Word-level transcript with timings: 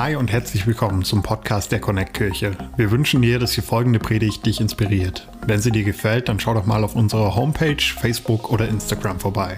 Hi 0.00 0.14
und 0.14 0.30
herzlich 0.30 0.64
willkommen 0.64 1.02
zum 1.02 1.24
Podcast 1.24 1.72
der 1.72 1.80
Connect 1.80 2.14
Kirche. 2.14 2.52
Wir 2.76 2.92
wünschen 2.92 3.20
dir, 3.20 3.40
dass 3.40 3.54
die 3.54 3.62
folgende 3.62 3.98
Predigt 3.98 4.46
dich 4.46 4.60
inspiriert. 4.60 5.26
Wenn 5.44 5.60
sie 5.60 5.72
dir 5.72 5.82
gefällt, 5.82 6.28
dann 6.28 6.38
schau 6.38 6.54
doch 6.54 6.66
mal 6.66 6.84
auf 6.84 6.94
unserer 6.94 7.34
Homepage, 7.34 7.82
Facebook 7.82 8.52
oder 8.52 8.68
Instagram 8.68 9.18
vorbei. 9.18 9.56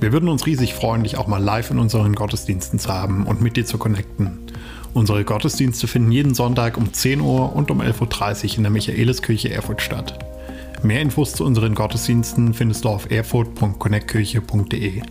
Wir 0.00 0.12
würden 0.12 0.30
uns 0.30 0.46
riesig 0.46 0.72
freuen, 0.72 1.02
dich 1.02 1.18
auch 1.18 1.26
mal 1.26 1.42
live 1.42 1.72
in 1.72 1.78
unseren 1.78 2.14
Gottesdiensten 2.14 2.78
zu 2.78 2.88
haben 2.88 3.26
und 3.26 3.42
mit 3.42 3.58
dir 3.58 3.66
zu 3.66 3.76
connecten. 3.76 4.38
Unsere 4.94 5.24
Gottesdienste 5.24 5.86
finden 5.88 6.10
jeden 6.10 6.34
Sonntag 6.34 6.78
um 6.78 6.94
10 6.94 7.20
Uhr 7.20 7.54
und 7.54 7.70
um 7.70 7.82
11.30 7.82 8.52
Uhr 8.52 8.56
in 8.56 8.62
der 8.62 8.72
Michaeliskirche 8.72 9.52
Erfurt 9.52 9.82
statt. 9.82 10.18
Mehr 10.82 11.02
Infos 11.02 11.34
zu 11.34 11.44
unseren 11.44 11.74
Gottesdiensten 11.74 12.54
findest 12.54 12.86
du 12.86 12.88
auf 12.88 13.10
erfurt.connectkirche.de. 13.10 15.02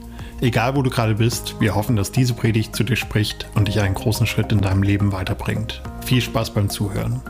Egal 0.41 0.75
wo 0.75 0.81
du 0.81 0.89
gerade 0.89 1.15
bist, 1.15 1.61
wir 1.61 1.75
hoffen, 1.75 1.95
dass 1.95 2.11
diese 2.11 2.33
Predigt 2.33 2.75
zu 2.75 2.83
dir 2.83 2.97
spricht 2.97 3.47
und 3.55 3.69
dich 3.69 3.79
einen 3.79 3.93
großen 3.93 4.27
Schritt 4.27 4.51
in 4.51 4.59
deinem 4.59 4.83
Leben 4.83 5.13
weiterbringt. 5.13 5.81
Viel 6.05 6.21
Spaß 6.21 6.53
beim 6.53 6.69
Zuhören. 6.69 7.21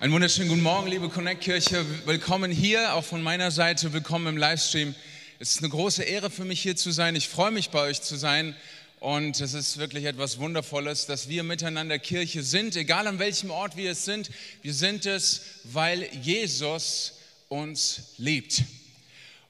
Einen 0.00 0.14
wunderschönen 0.14 0.48
guten 0.48 0.62
Morgen, 0.62 0.88
liebe 0.88 1.10
Connect-Kirche. 1.10 1.84
Willkommen 2.06 2.50
hier, 2.50 2.94
auch 2.94 3.04
von 3.04 3.22
meiner 3.22 3.50
Seite. 3.50 3.92
Willkommen 3.92 4.28
im 4.28 4.36
Livestream. 4.38 4.94
Es 5.38 5.52
ist 5.52 5.58
eine 5.58 5.68
große 5.68 6.02
Ehre 6.02 6.30
für 6.30 6.46
mich 6.46 6.62
hier 6.62 6.76
zu 6.76 6.92
sein. 6.92 7.16
Ich 7.16 7.28
freue 7.28 7.50
mich, 7.50 7.68
bei 7.68 7.82
euch 7.82 8.00
zu 8.00 8.16
sein. 8.16 8.56
Und 9.00 9.38
es 9.42 9.52
ist 9.52 9.76
wirklich 9.76 10.06
etwas 10.06 10.38
Wundervolles, 10.38 11.04
dass 11.04 11.28
wir 11.28 11.42
miteinander 11.42 11.98
Kirche 11.98 12.42
sind, 12.42 12.74
egal 12.74 13.06
an 13.06 13.18
welchem 13.18 13.50
Ort 13.50 13.76
wir 13.76 13.90
es 13.90 14.06
sind. 14.06 14.30
Wir 14.62 14.72
sind 14.72 15.04
es, 15.04 15.42
weil 15.64 16.08
Jesus 16.22 17.19
uns 17.50 18.14
liebt. 18.16 18.62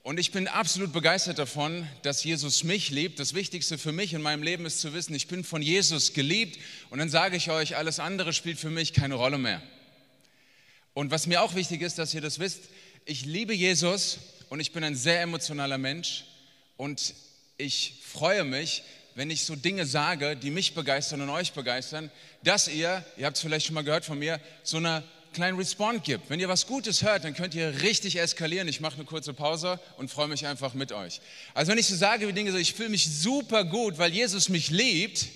Und 0.03 0.19
ich 0.19 0.33
bin 0.33 0.49
absolut 0.49 0.95
begeistert 0.95 1.39
davon, 1.39 1.87
dass 2.03 2.25
Jesus 2.25 2.65
mich 2.65 2.89
liebt. 2.89 3.21
Das 3.21 3.35
Wichtigste 3.35 3.77
für 3.77 3.93
mich 3.93 4.15
in 4.15 4.23
meinem 4.23 4.43
Leben 4.43 4.65
ist 4.65 4.81
zu 4.81 4.95
wissen, 4.95 5.15
ich 5.15 5.29
bin 5.29 5.45
von 5.45 5.61
Jesus 5.61 6.15
geliebt. 6.15 6.59
Und 6.89 6.99
dann 6.99 7.11
sage 7.11 7.37
ich 7.37 7.51
euch, 7.51 7.77
alles 7.77 8.01
andere 8.01 8.33
spielt 8.33 8.59
für 8.59 8.71
mich 8.71 8.95
keine 8.95 9.17
Rolle 9.17 9.37
mehr. 9.37 9.61
Und 10.95 11.11
was 11.11 11.27
mir 11.27 11.43
auch 11.43 11.55
wichtig 11.55 11.83
ist, 11.83 11.99
dass 11.99 12.15
ihr 12.15 12.23
das 12.23 12.39
wisst, 12.39 12.71
ich 13.05 13.27
liebe 13.27 13.53
Jesus 13.53 14.19
und 14.49 14.61
ich 14.61 14.73
bin 14.73 14.83
ein 14.83 14.97
sehr 14.97 15.21
emotionaler 15.21 15.79
Mensch. 15.79 16.25
Und 16.79 17.15
ich 17.59 18.01
freue 18.03 18.45
mich, 18.45 18.83
wenn 19.15 19.31
ich 19.31 19.45
so 19.45 19.57
Dinge 19.57 19.85
sage, 19.85 20.37
die 20.37 20.51
mich 20.51 20.75
begeistern 20.75 21.21
und 21.21 21.29
euch 21.29 21.53
begeistern, 21.53 22.11
dass 22.43 22.67
ihr, 22.67 23.05
ihr 23.19 23.27
habt 23.27 23.37
es 23.37 23.43
vielleicht 23.43 23.67
schon 23.67 23.75
mal 23.75 23.85
gehört 23.85 24.07
von 24.07 24.19
mir, 24.19 24.41
so 24.63 24.79
eine 24.79 25.05
kleinen 25.33 25.59
Response 25.59 26.01
gibt. 26.01 26.31
Wenn 26.31 26.41
ihr 26.41 26.49
was 26.49 26.67
Gutes 26.67 27.03
hört, 27.03 27.25
dann 27.25 27.35
könnt 27.35 27.55
ihr 27.55 27.83
richtig 27.83 28.19
eskalieren. 28.19 28.69
Ich 28.69 28.81
mache 28.81 28.97
eine 28.97 29.05
kurze 29.05 29.33
Pause 29.33 29.81
und 29.97 30.11
freue 30.11 30.29
mich 30.29 30.47
einfach 30.47 30.75
mit 30.75 30.93
euch. 30.93 31.21
Also 31.55 31.73
wenn 31.73 31.79
ich 31.79 31.87
so 31.87 31.97
sage 31.97 32.29
wie 32.29 32.33
Dinge 32.33 32.53
so, 32.53 32.59
ich 32.59 32.75
fühle 32.75 32.89
mich 32.89 33.09
super 33.09 33.65
gut, 33.65 33.99
weil 33.99 34.13
Jesus 34.13 34.49
mich 34.49 34.71
liebt. 34.71 35.27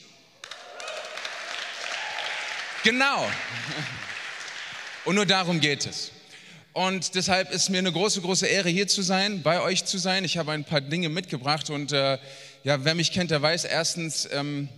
Genau. 2.82 3.26
Und 5.04 5.16
nur 5.16 5.26
darum 5.26 5.60
geht 5.60 5.86
es. 5.86 6.10
Und 6.72 7.14
deshalb 7.14 7.52
ist 7.52 7.68
mir 7.70 7.78
eine 7.78 7.92
große, 7.92 8.20
große 8.20 8.46
Ehre, 8.46 8.68
hier 8.68 8.88
zu 8.88 9.02
sein, 9.02 9.42
bei 9.42 9.60
euch 9.60 9.84
zu 9.84 9.96
sein. 9.96 10.24
Ich 10.24 10.38
habe 10.38 10.52
ein 10.52 10.64
paar 10.64 10.80
Dinge 10.80 11.08
mitgebracht 11.08 11.70
und 11.70 11.92
äh, 11.92 12.18
ja, 12.64 12.84
wer 12.84 12.94
mich 12.94 13.12
kennt, 13.12 13.30
der 13.30 13.40
weiß 13.40 13.64
erstens, 13.64 14.28
ähm, 14.32 14.68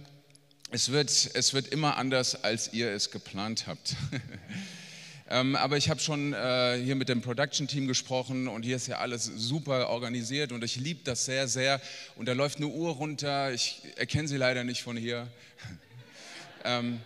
es, 0.71 0.91
wird, 0.93 1.11
es 1.33 1.55
wird 1.55 1.69
immer 1.69 1.97
anders, 1.97 2.45
als 2.45 2.73
ihr 2.73 2.91
es 2.91 3.11
geplant 3.11 3.67
habt. 3.67 3.97
Ähm, 5.29 5.57
aber 5.57 5.77
ich 5.77 5.91
habe 5.91 5.99
schon 5.99 6.33
äh, 6.33 6.81
hier 6.83 6.95
mit 6.95 7.09
dem 7.09 7.21
Production-Team 7.21 7.89
gesprochen 7.89 8.47
und 8.47 8.63
hier 8.63 8.77
ist 8.77 8.87
ja 8.87 8.99
alles 8.99 9.25
super 9.25 9.89
organisiert 9.89 10.53
und 10.53 10.63
ich 10.63 10.77
liebe 10.77 11.01
das 11.03 11.25
sehr, 11.25 11.49
sehr. 11.49 11.81
Und 12.15 12.29
da 12.29 12.33
läuft 12.33 12.59
eine 12.59 12.69
Uhr 12.69 12.93
runter, 12.93 13.53
ich 13.53 13.83
erkenne 13.97 14.29
sie 14.29 14.37
leider 14.37 14.63
nicht 14.63 14.83
von 14.83 14.97
hier. 14.97 15.27
ähm, 16.65 17.01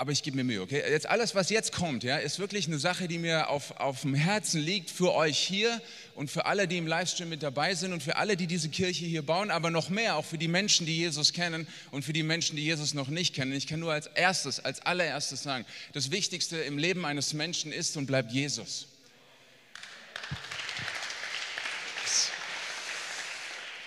aber 0.00 0.12
ich 0.12 0.22
gebe 0.22 0.34
mir 0.38 0.44
Mühe, 0.44 0.62
okay? 0.62 0.82
Jetzt 0.88 1.04
alles, 1.04 1.34
was 1.34 1.50
jetzt 1.50 1.72
kommt, 1.72 2.04
ja, 2.04 2.16
ist 2.16 2.38
wirklich 2.38 2.66
eine 2.66 2.78
Sache, 2.78 3.06
die 3.06 3.18
mir 3.18 3.50
auf, 3.50 3.72
auf 3.72 4.00
dem 4.00 4.14
Herzen 4.14 4.58
liegt 4.58 4.90
für 4.90 5.12
euch 5.12 5.38
hier 5.38 5.78
und 6.14 6.30
für 6.30 6.46
alle, 6.46 6.66
die 6.66 6.78
im 6.78 6.86
Livestream 6.86 7.28
mit 7.28 7.42
dabei 7.42 7.74
sind 7.74 7.92
und 7.92 8.02
für 8.02 8.16
alle, 8.16 8.38
die 8.38 8.46
diese 8.46 8.70
Kirche 8.70 9.04
hier 9.04 9.20
bauen, 9.20 9.50
aber 9.50 9.68
noch 9.68 9.90
mehr 9.90 10.16
auch 10.16 10.24
für 10.24 10.38
die 10.38 10.48
Menschen, 10.48 10.86
die 10.86 10.96
Jesus 10.96 11.34
kennen 11.34 11.66
und 11.90 12.02
für 12.02 12.14
die 12.14 12.22
Menschen, 12.22 12.56
die 12.56 12.64
Jesus 12.64 12.94
noch 12.94 13.08
nicht 13.08 13.34
kennen. 13.34 13.52
Ich 13.52 13.66
kann 13.66 13.78
nur 13.78 13.92
als 13.92 14.06
erstes, 14.06 14.58
als 14.58 14.80
allererstes 14.80 15.42
sagen, 15.42 15.66
das 15.92 16.10
Wichtigste 16.10 16.56
im 16.56 16.78
Leben 16.78 17.04
eines 17.04 17.34
Menschen 17.34 17.70
ist 17.70 17.98
und 17.98 18.06
bleibt 18.06 18.32
Jesus. 18.32 18.86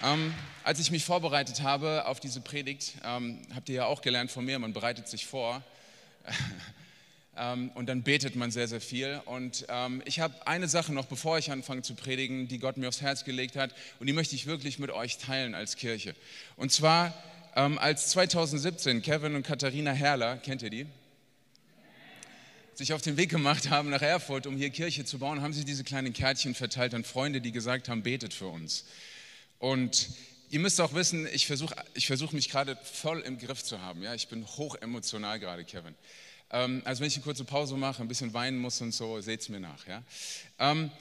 Ähm, 0.03 0.31
als 0.63 0.79
ich 0.79 0.91
mich 0.91 1.05
vorbereitet 1.05 1.63
habe 1.63 2.05
auf 2.05 2.19
diese 2.19 2.39
Predigt, 2.39 2.93
ähm, 3.03 3.41
habt 3.55 3.67
ihr 3.67 3.75
ja 3.75 3.85
auch 3.87 4.03
gelernt 4.03 4.29
von 4.29 4.45
mir, 4.45 4.59
man 4.59 4.73
bereitet 4.73 5.07
sich 5.07 5.25
vor. 5.25 5.63
Ähm, 7.35 7.71
und 7.73 7.87
dann 7.87 8.03
betet 8.03 8.35
man 8.35 8.51
sehr, 8.51 8.67
sehr 8.67 8.79
viel. 8.79 9.19
Und 9.25 9.65
ähm, 9.67 10.03
ich 10.05 10.19
habe 10.19 10.45
eine 10.45 10.67
Sache 10.67 10.93
noch, 10.93 11.07
bevor 11.07 11.39
ich 11.39 11.51
anfange 11.51 11.81
zu 11.81 11.95
predigen, 11.95 12.47
die 12.47 12.59
Gott 12.59 12.77
mir 12.77 12.87
aufs 12.87 13.01
Herz 13.01 13.23
gelegt 13.23 13.55
hat. 13.55 13.73
Und 13.99 14.05
die 14.05 14.13
möchte 14.13 14.35
ich 14.35 14.45
wirklich 14.45 14.77
mit 14.77 14.91
euch 14.91 15.17
teilen 15.17 15.55
als 15.55 15.75
Kirche. 15.75 16.13
Und 16.57 16.71
zwar, 16.71 17.11
ähm, 17.55 17.79
als 17.79 18.09
2017 18.09 19.01
Kevin 19.01 19.33
und 19.33 19.41
Katharina 19.41 19.93
Herrler, 19.93 20.37
kennt 20.37 20.61
ihr 20.61 20.69
die? 20.69 20.85
sich 22.75 22.93
auf 22.93 23.01
den 23.01 23.17
Weg 23.17 23.29
gemacht 23.29 23.69
haben 23.69 23.91
nach 23.91 24.01
Erfurt, 24.01 24.47
um 24.47 24.57
hier 24.57 24.71
Kirche 24.71 25.05
zu 25.05 25.19
bauen, 25.19 25.41
haben 25.41 25.53
sie 25.53 25.63
diese 25.63 25.83
kleinen 25.83 26.11
Kärtchen 26.11 26.55
verteilt 26.55 26.95
an 26.95 27.03
Freunde, 27.03 27.39
die 27.39 27.51
gesagt 27.51 27.87
haben, 27.87 28.01
betet 28.01 28.33
für 28.33 28.47
uns. 28.47 28.85
Und 29.59 30.09
ihr 30.53 30.59
müsst 30.59 30.79
auch 30.79 30.93
wissen, 30.93 31.27
ich 31.33 31.47
versuche 31.47 31.75
ich 31.95 32.05
versuch 32.05 32.31
mich 32.31 32.47
gerade 32.47 32.77
voll 32.83 33.21
im 33.21 33.39
Griff 33.39 33.63
zu 33.63 33.81
haben. 33.81 34.03
Ja? 34.03 34.13
Ich 34.13 34.27
bin 34.27 34.45
hoch 34.45 34.75
emotional 34.75 35.39
gerade, 35.39 35.65
Kevin. 35.65 35.95
Ähm, 36.51 36.83
also 36.85 37.01
wenn 37.01 37.07
ich 37.07 37.15
eine 37.15 37.23
kurze 37.23 37.43
Pause 37.43 37.75
mache, 37.75 38.03
ein 38.03 38.07
bisschen 38.07 38.35
weinen 38.35 38.59
muss 38.59 38.79
und 38.79 38.91
so, 38.91 39.19
seht 39.19 39.41
es 39.41 39.49
mir 39.49 39.59
nach. 39.59 39.87
Ja? 39.87 40.03
Ähm, 40.59 40.91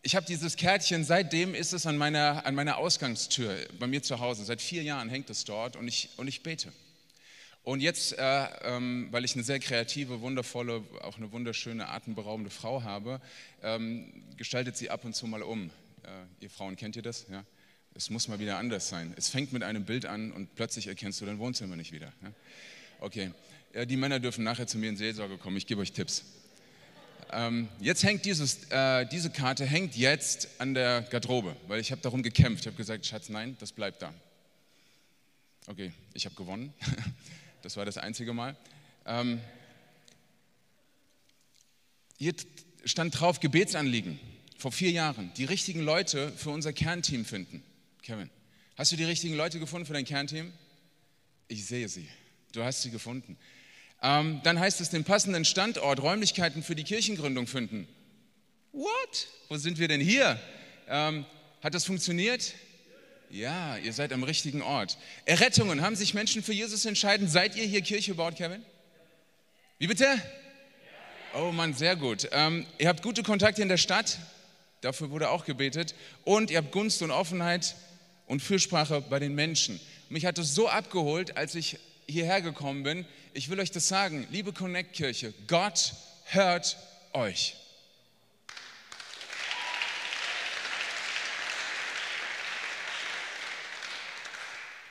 ich 0.00 0.16
habe 0.16 0.24
dieses 0.24 0.56
Kärtchen, 0.56 1.04
seitdem 1.04 1.54
ist 1.54 1.74
es 1.74 1.84
an 1.84 1.98
meiner, 1.98 2.46
an 2.46 2.54
meiner 2.54 2.78
Ausgangstür 2.78 3.54
bei 3.78 3.86
mir 3.86 4.02
zu 4.02 4.18
Hause. 4.18 4.46
Seit 4.46 4.62
vier 4.62 4.82
Jahren 4.82 5.10
hängt 5.10 5.28
es 5.28 5.44
dort 5.44 5.76
und 5.76 5.86
ich, 5.86 6.08
und 6.16 6.26
ich 6.26 6.42
bete. 6.42 6.72
Und 7.62 7.80
jetzt, 7.80 8.16
äh, 8.16 8.46
ähm, 8.62 9.08
weil 9.10 9.26
ich 9.26 9.34
eine 9.34 9.44
sehr 9.44 9.58
kreative, 9.58 10.22
wundervolle, 10.22 10.82
auch 11.02 11.18
eine 11.18 11.30
wunderschöne, 11.32 11.86
atemberaubende 11.86 12.48
Frau 12.48 12.82
habe, 12.82 13.20
ähm, 13.62 14.10
gestaltet 14.38 14.78
sie 14.78 14.88
ab 14.88 15.04
und 15.04 15.14
zu 15.14 15.26
mal 15.26 15.42
um. 15.42 15.68
Äh, 16.02 16.44
ihr 16.44 16.48
Frauen 16.48 16.76
kennt 16.76 16.96
ihr 16.96 17.02
das? 17.02 17.26
Ja? 17.30 17.44
Es 17.94 18.10
muss 18.10 18.28
mal 18.28 18.38
wieder 18.38 18.58
anders 18.58 18.88
sein. 18.88 19.12
Es 19.16 19.28
fängt 19.28 19.52
mit 19.52 19.62
einem 19.62 19.84
Bild 19.84 20.06
an 20.06 20.32
und 20.32 20.54
plötzlich 20.54 20.86
erkennst 20.86 21.20
du 21.20 21.26
dein 21.26 21.38
Wohnzimmer 21.38 21.76
nicht 21.76 21.92
wieder. 21.92 22.12
Ja? 22.22 22.32
Okay, 23.00 23.32
ja, 23.74 23.84
die 23.84 23.96
Männer 23.96 24.20
dürfen 24.20 24.44
nachher 24.44 24.66
zu 24.66 24.78
mir 24.78 24.88
in 24.88 24.96
Seelsorge 24.96 25.38
kommen. 25.38 25.56
Ich 25.56 25.66
gebe 25.66 25.80
euch 25.80 25.92
Tipps. 25.92 26.24
Ähm, 27.32 27.68
jetzt 27.78 28.02
hängt 28.02 28.24
dieses, 28.24 28.64
äh, 28.70 29.06
diese 29.06 29.30
Karte 29.30 29.64
hängt 29.64 29.96
jetzt 29.96 30.48
an 30.58 30.74
der 30.74 31.02
Garderobe, 31.02 31.54
weil 31.68 31.80
ich 31.80 31.92
habe 31.92 32.02
darum 32.02 32.22
gekämpft. 32.22 32.64
Ich 32.64 32.66
habe 32.66 32.76
gesagt, 32.76 33.06
Schatz, 33.06 33.28
nein, 33.28 33.56
das 33.60 33.72
bleibt 33.72 34.02
da. 34.02 34.12
Okay, 35.66 35.92
ich 36.14 36.24
habe 36.24 36.34
gewonnen. 36.34 36.72
das 37.62 37.76
war 37.76 37.84
das 37.84 37.98
einzige 37.98 38.32
Mal. 38.32 38.56
Ähm, 39.06 39.40
hier 42.18 42.34
stand 42.84 43.18
drauf 43.18 43.40
Gebetsanliegen 43.40 44.18
vor 44.58 44.72
vier 44.72 44.90
Jahren. 44.90 45.32
Die 45.36 45.44
richtigen 45.44 45.80
Leute 45.80 46.32
für 46.32 46.50
unser 46.50 46.72
Kernteam 46.72 47.24
finden. 47.24 47.62
Kevin, 48.10 48.28
hast 48.74 48.90
du 48.90 48.96
die 48.96 49.04
richtigen 49.04 49.36
Leute 49.36 49.60
gefunden 49.60 49.86
für 49.86 49.92
dein 49.92 50.04
Kernteam? 50.04 50.52
Ich 51.46 51.64
sehe 51.64 51.88
sie. 51.88 52.08
Du 52.50 52.64
hast 52.64 52.82
sie 52.82 52.90
gefunden. 52.90 53.38
Ähm, 54.02 54.40
dann 54.42 54.58
heißt 54.58 54.80
es 54.80 54.90
den 54.90 55.04
passenden 55.04 55.44
Standort, 55.44 56.02
Räumlichkeiten 56.02 56.64
für 56.64 56.74
die 56.74 56.82
Kirchengründung 56.82 57.46
finden. 57.46 57.86
What? 58.72 59.28
Wo 59.48 59.58
sind 59.58 59.78
wir 59.78 59.86
denn 59.86 60.00
hier? 60.00 60.40
Ähm, 60.88 61.24
hat 61.62 61.74
das 61.74 61.84
funktioniert? 61.84 62.54
Ja, 63.30 63.76
ihr 63.76 63.92
seid 63.92 64.12
am 64.12 64.24
richtigen 64.24 64.60
Ort. 64.60 64.98
Errettungen, 65.24 65.80
haben 65.80 65.94
sich 65.94 66.12
Menschen 66.12 66.42
für 66.42 66.52
Jesus 66.52 66.84
entscheiden, 66.86 67.28
seit 67.28 67.54
ihr 67.54 67.64
hier 67.64 67.82
Kirche 67.82 68.14
baut, 68.14 68.34
Kevin? 68.34 68.64
Wie 69.78 69.86
bitte? 69.86 70.20
Oh 71.32 71.52
Mann, 71.52 71.74
sehr 71.74 71.94
gut. 71.94 72.28
Ähm, 72.32 72.66
ihr 72.78 72.88
habt 72.88 73.04
gute 73.04 73.22
Kontakte 73.22 73.62
in 73.62 73.68
der 73.68 73.76
Stadt, 73.76 74.18
dafür 74.80 75.10
wurde 75.10 75.30
auch 75.30 75.44
gebetet. 75.44 75.94
Und 76.24 76.50
ihr 76.50 76.58
habt 76.58 76.72
Gunst 76.72 77.02
und 77.02 77.12
Offenheit 77.12 77.76
und 78.30 78.40
Fürsprache 78.40 79.00
bei 79.00 79.18
den 79.18 79.34
Menschen. 79.34 79.80
Mich 80.08 80.24
hat 80.24 80.38
es 80.38 80.54
so 80.54 80.68
abgeholt, 80.68 81.36
als 81.36 81.56
ich 81.56 81.80
hierher 82.06 82.40
gekommen 82.40 82.84
bin. 82.84 83.04
Ich 83.32 83.50
will 83.50 83.58
euch 83.58 83.72
das 83.72 83.88
sagen, 83.88 84.24
liebe 84.30 84.52
Connect-Kirche, 84.52 85.34
Gott 85.48 85.94
hört 86.26 86.76
euch. 87.12 87.56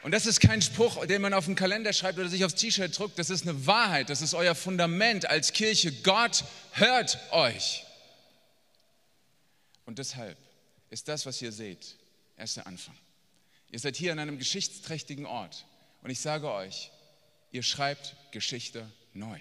Und 0.03 0.11
das 0.11 0.25
ist 0.25 0.41
kein 0.41 0.61
Spruch, 0.61 1.05
den 1.05 1.21
man 1.21 1.33
auf 1.33 1.45
den 1.45 1.55
Kalender 1.55 1.93
schreibt 1.93 2.19
oder 2.19 2.27
sich 2.27 2.43
aufs 2.43 2.55
T-Shirt 2.55 2.99
druckt. 2.99 3.17
Das 3.19 3.29
ist 3.29 3.47
eine 3.47 3.65
Wahrheit. 3.65 4.09
Das 4.09 4.21
ist 4.21 4.33
euer 4.33 4.53
Fundament 4.53 5.29
als 5.29 5.53
Kirche. 5.53 5.93
Gott 6.03 6.43
hört 6.73 7.17
euch. 7.31 7.85
Und 9.85 9.97
deshalb 9.97 10.37
ist 10.89 11.07
das, 11.07 11.25
was 11.25 11.41
ihr 11.41 11.53
seht, 11.53 11.95
erst 12.35 12.57
der 12.57 12.67
Anfang. 12.67 12.95
Ihr 13.71 13.79
seid 13.79 13.95
hier 13.95 14.11
an 14.11 14.19
einem 14.19 14.37
geschichtsträchtigen 14.37 15.25
Ort. 15.25 15.65
Und 16.01 16.09
ich 16.09 16.19
sage 16.19 16.51
euch, 16.51 16.91
ihr 17.51 17.63
schreibt 17.63 18.15
Geschichte 18.31 18.89
neu. 19.13 19.39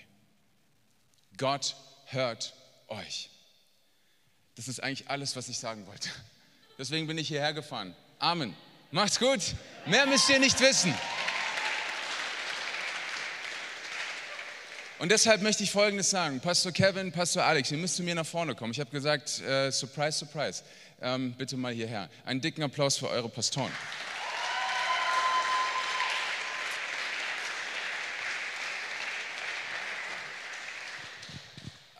Gott 1.36 1.76
hört 2.06 2.54
euch. 2.88 3.30
Das 4.56 4.69
ist 4.69 4.82
eigentlich 4.82 5.08
alles, 5.08 5.36
was 5.36 5.48
ich 5.48 5.58
sagen 5.58 5.86
wollte. 5.86 6.08
Deswegen 6.78 7.06
bin 7.06 7.16
ich 7.16 7.28
hierher 7.28 7.52
gefahren. 7.52 7.94
Amen. 8.19 8.54
Macht's 8.90 9.19
gut. 9.19 9.40
Mehr 9.86 10.06
müsst 10.06 10.28
ihr 10.28 10.38
nicht 10.38 10.60
wissen. 10.60 10.94
Und 14.98 15.12
deshalb 15.12 15.42
möchte 15.42 15.62
ich 15.62 15.70
Folgendes 15.70 16.10
sagen. 16.10 16.40
Pastor 16.40 16.72
Kevin, 16.72 17.12
Pastor 17.12 17.44
Alex, 17.44 17.70
ihr 17.70 17.78
müsst 17.78 17.96
zu 17.96 18.02
mir 18.02 18.16
nach 18.16 18.26
vorne 18.26 18.56
kommen. 18.56 18.72
Ich 18.72 18.80
habe 18.80 18.90
gesagt, 18.90 19.40
äh, 19.42 19.70
surprise, 19.70 20.19
surprise. 20.19 20.64
Ähm, 21.00 21.34
bitte 21.38 21.56
mal 21.56 21.72
hierher. 21.72 22.10
Einen 22.25 22.40
dicken 22.40 22.64
Applaus 22.64 22.96
für 22.96 23.08
eure 23.08 23.28
Pastoren. 23.28 23.70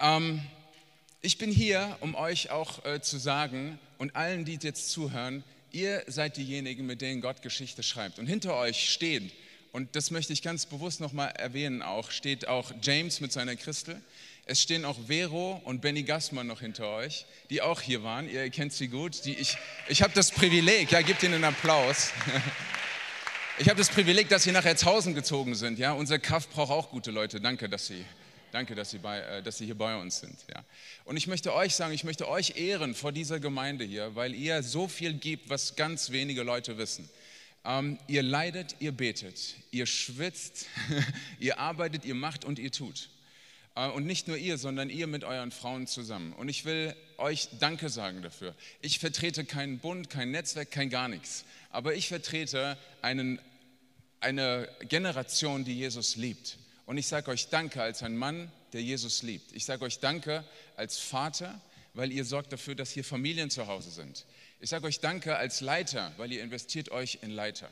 Ähm, 0.09 0.41
ich 1.21 1.37
bin 1.37 1.51
hier, 1.51 1.97
um 2.01 2.15
euch 2.15 2.51
auch 2.51 2.85
äh, 2.85 3.01
zu 3.03 3.19
sagen 3.19 3.79
und 3.99 4.17
allen, 4.17 4.45
die 4.45 4.59
jetzt 4.61 4.91
zuhören, 4.91 5.45
ihr 5.73 6.03
seid 6.07 6.37
diejenigen, 6.37 6.87
mit 6.87 7.03
denen 7.03 7.21
Gott 7.21 7.43
Geschichte 7.43 7.83
schreibt. 7.83 8.19
Und 8.19 8.27
hinter 8.27 8.57
euch 8.57 8.91
stehen, 8.91 9.31
und 9.73 9.95
das 9.97 10.11
möchte 10.11 10.33
ich 10.33 10.43
ganz 10.43 10.65
bewusst 10.65 11.01
nochmal 11.01 11.31
erwähnen 11.33 11.83
auch, 11.83 12.11
steht 12.11 12.49
auch 12.49 12.73
James 12.81 13.21
mit 13.21 13.33
seiner 13.33 13.55
Christel. 13.57 14.01
Es 14.47 14.63
stehen 14.63 14.87
auch 14.87 14.97
Vero 15.09 15.61
und 15.65 15.83
Benny 15.83 16.05
Gassmann 16.05 16.47
noch 16.47 16.61
hinter 16.61 16.89
euch, 16.89 17.27
die 17.51 17.61
auch 17.61 17.83
hier 17.83 18.03
waren. 18.03 18.31
Ihr 18.31 18.49
kennt 18.49 18.73
sie 18.73 18.89
gut. 18.89 19.27
Die 19.27 19.35
ich 19.35 19.59
ich 19.89 20.01
habe 20.01 20.15
das 20.15 20.31
Privileg, 20.31 20.91
ja, 20.91 21.03
gebt 21.03 21.23
ihnen 21.23 21.35
einen 21.35 21.45
Applaus. 21.45 22.13
Ich 23.61 23.69
habe 23.69 23.77
das 23.77 23.89
Privileg, 23.89 24.29
dass 24.29 24.45
sie 24.45 24.53
nach 24.53 24.65
Erzhausen 24.65 25.17
gezogen 25.17 25.57
sind. 25.57 25.81
Ja, 25.81 25.91
unser 25.91 26.21
Kraft 26.21 26.53
braucht 26.53 26.71
auch 26.71 26.91
gute 26.91 27.11
Leute. 27.11 27.41
Danke, 27.41 27.69
dass 27.69 27.89
sie 27.89 28.05
Danke, 28.51 28.75
dass 28.75 28.91
Sie, 28.91 28.99
bei, 28.99 29.21
äh, 29.21 29.43
dass 29.43 29.59
Sie 29.59 29.67
hier 29.67 29.77
bei 29.77 29.97
uns 29.97 30.21
sind. 30.21 30.37
Ja. 30.49 30.65
Und 31.05 31.17
ich 31.17 31.27
möchte 31.27 31.55
euch 31.55 31.75
sagen, 31.75 31.93
ich 31.93 32.05
möchte 32.05 32.29
euch 32.29 32.57
ehren 32.57 32.95
vor 32.95 33.13
dieser 33.13 33.41
Gemeinde 33.41 33.85
hier, 33.85 34.15
weil 34.15 34.35
ihr 34.35 34.63
so 34.63 34.89
viel 34.89 35.15
gibt, 35.15 35.51
was 35.51 35.77
ganz 35.77 36.11
wenige 36.11 36.43
Leute 36.43 36.79
wissen. 36.79 37.09
Ähm, 37.65 37.99
ihr 38.07 38.23
leidet, 38.23 38.77
ihr 38.81 38.93
betet, 38.93 39.57
ihr 39.71 39.87
schwitzt, 39.87 40.67
ihr 41.39 41.59
arbeitet, 41.59 42.05
ihr 42.05 42.15
macht 42.15 42.45
und 42.45 42.59
ihr 42.59 42.73
tut. 42.73 43.11
Äh, 43.75 43.89
und 43.89 44.07
nicht 44.07 44.29
nur 44.29 44.39
ihr, 44.39 44.57
sondern 44.57 44.89
ihr 44.89 45.07
mit 45.07 45.25
euren 45.25 45.51
Frauen 45.51 45.87
zusammen. 45.87 46.33
Und 46.33 46.49
ich 46.49 46.65
will 46.65 46.95
euch 47.19 47.49
Danke 47.61 47.91
sagen 47.91 48.23
dafür. 48.23 48.55
Ich 48.81 48.99
vertrete 48.99 49.45
keinen 49.45 49.79
Bund, 49.79 50.09
kein 50.09 50.31
Netzwerk, 50.31 50.71
kein 50.71 50.89
gar 50.89 51.09
nichts. 51.09 51.45
Aber 51.71 51.95
ich 51.95 52.09
vertrete 52.09 52.79
einen, 53.03 53.39
eine 54.21 54.69
Generation, 54.89 55.65
die 55.65 55.77
Jesus 55.77 56.17
liebt 56.17 56.57
und 56.89 56.97
ich 56.97 57.07
sage 57.07 57.31
euch 57.31 57.49
Danke 57.49 57.83
als 57.83 58.03
ein 58.03 58.17
Mann, 58.17 58.51
der 58.73 58.83
Jesus 58.83 59.23
liebt. 59.23 59.53
Ich 59.53 59.67
sage 59.67 59.85
euch 59.85 59.99
Danke 59.99 60.43
als 60.75 60.97
Vater, 60.97 61.61
weil 61.93 62.11
ihr 62.11 62.25
sorgt 62.25 62.51
dafür, 62.51 62.75
dass 62.75 62.91
hier 62.91 63.05
Familien 63.05 63.51
zu 63.51 63.67
Hause 63.67 63.91
sind. 63.91 64.25
Ich 64.59 64.71
sage 64.71 64.87
euch 64.87 64.99
Danke 64.99 65.37
als 65.37 65.61
Leiter, 65.61 66.15
weil 66.17 66.33
ihr 66.33 66.43
investiert 66.43 66.91
euch 66.91 67.19
in 67.21 67.31
Leiter. 67.31 67.69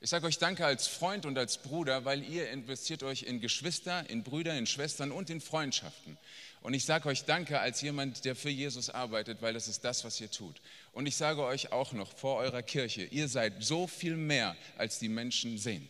Ich 0.00 0.08
sage 0.08 0.24
euch 0.26 0.38
Danke 0.38 0.64
als 0.64 0.86
Freund 0.86 1.26
und 1.26 1.36
als 1.36 1.58
Bruder, 1.58 2.06
weil 2.06 2.24
ihr 2.24 2.50
investiert 2.50 3.02
euch 3.02 3.24
in 3.24 3.42
Geschwister, 3.42 4.08
in 4.08 4.22
Brüder, 4.22 4.56
in 4.56 4.66
Schwestern 4.66 5.12
und 5.12 5.28
in 5.28 5.42
Freundschaften. 5.42 6.16
Und 6.62 6.72
ich 6.72 6.86
sage 6.86 7.10
euch 7.10 7.24
Danke 7.24 7.60
als 7.60 7.82
jemand, 7.82 8.24
der 8.24 8.34
für 8.34 8.48
Jesus 8.48 8.88
arbeitet, 8.88 9.42
weil 9.42 9.52
das 9.52 9.68
ist 9.68 9.84
das, 9.84 10.06
was 10.06 10.18
ihr 10.22 10.30
tut. 10.30 10.62
Und 10.92 11.04
ich 11.04 11.16
sage 11.16 11.42
euch 11.42 11.70
auch 11.70 11.92
noch 11.92 12.16
vor 12.16 12.38
eurer 12.38 12.62
Kirche, 12.62 13.02
ihr 13.02 13.28
seid 13.28 13.62
so 13.62 13.86
viel 13.86 14.16
mehr, 14.16 14.56
als 14.78 14.98
die 14.98 15.10
Menschen 15.10 15.58
sehen. 15.58 15.86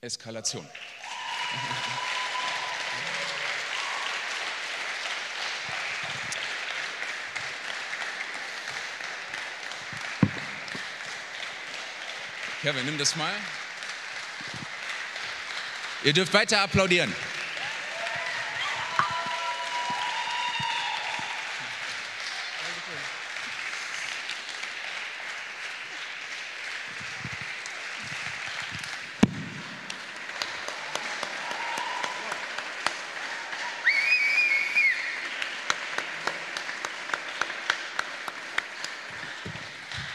Eskalation. 0.00 0.66
Kevin, 12.62 12.84
nimm 12.84 12.98
das 12.98 13.16
mal. 13.16 13.32
Ihr 16.04 16.12
dürft 16.12 16.34
weiter 16.34 16.60
applaudieren. 16.60 17.12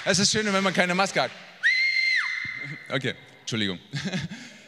Es 0.07 0.19
ist 0.19 0.31
schön, 0.31 0.45
wenn 0.53 0.63
man 0.63 0.71
keine 0.71 0.93
Maske 0.93 1.19
hat. 1.19 1.31
Okay, 2.91 3.15
Entschuldigung. 3.41 3.79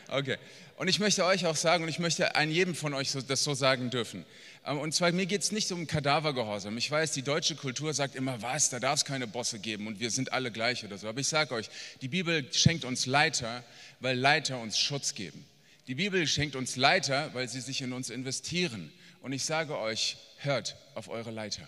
Okay. 0.10 0.38
Und 0.78 0.88
ich 0.88 1.00
möchte 1.00 1.26
euch 1.26 1.46
auch 1.46 1.58
sagen, 1.58 1.84
und 1.84 1.90
ich 1.90 2.00
möchte 2.00 2.36
an 2.36 2.50
jedem 2.50 2.76
von 2.76 2.94
euch 2.94 3.12
das 3.12 3.44
so 3.44 3.54
sagen 3.54 3.90
dürfen. 3.90 4.26
Ähm, 4.66 4.80
und 4.80 4.94
zwar, 4.94 5.12
mir 5.12 5.26
geht 5.26 5.42
es 5.42 5.52
nicht 5.52 5.70
um 5.74 5.86
Kadavergehorsam. 5.86 6.78
Ich 6.78 6.90
weiß, 6.90 7.12
die 7.12 7.24
deutsche 7.24 7.56
Kultur 7.56 7.94
sagt 7.94 8.16
immer, 8.16 8.42
was, 8.42 8.70
da 8.70 8.80
darf 8.80 9.00
es 9.00 9.06
keine 9.06 9.28
Bosse 9.28 9.60
geben 9.60 9.86
und 9.86 10.00
wir 10.00 10.10
sind 10.10 10.32
alle 10.32 10.50
gleich 10.50 10.86
oder 10.86 10.98
so. 10.98 11.10
Aber 11.10 11.20
ich 11.20 11.28
sage 11.28 11.54
euch, 11.54 11.70
die 12.02 12.08
Bibel 12.08 12.52
schenkt 12.54 12.86
uns 12.86 13.06
Leiter, 13.06 13.66
weil 14.00 14.18
Leiter 14.18 14.60
uns 14.60 14.80
Schutz 14.80 15.14
geben. 15.14 15.46
Die 15.88 15.96
Bibel 15.96 16.26
schenkt 16.26 16.56
uns 16.56 16.78
Leiter, 16.78 17.34
weil 17.34 17.50
sie 17.50 17.60
sich 17.60 17.82
in 17.82 17.92
uns 17.92 18.10
investieren. 18.10 18.94
Und 19.22 19.34
ich 19.34 19.44
sage 19.44 19.78
euch, 19.78 20.16
hört 20.38 20.78
auf 20.96 21.10
eure 21.10 21.32
Leiter. 21.32 21.68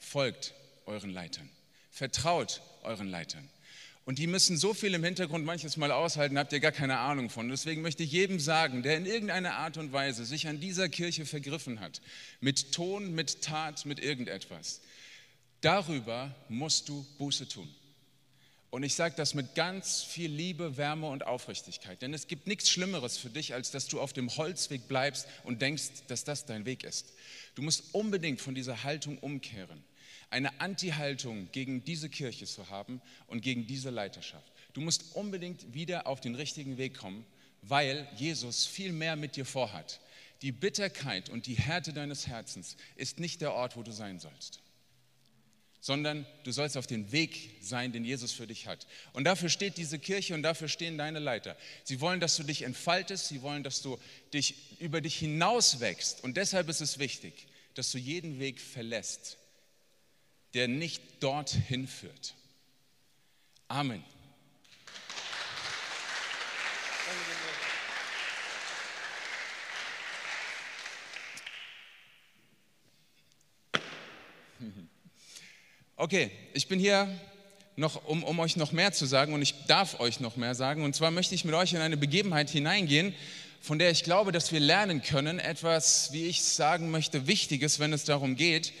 Folgt 0.00 0.52
euren 0.84 1.10
Leitern. 1.10 1.48
Vertraut 1.92 2.60
euren 2.84 3.08
Leitern. 3.08 3.48
Und 4.08 4.18
die 4.18 4.26
müssen 4.26 4.56
so 4.56 4.72
viel 4.72 4.94
im 4.94 5.04
Hintergrund 5.04 5.44
manches 5.44 5.76
Mal 5.76 5.92
aushalten, 5.92 6.38
habt 6.38 6.54
ihr 6.54 6.60
gar 6.60 6.72
keine 6.72 6.98
Ahnung 6.98 7.28
von. 7.28 7.50
Deswegen 7.50 7.82
möchte 7.82 8.02
ich 8.02 8.10
jedem 8.10 8.40
sagen, 8.40 8.82
der 8.82 8.96
in 8.96 9.04
irgendeiner 9.04 9.56
Art 9.56 9.76
und 9.76 9.92
Weise 9.92 10.24
sich 10.24 10.48
an 10.48 10.60
dieser 10.60 10.88
Kirche 10.88 11.26
vergriffen 11.26 11.80
hat, 11.80 12.00
mit 12.40 12.72
Ton, 12.72 13.14
mit 13.14 13.42
Tat, 13.42 13.84
mit 13.84 14.00
irgendetwas, 14.00 14.80
darüber 15.60 16.34
musst 16.48 16.88
du 16.88 17.04
Buße 17.18 17.48
tun. 17.48 17.68
Und 18.70 18.82
ich 18.82 18.94
sage 18.94 19.14
das 19.14 19.34
mit 19.34 19.54
ganz 19.54 20.02
viel 20.02 20.30
Liebe, 20.30 20.78
Wärme 20.78 21.08
und 21.08 21.26
Aufrichtigkeit. 21.26 22.00
Denn 22.00 22.14
es 22.14 22.28
gibt 22.28 22.46
nichts 22.46 22.70
Schlimmeres 22.70 23.18
für 23.18 23.28
dich, 23.28 23.52
als 23.52 23.72
dass 23.72 23.88
du 23.88 24.00
auf 24.00 24.14
dem 24.14 24.34
Holzweg 24.36 24.88
bleibst 24.88 25.26
und 25.44 25.60
denkst, 25.60 25.84
dass 26.06 26.24
das 26.24 26.46
dein 26.46 26.64
Weg 26.64 26.82
ist. 26.82 27.12
Du 27.56 27.62
musst 27.62 27.92
unbedingt 27.92 28.40
von 28.40 28.54
dieser 28.54 28.84
Haltung 28.84 29.18
umkehren 29.18 29.84
eine 30.30 30.60
Anti-Haltung 30.60 31.48
gegen 31.52 31.84
diese 31.84 32.08
Kirche 32.08 32.46
zu 32.46 32.68
haben 32.68 33.00
und 33.26 33.40
gegen 33.40 33.66
diese 33.66 33.90
Leiterschaft. 33.90 34.52
Du 34.72 34.80
musst 34.80 35.14
unbedingt 35.14 35.74
wieder 35.74 36.06
auf 36.06 36.20
den 36.20 36.34
richtigen 36.34 36.76
Weg 36.76 36.96
kommen, 36.96 37.24
weil 37.62 38.06
Jesus 38.16 38.66
viel 38.66 38.92
mehr 38.92 39.16
mit 39.16 39.36
dir 39.36 39.44
vorhat. 39.44 40.00
Die 40.42 40.52
Bitterkeit 40.52 41.30
und 41.30 41.46
die 41.46 41.54
Härte 41.54 41.92
deines 41.92 42.26
Herzens 42.26 42.76
ist 42.94 43.18
nicht 43.18 43.40
der 43.40 43.52
Ort, 43.54 43.76
wo 43.76 43.82
du 43.82 43.90
sein 43.90 44.20
sollst, 44.20 44.60
sondern 45.80 46.26
du 46.44 46.52
sollst 46.52 46.76
auf 46.76 46.86
den 46.86 47.10
Weg 47.10 47.56
sein, 47.60 47.90
den 47.90 48.04
Jesus 48.04 48.32
für 48.32 48.46
dich 48.46 48.68
hat. 48.68 48.86
Und 49.12 49.24
dafür 49.24 49.48
steht 49.48 49.76
diese 49.78 49.98
Kirche 49.98 50.34
und 50.34 50.42
dafür 50.42 50.68
stehen 50.68 50.96
deine 50.96 51.18
Leiter. 51.18 51.56
Sie 51.82 52.00
wollen, 52.00 52.20
dass 52.20 52.36
du 52.36 52.44
dich 52.44 52.62
entfaltest, 52.62 53.28
sie 53.28 53.42
wollen, 53.42 53.64
dass 53.64 53.82
du 53.82 53.98
dich 54.32 54.80
über 54.80 55.00
dich 55.00 55.16
hinaus 55.16 55.80
wächst. 55.80 56.22
Und 56.22 56.36
deshalb 56.36 56.68
ist 56.68 56.80
es 56.80 56.98
wichtig, 57.00 57.48
dass 57.74 57.90
du 57.90 57.98
jeden 57.98 58.38
Weg 58.38 58.60
verlässt, 58.60 59.38
der 60.54 60.68
nicht 60.68 61.02
dorthin 61.20 61.86
führt. 61.86 62.34
Amen. 63.68 64.02
Okay, 76.00 76.30
ich 76.54 76.68
bin 76.68 76.78
hier 76.78 77.08
noch, 77.74 78.04
um, 78.04 78.22
um, 78.22 78.38
euch 78.38 78.56
noch 78.56 78.70
mehr 78.70 78.92
zu 78.92 79.04
sagen 79.04 79.34
und 79.34 79.42
ich 79.42 79.66
darf 79.66 79.98
euch 79.98 80.20
noch 80.20 80.36
mehr 80.36 80.54
sagen. 80.54 80.84
Und 80.84 80.94
zwar 80.94 81.10
möchte 81.10 81.34
ich 81.34 81.44
mit 81.44 81.56
euch 81.56 81.72
in 81.72 81.80
eine 81.80 81.96
Begebenheit 81.96 82.50
hineingehen, 82.50 83.14
von 83.60 83.80
der 83.80 83.90
ich 83.90 84.04
glaube, 84.04 84.30
dass 84.30 84.52
wir 84.52 84.60
lernen 84.60 85.02
können, 85.02 85.40
etwas, 85.40 86.12
wie 86.12 86.26
ich 86.26 86.44
sagen 86.44 86.92
möchte, 86.92 87.26
Wichtiges, 87.26 87.80
wenn 87.80 87.92
es 87.92 88.04
darum 88.04 88.36
geht, 88.36 88.72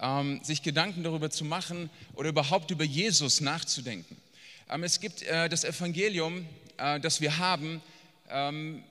ähm, 0.00 0.40
sich 0.42 0.62
Gedanken 0.62 1.02
darüber 1.02 1.30
zu 1.30 1.44
machen 1.44 1.90
oder 2.14 2.28
überhaupt 2.28 2.70
über 2.70 2.84
Jesus 2.84 3.40
nachzudenken. 3.40 4.16
Ähm, 4.68 4.82
es 4.84 5.00
gibt 5.00 5.22
äh, 5.22 5.48
das 5.48 5.64
Evangelium, 5.64 6.46
äh, 6.76 7.00
das 7.00 7.20
wir 7.20 7.38
haben, 7.38 7.80
ähm, 8.28 8.82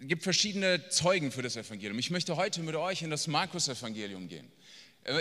gibt 0.00 0.22
verschiedene 0.22 0.88
Zeugen 0.88 1.32
für 1.32 1.42
das 1.42 1.56
Evangelium. 1.56 1.98
Ich 1.98 2.10
möchte 2.10 2.36
heute 2.36 2.62
mit 2.62 2.76
euch 2.76 3.02
in 3.02 3.10
das 3.10 3.26
Markus-Evangelium 3.26 4.28
gehen. 4.28 4.48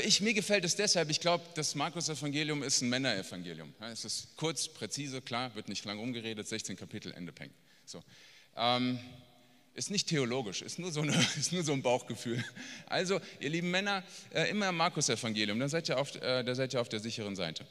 Ich, 0.04 0.22
mir 0.22 0.34
gefällt 0.34 0.66
es 0.66 0.76
deshalb, 0.76 1.10
ich 1.10 1.22
glaube, 1.22 1.46
das 1.56 1.74
Markus-Evangelium 1.74 2.62
ist 2.62 2.82
ein 2.82 2.90
Männerevangelium. 2.90 3.74
Es 3.80 4.04
ist 4.06 4.36
kurz, 4.36 4.68
präzise, 4.68 5.22
klar, 5.22 5.56
wird 5.56 5.70
nicht 5.70 5.86
lang 5.86 5.98
rumgeredet, 5.98 6.48
16 6.48 6.76
Kapitel, 6.76 7.14
Ende 7.14 7.32
Peng. 7.32 7.50
So. 7.86 8.04
Ähm, 8.58 9.00
ist 9.78 9.92
nicht 9.92 10.08
theologisch, 10.08 10.64
ist 10.64 10.80
nur, 10.80 10.92
so 10.92 11.02
eine, 11.02 11.14
ist 11.38 11.54
nur 11.54 11.64
so 11.64 11.72
ein 11.72 11.84
Bauchgefühl. 11.84 12.44
Also, 12.88 13.22
ihr 13.40 13.50
lieben 13.50 13.70
Männer, 13.70 14.04
äh, 14.34 14.50
immer 14.50 14.72
Markus-Evangelium, 14.72 15.60
da, 15.60 15.70
seid 15.70 15.88
ihr 15.88 16.00
auf, 16.00 16.16
äh, 16.16 16.44
da 16.44 16.56
seid 16.56 16.74
ihr 16.74 16.82
auf 16.82 16.90
der 16.90 17.00
sicheren 17.00 17.36
Seite. 17.36 17.66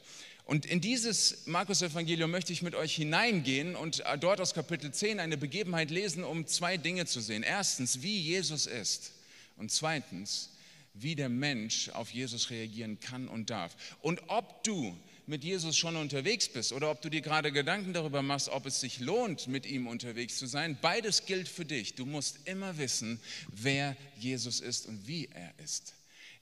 Und 0.45 0.65
in 0.65 0.79
dieses 0.79 1.45
Markus-Evangelium 1.45 2.31
möchte 2.31 2.53
ich 2.53 2.61
mit 2.61 2.73
euch 2.75 2.95
hineingehen 2.95 3.75
und 3.75 3.99
äh, 4.05 4.17
dort 4.17 4.39
aus 4.39 4.53
Kapitel 4.53 4.93
10 4.93 5.19
eine 5.19 5.35
Begebenheit 5.35 5.91
lesen, 5.91 6.23
um 6.23 6.47
zwei 6.47 6.77
Dinge 6.77 7.05
zu 7.05 7.19
sehen. 7.19 7.43
Erstens, 7.43 8.01
wie 8.01 8.17
Jesus 8.17 8.65
ist. 8.65 9.11
Und 9.57 9.71
zweitens, 9.71 10.51
wie 10.93 11.15
der 11.15 11.29
Mensch 11.29 11.89
auf 11.89 12.11
Jesus 12.11 12.49
reagieren 12.49 13.01
kann 13.01 13.27
und 13.27 13.49
darf. 13.49 13.75
Und 14.01 14.21
ob 14.27 14.63
du 14.63 14.97
mit 15.27 15.43
Jesus 15.43 15.77
schon 15.77 15.97
unterwegs 15.97 16.47
bist 16.47 16.71
oder 16.71 16.89
ob 16.89 17.01
du 17.01 17.09
dir 17.09 17.21
gerade 17.21 17.51
Gedanken 17.51 17.91
darüber 17.93 18.21
machst, 18.21 18.47
ob 18.47 18.65
es 18.65 18.79
sich 18.79 18.99
lohnt, 18.99 19.47
mit 19.47 19.65
ihm 19.65 19.85
unterwegs 19.85 20.37
zu 20.37 20.47
sein, 20.47 20.77
beides 20.81 21.25
gilt 21.25 21.49
für 21.49 21.65
dich. 21.65 21.95
Du 21.95 22.05
musst 22.05 22.47
immer 22.47 22.77
wissen, 22.77 23.19
wer 23.49 23.97
Jesus 24.17 24.61
ist 24.61 24.85
und 24.85 25.05
wie 25.05 25.27
er 25.33 25.53
ist. 25.61 25.93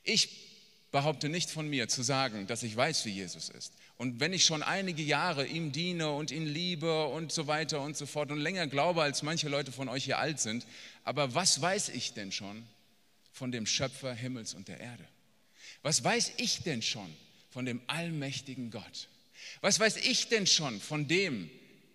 Ich 0.04 0.30
behaupte 0.92 1.30
nicht 1.30 1.50
von 1.50 1.68
mir 1.68 1.88
zu 1.88 2.04
sagen, 2.04 2.46
dass 2.46 2.62
ich 2.62 2.76
weiß, 2.78 3.06
wie 3.06 3.10
Jesus 3.10 3.50
ist. 3.50 3.74
Und 3.98 4.20
wenn 4.20 4.34
ich 4.34 4.46
schon 4.46 4.62
einige 4.62 5.02
Jahre 5.02 5.48
ihm 5.48 5.72
diene 5.72 6.12
und 6.12 6.30
ihn 6.30 6.46
liebe 6.46 7.08
und 7.08 7.32
so 7.32 7.48
weiter 7.48 7.82
und 7.82 7.98
so 7.98 8.06
fort 8.06 8.32
und 8.32 8.40
länger 8.40 8.68
glaube, 8.68 9.02
als 9.02 9.24
manche 9.24 9.50
Leute 9.50 9.72
von 9.72 9.90
euch 9.90 10.04
hier 10.04 10.20
alt 10.20 10.40
sind, 10.40 10.66
aber 11.04 11.34
was 11.34 11.60
weiß 11.60 11.90
ich 11.90 12.14
denn 12.14 12.32
schon 12.32 12.64
von 13.32 13.52
dem 13.52 13.66
Schöpfer 13.66 14.14
Himmels 14.14 14.54
und 14.54 14.68
der 14.68 14.80
Erde? 14.80 15.06
Was 15.82 16.04
weiß 16.04 16.34
ich 16.38 16.62
denn 16.62 16.84
schon 16.84 17.12
von 17.56 17.66
dem 17.66 17.82
allmächtigen 17.88 18.70
Gott? 18.70 19.08
Was 19.62 19.80
weiß 19.80 19.96
ich 19.96 20.28
denn 20.28 20.46
schon 20.46 20.82
von 20.82 21.08
dem, 21.08 21.50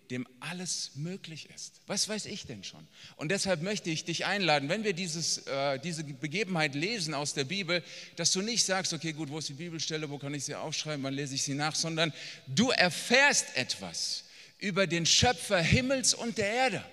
dem 0.09 0.27
alles 0.39 0.93
möglich 0.95 1.49
ist? 1.53 1.81
Was 1.85 2.09
weiß 2.09 2.25
ich 2.25 2.47
denn 2.47 2.63
schon? 2.63 2.87
Und 3.15 3.29
deshalb 3.29 3.61
möchte 3.61 3.91
ich 3.91 4.03
dich 4.03 4.25
einladen, 4.25 4.69
wenn 4.69 4.83
wir 4.83 4.93
dieses, 4.93 5.45
äh, 5.45 5.77
diese 5.77 6.03
Begebenheit 6.03 6.73
lesen 6.73 7.13
aus 7.13 7.35
der 7.35 7.43
Bibel, 7.43 7.83
dass 8.15 8.31
du 8.31 8.41
nicht 8.41 8.65
sagst, 8.65 8.91
okay, 8.91 9.13
gut, 9.13 9.29
wo 9.29 9.37
ist 9.37 9.49
die 9.49 9.53
Bibelstelle, 9.53 10.09
wo 10.09 10.17
kann 10.17 10.33
ich 10.33 10.45
sie 10.45 10.55
aufschreiben, 10.55 11.03
wann 11.03 11.13
lese 11.13 11.35
ich 11.35 11.43
sie 11.43 11.53
nach, 11.53 11.75
sondern 11.75 12.11
du 12.47 12.71
erfährst 12.71 13.55
etwas 13.55 14.23
über 14.57 14.87
den 14.87 15.05
Schöpfer 15.05 15.61
Himmels 15.61 16.15
und 16.15 16.39
der 16.39 16.51
Erde. 16.51 16.85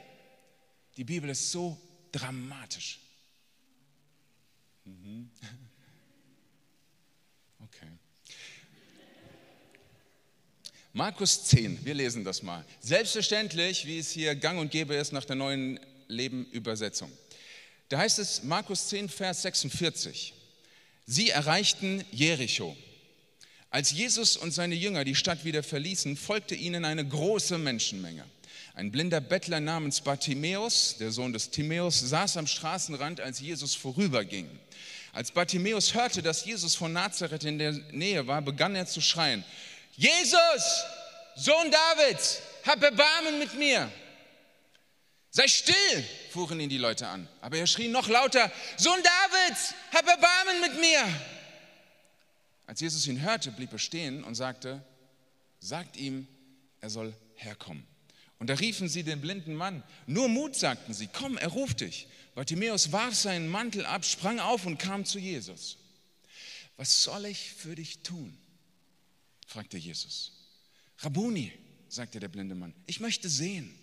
Die 0.98 1.04
Bibel 1.04 1.30
ist 1.30 1.52
so 1.52 1.80
dramatisch. 2.12 3.00
Mhm. 4.84 5.30
Markus 10.98 11.44
10, 11.44 11.84
wir 11.84 11.94
lesen 11.94 12.24
das 12.24 12.42
mal. 12.42 12.64
Selbstverständlich, 12.80 13.86
wie 13.86 14.00
es 14.00 14.10
hier 14.10 14.34
gang 14.34 14.58
und 14.58 14.72
gäbe 14.72 14.96
ist 14.96 15.12
nach 15.12 15.24
der 15.24 15.36
neuen 15.36 15.78
Leben-Übersetzung. 16.08 17.08
Da 17.88 17.98
heißt 17.98 18.18
es, 18.18 18.42
Markus 18.42 18.88
10, 18.88 19.08
Vers 19.08 19.42
46. 19.42 20.34
Sie 21.06 21.30
erreichten 21.30 22.04
Jericho. 22.10 22.76
Als 23.70 23.92
Jesus 23.92 24.36
und 24.36 24.50
seine 24.50 24.74
Jünger 24.74 25.04
die 25.04 25.14
Stadt 25.14 25.44
wieder 25.44 25.62
verließen, 25.62 26.16
folgte 26.16 26.56
ihnen 26.56 26.84
eine 26.84 27.06
große 27.06 27.58
Menschenmenge. 27.58 28.24
Ein 28.74 28.90
blinder 28.90 29.20
Bettler 29.20 29.60
namens 29.60 30.00
Bartimäus, 30.00 30.96
der 30.98 31.12
Sohn 31.12 31.32
des 31.32 31.50
Timäus, 31.50 32.00
saß 32.00 32.38
am 32.38 32.48
Straßenrand, 32.48 33.20
als 33.20 33.38
Jesus 33.38 33.76
vorüberging. 33.76 34.50
Als 35.12 35.30
Bartimäus 35.30 35.94
hörte, 35.94 36.22
dass 36.22 36.44
Jesus 36.44 36.74
von 36.74 36.92
Nazareth 36.92 37.44
in 37.44 37.60
der 37.60 37.72
Nähe 37.92 38.26
war, 38.26 38.42
begann 38.42 38.74
er 38.74 38.86
zu 38.86 39.00
schreien, 39.00 39.44
Jesus, 39.98 40.84
Sohn 41.34 41.72
Davids, 41.72 42.40
hab 42.64 42.80
Erbarmen 42.80 43.40
mit 43.40 43.54
mir. 43.54 43.90
Sei 45.30 45.48
still, 45.48 46.04
fuhren 46.30 46.60
ihn 46.60 46.68
die 46.68 46.78
Leute 46.78 47.08
an. 47.08 47.28
Aber 47.40 47.58
er 47.58 47.66
schrie 47.66 47.88
noch 47.88 48.06
lauter, 48.06 48.48
Sohn 48.76 49.00
Davids, 49.02 49.74
hab 49.92 50.06
Erbarmen 50.06 50.60
mit 50.60 50.80
mir. 50.80 51.02
Als 52.68 52.80
Jesus 52.80 53.08
ihn 53.08 53.20
hörte, 53.20 53.50
blieb 53.50 53.72
er 53.72 53.80
stehen 53.80 54.22
und 54.22 54.36
sagte, 54.36 54.84
sagt 55.58 55.96
ihm, 55.96 56.28
er 56.80 56.90
soll 56.90 57.12
herkommen. 57.34 57.84
Und 58.38 58.50
da 58.50 58.54
riefen 58.54 58.88
sie 58.88 59.02
den 59.02 59.20
blinden 59.20 59.56
Mann. 59.56 59.82
Nur 60.06 60.28
Mut, 60.28 60.54
sagten 60.54 60.94
sie, 60.94 61.08
komm, 61.08 61.36
er 61.38 61.48
ruft 61.48 61.80
dich. 61.80 62.06
Bartimäus 62.36 62.92
warf 62.92 63.16
seinen 63.16 63.48
Mantel 63.48 63.84
ab, 63.84 64.04
sprang 64.04 64.38
auf 64.38 64.64
und 64.64 64.78
kam 64.78 65.04
zu 65.04 65.18
Jesus. 65.18 65.76
Was 66.76 67.02
soll 67.02 67.26
ich 67.26 67.50
für 67.50 67.74
dich 67.74 68.04
tun? 68.04 68.38
Fragte 69.48 69.78
Jesus. 69.78 70.32
Rabuni, 70.98 71.52
sagte 71.88 72.20
der 72.20 72.28
blinde 72.28 72.54
Mann, 72.54 72.74
ich 72.86 73.00
möchte 73.00 73.28
sehen. 73.28 73.74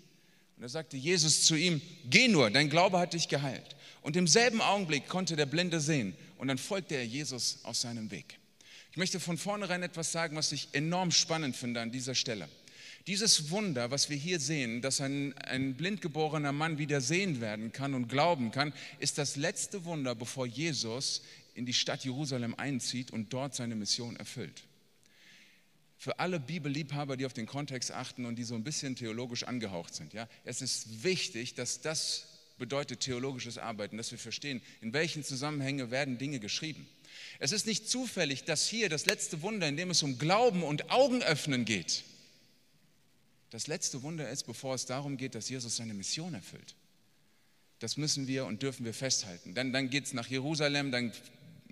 Und 0.55 0.61
da 0.61 0.69
sagte 0.69 0.95
Jesus 0.95 1.43
zu 1.43 1.55
ihm, 1.55 1.81
geh 2.05 2.27
nur, 2.27 2.49
dein 2.49 2.69
Glaube 2.69 2.99
hat 2.99 3.13
dich 3.13 3.27
geheilt. 3.27 3.75
Und 4.01 4.15
im 4.15 4.27
selben 4.27 4.61
Augenblick 4.61 5.09
konnte 5.09 5.35
der 5.35 5.47
Blinde 5.47 5.81
sehen 5.81 6.15
und 6.37 6.47
dann 6.47 6.59
folgte 6.59 6.95
er 6.95 7.05
Jesus 7.05 7.59
auf 7.63 7.75
seinem 7.75 8.11
Weg. 8.11 8.37
Ich 8.91 8.97
möchte 8.97 9.19
von 9.19 9.37
vornherein 9.37 9.83
etwas 9.83 10.11
sagen, 10.11 10.37
was 10.37 10.51
ich 10.51 10.69
enorm 10.71 11.11
spannend 11.11 11.55
finde 11.55 11.81
an 11.81 11.91
dieser 11.91 12.15
Stelle. 12.15 12.47
Dieses 13.07 13.49
Wunder, 13.49 13.91
was 13.91 14.09
wir 14.09 14.17
hier 14.17 14.39
sehen, 14.39 14.81
dass 14.81 15.01
ein, 15.01 15.37
ein 15.39 15.75
blindgeborener 15.75 16.51
Mann 16.51 16.77
wieder 16.77 17.01
sehen 17.01 17.41
werden 17.41 17.71
kann 17.71 17.93
und 17.95 18.07
glauben 18.07 18.51
kann, 18.51 18.71
ist 18.99 19.17
das 19.17 19.35
letzte 19.35 19.83
Wunder, 19.83 20.15
bevor 20.15 20.45
Jesus 20.45 21.23
in 21.55 21.65
die 21.65 21.73
Stadt 21.73 22.05
Jerusalem 22.05 22.55
einzieht 22.55 23.11
und 23.11 23.33
dort 23.33 23.55
seine 23.55 23.75
Mission 23.75 24.15
erfüllt 24.15 24.63
für 26.05 26.19
alle 26.19 26.39
Bibelliebhaber, 26.39 27.17
die 27.17 27.25
auf 27.25 27.33
den 27.33 27.47
Kontext 27.47 27.89
achten 27.91 28.25
und 28.25 28.35
die 28.35 28.43
so 28.43 28.53
ein 28.53 28.63
bisschen 28.63 28.95
theologisch 28.95 29.41
angehaucht 29.41 29.95
sind. 29.95 30.13
Ja? 30.13 30.29
Es 30.43 30.61
ist 30.61 31.03
wichtig, 31.03 31.55
dass 31.55 31.81
das 31.81 32.27
bedeutet 32.59 32.99
theologisches 32.99 33.57
Arbeiten, 33.57 33.97
dass 33.97 34.11
wir 34.11 34.19
verstehen, 34.19 34.61
in 34.81 34.93
welchen 34.93 35.23
Zusammenhängen 35.23 35.89
werden 35.89 36.19
Dinge 36.19 36.39
geschrieben. 36.39 36.87
Es 37.39 37.51
ist 37.51 37.65
nicht 37.65 37.89
zufällig, 37.89 38.43
dass 38.43 38.67
hier 38.67 38.87
das 38.87 39.07
letzte 39.07 39.41
Wunder, 39.41 39.67
in 39.67 39.77
dem 39.77 39.89
es 39.89 40.03
um 40.03 40.19
Glauben 40.19 40.61
und 40.61 40.91
Augenöffnen 40.91 41.65
geht, 41.65 42.03
das 43.49 43.65
letzte 43.65 44.03
Wunder 44.03 44.29
ist, 44.29 44.43
bevor 44.43 44.75
es 44.75 44.85
darum 44.85 45.17
geht, 45.17 45.33
dass 45.33 45.49
Jesus 45.49 45.77
seine 45.77 45.95
Mission 45.95 46.35
erfüllt. 46.35 46.75
Das 47.79 47.97
müssen 47.97 48.27
wir 48.27 48.45
und 48.45 48.61
dürfen 48.61 48.85
wir 48.85 48.93
festhalten. 48.93 49.55
Dann, 49.55 49.73
dann 49.73 49.89
geht 49.89 50.05
es 50.05 50.13
nach 50.13 50.27
Jerusalem, 50.27 50.91
dann 50.91 51.13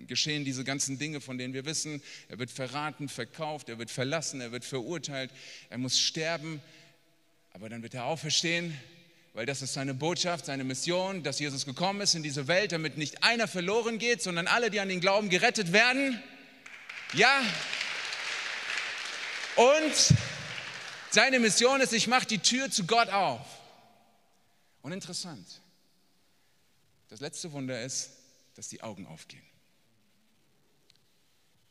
geschehen 0.06 0.44
diese 0.44 0.64
ganzen 0.64 0.98
Dinge, 0.98 1.20
von 1.20 1.38
denen 1.38 1.54
wir 1.54 1.64
wissen. 1.64 2.02
Er 2.28 2.38
wird 2.38 2.50
verraten, 2.50 3.08
verkauft, 3.08 3.68
er 3.68 3.78
wird 3.78 3.90
verlassen, 3.90 4.40
er 4.40 4.52
wird 4.52 4.64
verurteilt, 4.64 5.30
er 5.70 5.78
muss 5.78 5.98
sterben, 5.98 6.60
aber 7.52 7.68
dann 7.68 7.82
wird 7.82 7.94
er 7.94 8.04
auferstehen, 8.04 8.76
weil 9.32 9.46
das 9.46 9.62
ist 9.62 9.74
seine 9.74 9.94
Botschaft, 9.94 10.46
seine 10.46 10.64
Mission, 10.64 11.22
dass 11.22 11.38
Jesus 11.38 11.64
gekommen 11.64 12.00
ist 12.00 12.14
in 12.14 12.22
diese 12.22 12.46
Welt, 12.46 12.72
damit 12.72 12.98
nicht 12.98 13.22
einer 13.22 13.48
verloren 13.48 13.98
geht, 13.98 14.22
sondern 14.22 14.46
alle, 14.46 14.70
die 14.70 14.80
an 14.80 14.90
ihn 14.90 15.00
glauben, 15.00 15.28
gerettet 15.28 15.72
werden. 15.72 16.22
Ja. 17.14 17.42
Und 19.56 20.14
seine 21.10 21.38
Mission 21.38 21.80
ist, 21.80 21.92
ich 21.92 22.06
mache 22.06 22.26
die 22.26 22.38
Tür 22.38 22.70
zu 22.70 22.86
Gott 22.86 23.08
auf. 23.08 23.46
Und 24.82 24.92
interessant, 24.92 25.62
das 27.08 27.20
letzte 27.20 27.52
Wunder 27.52 27.82
ist, 27.82 28.10
dass 28.54 28.68
die 28.68 28.82
Augen 28.82 29.06
aufgehen. 29.06 29.42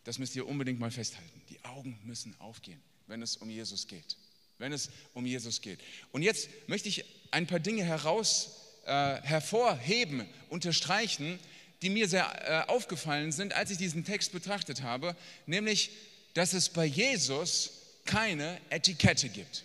Das 0.04 0.20
müsst 0.20 0.36
ihr 0.36 0.48
unbedingt 0.48 0.80
mal 0.80 0.92
festhalten. 0.92 1.42
Die 1.50 1.64
Augen 1.64 2.00
müssen 2.04 2.36
aufgehen, 2.40 2.82
wenn 3.08 3.22
es 3.22 3.38
um 3.38 3.50
Jesus 3.50 3.88
geht. 3.88 4.18
Wenn 4.58 4.74
es 4.74 4.90
um 5.14 5.26
Jesus 5.26 5.62
geht. 5.62 5.80
Und 6.12 6.22
jetzt 6.22 6.50
möchte 6.68 6.90
ich 6.90 7.06
ein 7.32 7.48
paar 7.48 7.60
Dinge 7.60 7.84
heraus, 7.84 8.62
äh, 8.86 9.22
hervorheben, 9.22 10.26
unterstreichen, 10.50 11.40
die 11.82 11.90
mir 11.90 12.08
sehr 12.08 12.66
äh, 12.68 12.70
aufgefallen 12.70 13.32
sind, 13.32 13.54
als 13.54 13.72
ich 13.72 13.78
diesen 13.78 14.06
Text 14.06 14.32
betrachtet 14.32 14.84
habe, 14.84 15.16
nämlich, 15.46 15.92
dass 16.34 16.54
es 16.54 16.70
bei 16.70 16.86
Jesus 16.86 17.72
keine 18.06 18.60
Etikette 18.70 19.30
gibt. 19.30 19.64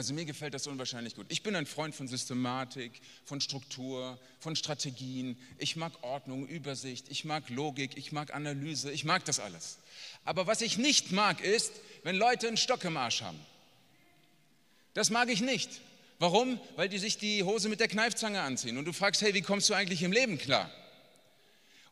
Also 0.00 0.14
mir 0.14 0.24
gefällt 0.24 0.54
das 0.54 0.66
unwahrscheinlich 0.66 1.14
gut. 1.14 1.26
Ich 1.28 1.42
bin 1.42 1.54
ein 1.54 1.66
Freund 1.66 1.94
von 1.94 2.08
Systematik, 2.08 3.02
von 3.26 3.38
Struktur, 3.38 4.18
von 4.38 4.56
Strategien. 4.56 5.36
Ich 5.58 5.76
mag 5.76 5.92
Ordnung, 6.00 6.46
Übersicht, 6.46 7.04
ich 7.10 7.26
mag 7.26 7.50
Logik, 7.50 7.98
ich 7.98 8.10
mag 8.10 8.32
Analyse, 8.32 8.90
ich 8.90 9.04
mag 9.04 9.26
das 9.26 9.40
alles. 9.40 9.76
Aber 10.24 10.46
was 10.46 10.62
ich 10.62 10.78
nicht 10.78 11.12
mag, 11.12 11.42
ist, 11.42 11.72
wenn 12.02 12.16
Leute 12.16 12.48
einen 12.48 12.56
Stock 12.56 12.82
im 12.84 12.96
Arsch 12.96 13.20
haben. 13.20 13.38
Das 14.94 15.10
mag 15.10 15.28
ich 15.28 15.42
nicht. 15.42 15.68
Warum? 16.18 16.58
Weil 16.76 16.88
die 16.88 16.96
sich 16.96 17.18
die 17.18 17.42
Hose 17.42 17.68
mit 17.68 17.80
der 17.80 17.88
Kneifzange 17.88 18.40
anziehen 18.40 18.78
und 18.78 18.86
du 18.86 18.94
fragst, 18.94 19.20
hey, 19.20 19.34
wie 19.34 19.42
kommst 19.42 19.68
du 19.68 19.74
eigentlich 19.74 20.02
im 20.02 20.12
Leben 20.12 20.38
klar? 20.38 20.70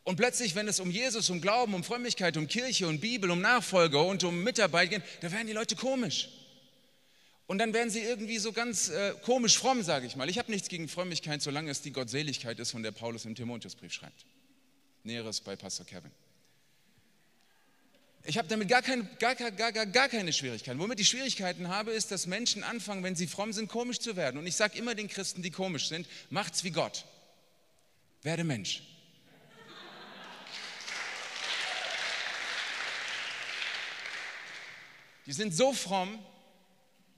Und 0.03 0.15
plötzlich, 0.15 0.55
wenn 0.55 0.67
es 0.67 0.79
um 0.79 0.89
Jesus, 0.89 1.29
um 1.29 1.41
Glauben, 1.41 1.75
um 1.75 1.83
Frömmigkeit, 1.83 2.37
um 2.37 2.47
Kirche, 2.47 2.87
um 2.87 2.99
Bibel, 2.99 3.29
um 3.29 3.39
Nachfolger 3.39 4.03
und 4.03 4.23
um 4.23 4.43
Mitarbeit 4.43 4.89
geht, 4.89 5.03
da 5.21 5.31
werden 5.31 5.45
die 5.45 5.53
Leute 5.53 5.75
komisch. 5.75 6.29
Und 7.49 7.57
dann 7.57 7.73
werden 7.73 7.89
sie 7.89 8.01
irgendwie 8.01 8.37
so 8.37 8.51
ganz 8.51 8.89
äh, 8.89 9.15
komisch 9.23 9.57
fromm, 9.57 9.81
sage 9.81 10.05
ich 10.05 10.15
mal. 10.15 10.29
Ich 10.29 10.37
habe 10.37 10.51
nichts 10.51 10.69
gegen 10.69 10.87
Frömmigkeit, 10.87 11.41
solange 11.41 11.71
es 11.71 11.81
die 11.81 11.91
Gottseligkeit 11.91 12.59
ist, 12.59 12.69
von 12.69 12.83
der 12.83 12.91
Paulus 12.91 13.25
im 13.25 13.33
Timotheusbrief 13.33 13.91
schreibt. 13.91 14.23
Näheres 15.03 15.41
bei 15.41 15.55
Pastor 15.55 15.83
Kevin. 15.83 16.11
Ich 18.23 18.37
habe 18.37 18.47
damit 18.47 18.67
gar 18.67 18.83
keine, 18.83 19.03
gar, 19.17 19.33
gar, 19.33 19.49
gar, 19.51 19.87
gar 19.87 20.09
keine 20.09 20.31
Schwierigkeiten. 20.31 20.79
Womit 20.79 20.99
ich 20.99 21.09
Schwierigkeiten 21.09 21.69
habe, 21.69 21.89
ist, 21.89 22.11
dass 22.11 22.27
Menschen 22.27 22.63
anfangen, 22.63 23.03
wenn 23.03 23.15
sie 23.15 23.25
fromm 23.25 23.51
sind, 23.51 23.67
komisch 23.67 23.97
zu 23.97 24.15
werden. 24.15 24.37
Und 24.37 24.45
ich 24.45 24.55
sage 24.55 24.77
immer 24.77 24.93
den 24.93 25.07
Christen, 25.07 25.41
die 25.41 25.49
komisch 25.49 25.87
sind, 25.87 26.07
macht's 26.29 26.63
wie 26.63 26.69
Gott. 26.69 27.03
Werde 28.21 28.43
Mensch. 28.43 28.83
Die 35.25 35.33
sind 35.33 35.55
so 35.55 35.73
fromm, 35.73 36.23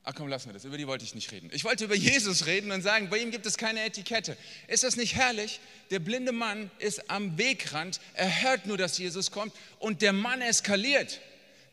Ach 0.03 0.15
komm, 0.15 0.27
lassen 0.27 0.47
wir 0.47 0.53
das. 0.53 0.65
Über 0.65 0.77
die 0.77 0.87
wollte 0.87 1.03
ich 1.05 1.13
nicht 1.13 1.31
reden. 1.31 1.49
Ich 1.53 1.63
wollte 1.63 1.85
über 1.85 1.95
Jesus 1.95 2.47
reden 2.47 2.71
und 2.71 2.81
sagen, 2.81 3.09
bei 3.09 3.19
ihm 3.19 3.29
gibt 3.29 3.45
es 3.45 3.57
keine 3.57 3.83
Etikette. 3.83 4.35
Ist 4.67 4.83
das 4.83 4.95
nicht 4.95 5.15
herrlich? 5.15 5.59
Der 5.91 5.99
blinde 5.99 6.31
Mann 6.31 6.71
ist 6.79 7.11
am 7.11 7.37
Wegrand. 7.37 8.01
Er 8.15 8.41
hört 8.41 8.65
nur, 8.65 8.77
dass 8.77 8.97
Jesus 8.97 9.29
kommt 9.29 9.53
und 9.77 10.01
der 10.01 10.13
Mann 10.13 10.41
eskaliert. 10.41 11.19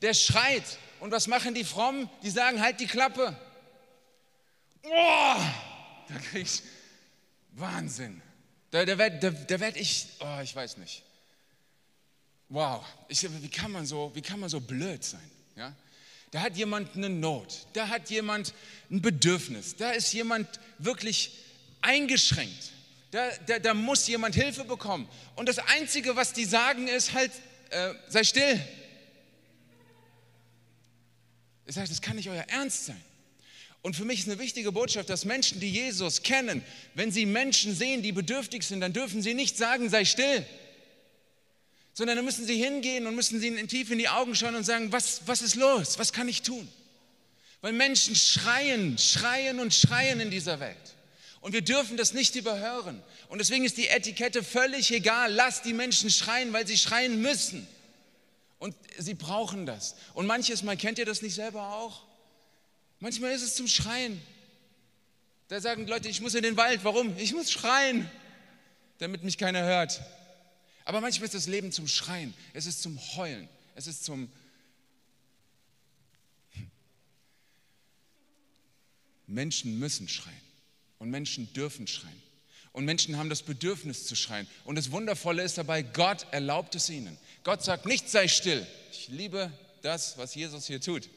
Der 0.02 0.12
schreit. 0.12 0.78
Und 1.00 1.11
was 1.11 1.26
machen 1.26 1.54
die 1.54 1.64
Frommen? 1.64 2.11
Die 2.23 2.30
sagen, 2.30 2.61
halt 2.61 2.80
die 2.80 2.87
Klappe. 2.87 3.35
Oh, 4.82 5.40
da 6.08 6.18
krieg 6.30 6.42
ich 6.42 6.62
Wahnsinn. 7.52 8.20
Da, 8.70 8.85
da 8.85 8.99
werde 8.99 9.18
da, 9.18 9.30
da 9.30 9.61
werd 9.61 9.76
ich, 9.76 10.06
oh, 10.20 10.40
ich 10.42 10.54
weiß 10.54 10.76
nicht. 10.76 11.02
Wow, 12.50 12.85
ich, 13.08 13.23
wie, 13.42 13.49
kann 13.49 13.73
man 13.73 13.87
so, 13.87 14.11
wie 14.14 14.23
kann 14.23 14.40
man 14.40 14.49
so 14.49 14.61
blöd 14.61 15.04
sein? 15.04 15.30
Ja? 15.56 15.75
Da 16.30 16.42
hat 16.42 16.56
jemand 16.56 16.94
eine 16.94 17.08
Not, 17.08 17.66
da 17.73 17.88
hat 17.88 18.11
jemand 18.11 18.52
ein 18.90 19.00
Bedürfnis, 19.00 19.76
da 19.76 19.92
ist 19.92 20.12
jemand 20.12 20.47
wirklich 20.78 21.32
eingeschränkt, 21.80 22.73
da, 23.11 23.30
da, 23.47 23.58
da 23.58 23.73
muss 23.73 24.06
jemand 24.06 24.35
Hilfe 24.35 24.64
bekommen. 24.64 25.08
Und 25.37 25.49
das 25.49 25.58
Einzige, 25.58 26.16
was 26.16 26.35
die 26.35 26.44
sagen, 26.44 26.87
ist 26.87 27.14
halt, 27.14 27.32
äh, 27.70 27.94
sei 28.08 28.25
still. 28.25 28.61
Ich 31.66 31.75
sage, 31.75 31.88
das 31.88 32.02
kann 32.02 32.16
nicht 32.16 32.28
euer 32.28 32.44
Ernst 32.49 32.87
sein. 32.87 33.00
Und 33.80 33.97
für 33.97 34.04
mich 34.04 34.20
ist 34.20 34.28
eine 34.28 34.38
wichtige 34.38 34.73
Botschaft, 34.73 35.08
dass 35.08 35.25
Menschen, 35.25 35.61
die 35.61 35.70
Jesus 35.70 36.23
kennen, 36.23 36.62
wenn 36.94 37.11
sie 37.11 37.25
Menschen 37.25 37.75
sehen, 37.75 38.02
die 38.02 38.12
bedürftig 38.12 38.64
sind, 38.64 38.80
dann 38.80 38.92
dürfen 38.92 39.23
sie 39.23 39.32
nicht 39.32 39.56
sagen, 39.56 39.88
sei 39.88 40.04
still 40.04 40.44
sondern 41.99 42.14
dann 42.14 42.25
müssen 42.25 42.47
sie 42.47 42.55
hingehen 42.55 43.09
und 43.09 43.17
müssen 43.17 43.40
sie 43.40 43.50
tief 43.67 43.90
in 43.90 43.99
die 43.99 44.09
Augen 44.09 44.33
schauen 44.37 44.55
und 44.55 44.62
sagen, 44.62 44.93
was, 44.93 45.23
was 45.26 45.43
ist 45.43 45.57
los? 45.57 45.99
Was 45.99 46.12
kann 46.12 46.28
ich 46.28 46.43
tun? 46.43 46.69
Weil 47.61 47.73
Menschen 47.73 48.14
schreien, 48.14 48.97
schreien 48.99 49.59
und 49.59 49.75
schreien 49.75 50.21
in 50.21 50.31
dieser 50.31 50.61
Welt. 50.61 50.76
Und 51.40 51.55
wir 51.55 51.62
dürfen 51.62 51.97
das 51.97 52.14
nicht 52.14 52.37
überhören. 52.37 53.02
Und 53.28 53.38
deswegen 53.38 53.64
ist 53.64 53.78
die 53.78 53.88
Etikette 53.88 54.45
völlig 54.45 54.93
egal. 54.93 55.33
Lass 55.33 55.62
die 55.62 55.73
Menschen 55.73 56.09
schreien, 56.09 56.52
weil 56.52 56.69
sie 56.69 56.78
schreien 56.78 57.21
müssen. 57.21 57.67
Und 58.61 58.76
sie 58.97 59.14
brauchen 59.14 59.67
das. 59.67 59.97
Und 60.14 60.28
manches 60.28 60.62
Mal 60.62 60.76
kennt 60.76 61.00
ihr 61.00 61.05
das 61.05 61.21
nicht 61.21 61.35
selber 61.35 61.75
auch? 61.75 62.05
Manchmal 63.00 63.33
ist 63.33 63.43
es 63.43 63.57
zum 63.57 63.67
Schreien. 63.67 64.23
Da 65.49 65.61
sagen 65.61 65.88
Leute, 65.88 66.09
ich 66.09 66.21
muss 66.21 66.37
in 66.37 66.45
den 66.45 66.57
Wald. 66.57 66.85
Warum? 66.85 67.17
Ich 67.19 67.35
muss 67.35 67.50
schreien, 67.50 68.09
damit 68.99 69.25
mich 69.25 69.37
keiner 69.37 69.64
hört. 69.64 70.00
Aber 70.88 71.02
manchmal 71.02 71.26
ist 71.26 71.35
das 71.35 71.47
Leben 71.47 71.71
zum 71.71 71.87
Schreien, 71.87 72.33
es 72.54 72.64
ist 72.64 72.80
zum 72.80 72.99
Heulen, 73.14 73.47
es 73.75 73.87
ist 73.87 74.07
zum... 74.07 74.33
Menschen 79.26 79.78
müssen 79.78 80.09
schreien 80.09 80.40
und 80.99 81.11
Menschen 81.11 81.52
dürfen 81.52 81.87
schreien. 81.87 82.23
Und 82.73 82.87
Menschen 82.87 83.18
haben 83.18 83.28
das 83.28 83.42
Bedürfnis 83.42 84.07
zu 84.07 84.16
schreien. 84.16 84.47
Und 84.64 84.76
das 84.76 84.90
Wundervolle 84.90 85.42
ist 85.42 85.59
dabei, 85.59 85.83
Gott 85.83 86.26
erlaubt 86.30 86.75
es 86.75 86.88
ihnen. 86.88 87.18
Gott 87.45 87.62
sagt 87.62 87.85
nicht, 87.85 88.09
sei 88.09 88.26
still. 88.26 88.66
Ich 88.90 89.09
liebe 89.09 89.52
das, 89.83 90.16
was 90.16 90.35
Jesus 90.35 90.66
hier 90.66 90.80
tut. 90.80 91.11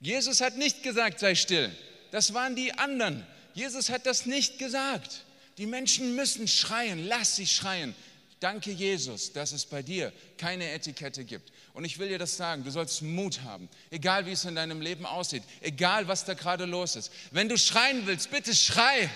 Jesus 0.00 0.40
hat 0.40 0.56
nicht 0.56 0.82
gesagt, 0.82 1.20
sei 1.20 1.36
still. 1.36 1.70
Das 2.10 2.34
waren 2.34 2.56
die 2.56 2.72
anderen. 2.72 3.24
Jesus 3.54 3.88
hat 3.88 4.04
das 4.04 4.26
nicht 4.26 4.58
gesagt. 4.58 5.24
Die 5.58 5.66
Menschen 5.66 6.16
müssen 6.16 6.48
schreien. 6.48 7.06
Lass 7.06 7.36
sie 7.36 7.46
schreien. 7.46 7.94
Danke, 8.40 8.70
Jesus, 8.70 9.32
dass 9.32 9.52
es 9.52 9.64
bei 9.64 9.82
dir 9.82 10.12
keine 10.36 10.70
Etikette 10.70 11.24
gibt. 11.24 11.52
Und 11.72 11.84
ich 11.84 11.98
will 11.98 12.08
dir 12.08 12.18
das 12.18 12.36
sagen, 12.36 12.64
du 12.64 12.70
sollst 12.70 13.00
Mut 13.00 13.40
haben, 13.42 13.68
egal 13.90 14.26
wie 14.26 14.32
es 14.32 14.44
in 14.44 14.54
deinem 14.54 14.82
Leben 14.82 15.06
aussieht, 15.06 15.42
egal 15.62 16.06
was 16.06 16.26
da 16.26 16.34
gerade 16.34 16.66
los 16.66 16.96
ist. 16.96 17.10
Wenn 17.30 17.48
du 17.48 17.56
schreien 17.56 18.06
willst, 18.06 18.30
bitte 18.30 18.54
schrei. 18.54 19.10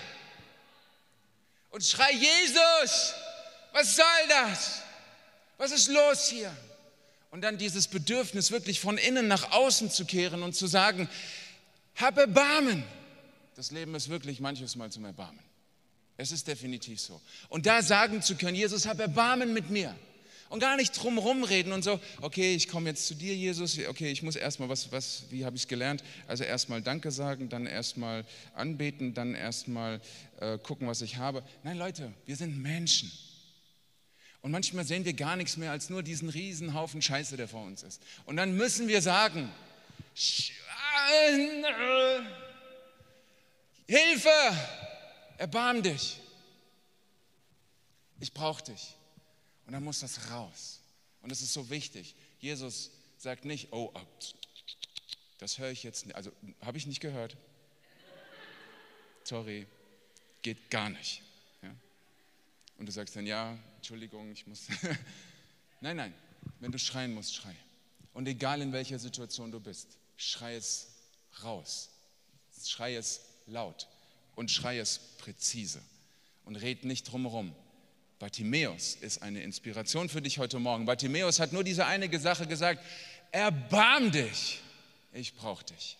Und 1.69 1.83
schrei, 1.83 2.11
Jesus, 2.13 3.13
was 3.73 3.95
soll 3.95 4.27
das? 4.27 4.81
Was 5.57 5.71
ist 5.71 5.89
los 5.89 6.27
hier? 6.27 6.55
Und 7.29 7.41
dann 7.41 7.59
dieses 7.59 7.87
Bedürfnis 7.87 8.49
wirklich 8.49 8.79
von 8.79 8.97
innen 8.97 9.27
nach 9.27 9.51
außen 9.51 9.91
zu 9.91 10.05
kehren 10.05 10.41
und 10.41 10.55
zu 10.55 10.65
sagen, 10.65 11.07
hab 11.95 12.17
Erbarmen. 12.17 12.83
Das 13.55 13.69
Leben 13.69 13.93
ist 13.93 14.09
wirklich 14.09 14.39
manches 14.39 14.75
Mal 14.75 14.91
zum 14.91 15.05
Erbarmen. 15.05 15.50
Es 16.17 16.31
ist 16.31 16.47
definitiv 16.47 16.99
so. 16.99 17.19
Und 17.49 17.65
da 17.65 17.81
sagen 17.81 18.21
zu 18.21 18.35
können, 18.35 18.55
Jesus, 18.55 18.85
hab 18.85 18.99
Erbarmen 18.99 19.53
mit 19.53 19.69
mir. 19.69 19.95
Und 20.49 20.59
gar 20.59 20.75
nicht 20.75 20.91
drumherum 21.01 21.45
reden 21.45 21.71
und 21.71 21.81
so, 21.81 21.97
okay, 22.19 22.53
ich 22.53 22.67
komme 22.67 22.89
jetzt 22.89 23.07
zu 23.07 23.15
dir, 23.15 23.33
Jesus, 23.33 23.79
okay, 23.87 24.11
ich 24.11 24.21
muss 24.21 24.35
erstmal, 24.35 24.67
was, 24.67 24.91
was, 24.91 25.23
wie 25.29 25.45
habe 25.45 25.55
ich 25.55 25.63
es 25.63 25.67
gelernt? 25.69 26.03
Also 26.27 26.43
erstmal 26.43 26.81
Danke 26.81 27.09
sagen, 27.09 27.47
dann 27.47 27.65
erstmal 27.65 28.25
anbeten, 28.53 29.13
dann 29.13 29.33
erstmal 29.33 30.01
äh, 30.41 30.57
gucken, 30.57 30.87
was 30.87 31.01
ich 31.01 31.15
habe. 31.15 31.41
Nein, 31.63 31.77
Leute, 31.77 32.11
wir 32.25 32.35
sind 32.35 32.61
Menschen. 32.61 33.09
Und 34.41 34.51
manchmal 34.51 34.83
sehen 34.83 35.05
wir 35.05 35.13
gar 35.13 35.37
nichts 35.37 35.55
mehr 35.55 35.71
als 35.71 35.89
nur 35.89 36.03
diesen 36.03 36.27
riesen 36.27 36.73
Haufen 36.73 37.01
Scheiße, 37.01 37.37
der 37.37 37.47
vor 37.47 37.63
uns 37.63 37.83
ist. 37.83 38.01
Und 38.25 38.35
dann 38.35 38.57
müssen 38.57 38.89
wir 38.89 39.01
sagen, 39.01 39.49
Hilfe! 43.87 44.89
Erbarm 45.41 45.81
dich. 45.81 46.19
Ich 48.19 48.31
brauche 48.31 48.63
dich. 48.63 48.95
Und 49.65 49.73
dann 49.73 49.83
muss 49.83 50.01
das 50.01 50.29
raus. 50.29 50.81
Und 51.23 51.31
das 51.31 51.41
ist 51.41 51.51
so 51.51 51.71
wichtig. 51.71 52.15
Jesus 52.39 52.91
sagt 53.17 53.43
nicht, 53.43 53.73
oh, 53.73 53.91
das 55.39 55.57
höre 55.57 55.71
ich 55.71 55.81
jetzt 55.81 56.05
nicht. 56.05 56.15
Also 56.15 56.31
habe 56.61 56.77
ich 56.77 56.85
nicht 56.85 56.99
gehört. 56.99 57.35
Sorry, 59.23 59.65
geht 60.43 60.69
gar 60.69 60.89
nicht. 60.91 61.23
Ja? 61.63 61.73
Und 62.77 62.85
du 62.85 62.91
sagst 62.91 63.15
dann, 63.15 63.25
ja, 63.25 63.57
Entschuldigung, 63.77 64.31
ich 64.31 64.45
muss. 64.45 64.67
nein, 65.81 65.97
nein, 65.97 66.13
wenn 66.59 66.71
du 66.71 66.77
schreien 66.77 67.15
musst, 67.15 67.33
schrei. 67.33 67.55
Und 68.13 68.27
egal 68.27 68.61
in 68.61 68.73
welcher 68.73 68.99
Situation 68.99 69.51
du 69.51 69.59
bist, 69.59 69.97
schrei 70.17 70.55
es 70.55 70.89
raus. 71.43 71.89
Schrei 72.63 72.95
es 72.95 73.21
laut 73.47 73.87
und 74.41 74.49
schrei 74.49 74.79
es 74.79 74.97
präzise 75.19 75.79
und 76.45 76.55
red 76.55 76.83
nicht 76.83 77.03
drumherum. 77.03 77.53
Bartimäus 78.17 78.95
ist 78.95 79.21
eine 79.21 79.43
Inspiration 79.43 80.09
für 80.09 80.19
dich 80.19 80.39
heute 80.39 80.57
Morgen. 80.57 80.85
Bartimäus 80.85 81.39
hat 81.39 81.53
nur 81.53 81.63
diese 81.63 81.85
eine 81.85 82.19
Sache 82.19 82.47
gesagt, 82.47 82.83
erbarm 83.31 84.11
dich, 84.11 84.59
ich 85.13 85.35
brauche 85.35 85.63
dich. 85.65 85.95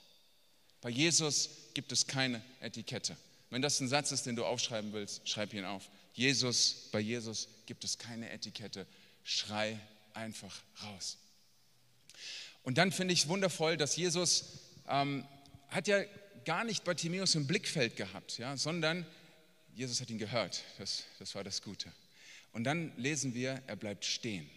Bei 0.81 0.89
Jesus 0.89 1.51
gibt 1.75 1.91
es 1.91 2.07
keine 2.07 2.41
Etikette. 2.61 3.15
Wenn 3.51 3.61
das 3.61 3.79
ein 3.79 3.87
Satz 3.87 4.11
ist, 4.11 4.25
den 4.25 4.35
du 4.35 4.43
aufschreiben 4.43 4.91
willst, 4.91 5.29
schreib 5.29 5.53
ihn 5.53 5.63
auf. 5.63 5.87
Jesus, 6.13 6.89
bei 6.91 6.99
Jesus 6.99 7.47
gibt 7.67 7.83
es 7.83 7.99
keine 7.99 8.31
Etikette. 8.31 8.87
Schrei 9.23 9.79
einfach 10.15 10.63
raus. 10.81 11.19
Und 12.63 12.79
dann 12.79 12.91
finde 12.91 13.13
ich 13.13 13.21
es 13.21 13.27
wundervoll, 13.27 13.77
dass 13.77 13.95
Jesus 13.95 14.45
ähm, 14.87 15.27
hat 15.67 15.87
ja 15.87 16.01
gar 16.45 16.63
nicht 16.63 16.83
Bartimäus 16.83 17.35
im 17.35 17.47
Blickfeld 17.47 17.95
gehabt, 17.95 18.37
ja, 18.37 18.55
sondern 18.57 19.05
Jesus 19.73 20.01
hat 20.01 20.09
ihn 20.09 20.17
gehört. 20.17 20.63
Das, 20.77 21.03
das 21.19 21.33
war 21.35 21.43
das 21.43 21.61
Gute. 21.61 21.91
Und 22.53 22.65
dann 22.65 22.95
lesen 22.97 23.33
wir, 23.33 23.61
er 23.67 23.75
bleibt 23.75 24.05
stehen. 24.05 24.49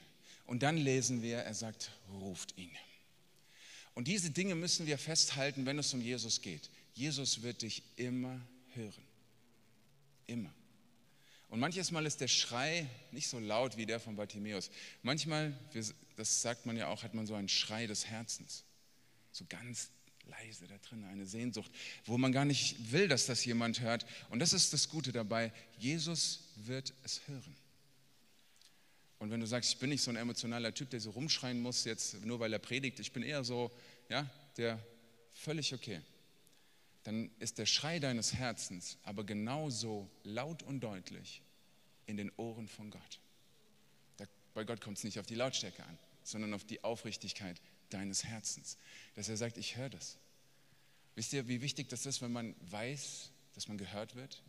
Und 0.47 0.63
dann 0.63 0.77
lesen 0.77 1.23
wir, 1.23 1.39
er 1.39 1.55
sagt, 1.55 1.91
ruft 2.11 2.57
ihn. 2.59 2.71
Und 3.95 4.09
diese 4.09 4.31
Dinge 4.31 4.55
müssen 4.55 4.87
wir 4.87 4.99
festhalten, 4.99 5.67
wenn 5.67 5.79
es 5.79 5.95
um 5.95 6.01
Jesus 6.01 6.43
geht. 6.43 6.69
Jesus 6.95 7.43
wird 7.43 7.63
dich 7.63 7.83
immer 7.97 8.41
hören. 8.75 9.05
Immer. 10.27 10.53
Und 11.49 11.61
manches 11.61 11.93
Mal 11.93 12.05
ist 12.05 12.21
der 12.21 12.29
Schrei 12.29 12.89
nicht 13.13 13.29
so 13.29 13.39
laut 13.39 13.77
wie 13.77 13.87
der 13.87 14.01
von 14.01 14.17
Bartimäus. 14.17 14.71
Manchmal, 15.03 15.57
das 16.17 16.43
sagt 16.43 16.67
man 16.67 16.77
ja 16.77 16.89
auch, 16.89 17.05
hat 17.05 17.15
man 17.15 17.27
so 17.27 17.35
einen 17.35 17.49
Schrei 17.49 17.87
des 17.87 18.07
Herzens. 18.07 18.65
So 19.31 19.45
ganz 19.49 19.91
leise 20.27 20.67
da 20.67 20.79
drin, 20.79 21.05
eine 21.05 21.27
Sehnsucht, 21.27 21.71
wo 22.05 22.19
man 22.19 22.33
gar 22.33 22.45
nicht 22.45 22.93
will, 22.93 23.09
dass 23.09 23.27
das 23.27 23.45
jemand 23.45 23.81
hört. 23.81 24.07
Und 24.31 24.39
das 24.39 24.53
ist 24.53 24.73
das 24.73 24.89
Gute 24.89 25.13
dabei, 25.13 25.53
Jesus 25.79 26.45
wird 26.57 26.93
es 27.03 27.27
hören. 27.27 27.57
Und 29.19 29.31
wenn 29.31 29.41
du 29.41 29.47
sagst, 29.47 29.73
ich 29.73 29.79
bin 29.79 29.91
nicht 29.91 30.03
so 30.03 30.11
ein 30.11 30.17
emotionaler 30.17 30.75
Typ, 30.75 30.91
der 30.91 31.01
so 31.01 31.11
rumschreien 31.11 31.61
muss, 31.61 31.85
jetzt 31.85 32.25
nur 32.25 32.41
weil 32.41 32.53
er 32.53 32.59
predigt, 32.59 33.01
ich 33.01 33.13
bin 33.13 33.23
eher 33.23 33.45
so, 33.45 33.71
ja, 34.09 34.29
der 34.57 34.79
völlig 35.33 35.73
okay, 35.73 36.01
dann 37.05 37.31
ist 37.39 37.59
der 37.59 37.67
Schrei 37.67 37.99
deines 37.99 38.35
Herzens 38.35 38.99
aber 39.03 39.25
genauso 39.25 40.11
laut 40.25 40.63
und 40.63 40.81
deutlich 40.81 41.43
in 42.07 42.17
den 42.17 42.31
Ohren 42.37 42.69
von 42.69 42.91
Gott. 42.91 43.21
Da, 44.17 44.27
bei 44.55 44.65
Gott 44.65 44.81
kommt 44.81 44.99
es 44.99 45.05
nicht 45.05 45.19
auf 45.19 45.27
die 45.27 45.35
Lautstärke 45.35 45.85
an, 45.85 45.99
sondern 46.23 46.55
auf 46.55 46.65
die 46.65 46.83
Aufrichtigkeit 46.83 47.61
deines 47.95 48.25
Herzens. 48.25 48.77
Dass 49.15 49.29
er 49.29 49.37
sagt, 49.37 49.57
ich 49.57 49.77
höre 49.77 49.91
das. 49.91 50.19
Wisst 51.15 51.33
ihr, 51.33 51.49
wie 51.49 51.63
wichtig 51.63 51.89
das 51.89 52.07
ist, 52.07 52.21
wenn 52.23 52.33
man 52.33 52.55
weiß, 52.71 53.31
dass 53.55 53.69
man 53.69 53.79
gehört 53.79 54.17
wird? 54.17 54.43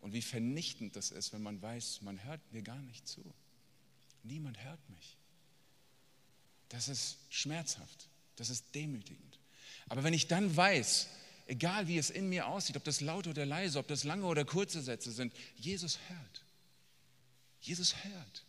Und 0.00 0.12
wie 0.12 0.22
vernichtend 0.22 0.96
das 0.96 1.10
ist, 1.10 1.32
wenn 1.32 1.42
man 1.42 1.62
weiß, 1.62 2.02
man 2.02 2.22
hört 2.24 2.40
mir 2.52 2.62
gar 2.62 2.80
nicht 2.82 3.06
zu. 3.08 3.22
Niemand 4.22 4.62
hört 4.62 4.90
mich. 4.90 5.16
Das 6.68 6.88
ist 6.88 7.18
schmerzhaft. 7.30 8.08
Das 8.36 8.50
ist 8.50 8.74
demütigend. 8.74 9.38
Aber 9.88 10.04
wenn 10.04 10.14
ich 10.14 10.26
dann 10.26 10.54
weiß, 10.54 11.08
egal 11.46 11.86
wie 11.86 11.98
es 11.98 12.10
in 12.10 12.28
mir 12.28 12.46
aussieht, 12.46 12.76
ob 12.76 12.84
das 12.84 13.00
laut 13.00 13.26
oder 13.26 13.46
leise, 13.46 13.78
ob 13.78 13.88
das 13.88 14.04
lange 14.04 14.26
oder 14.26 14.44
kurze 14.44 14.82
Sätze 14.82 15.12
sind, 15.12 15.32
Jesus 15.56 15.98
hört. 16.08 16.44
Jesus 17.60 17.94
hört. 18.04 18.44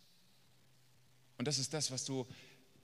Und 1.38 1.46
das 1.46 1.58
ist 1.58 1.72
das, 1.72 1.90
was 1.90 2.04
du 2.04 2.26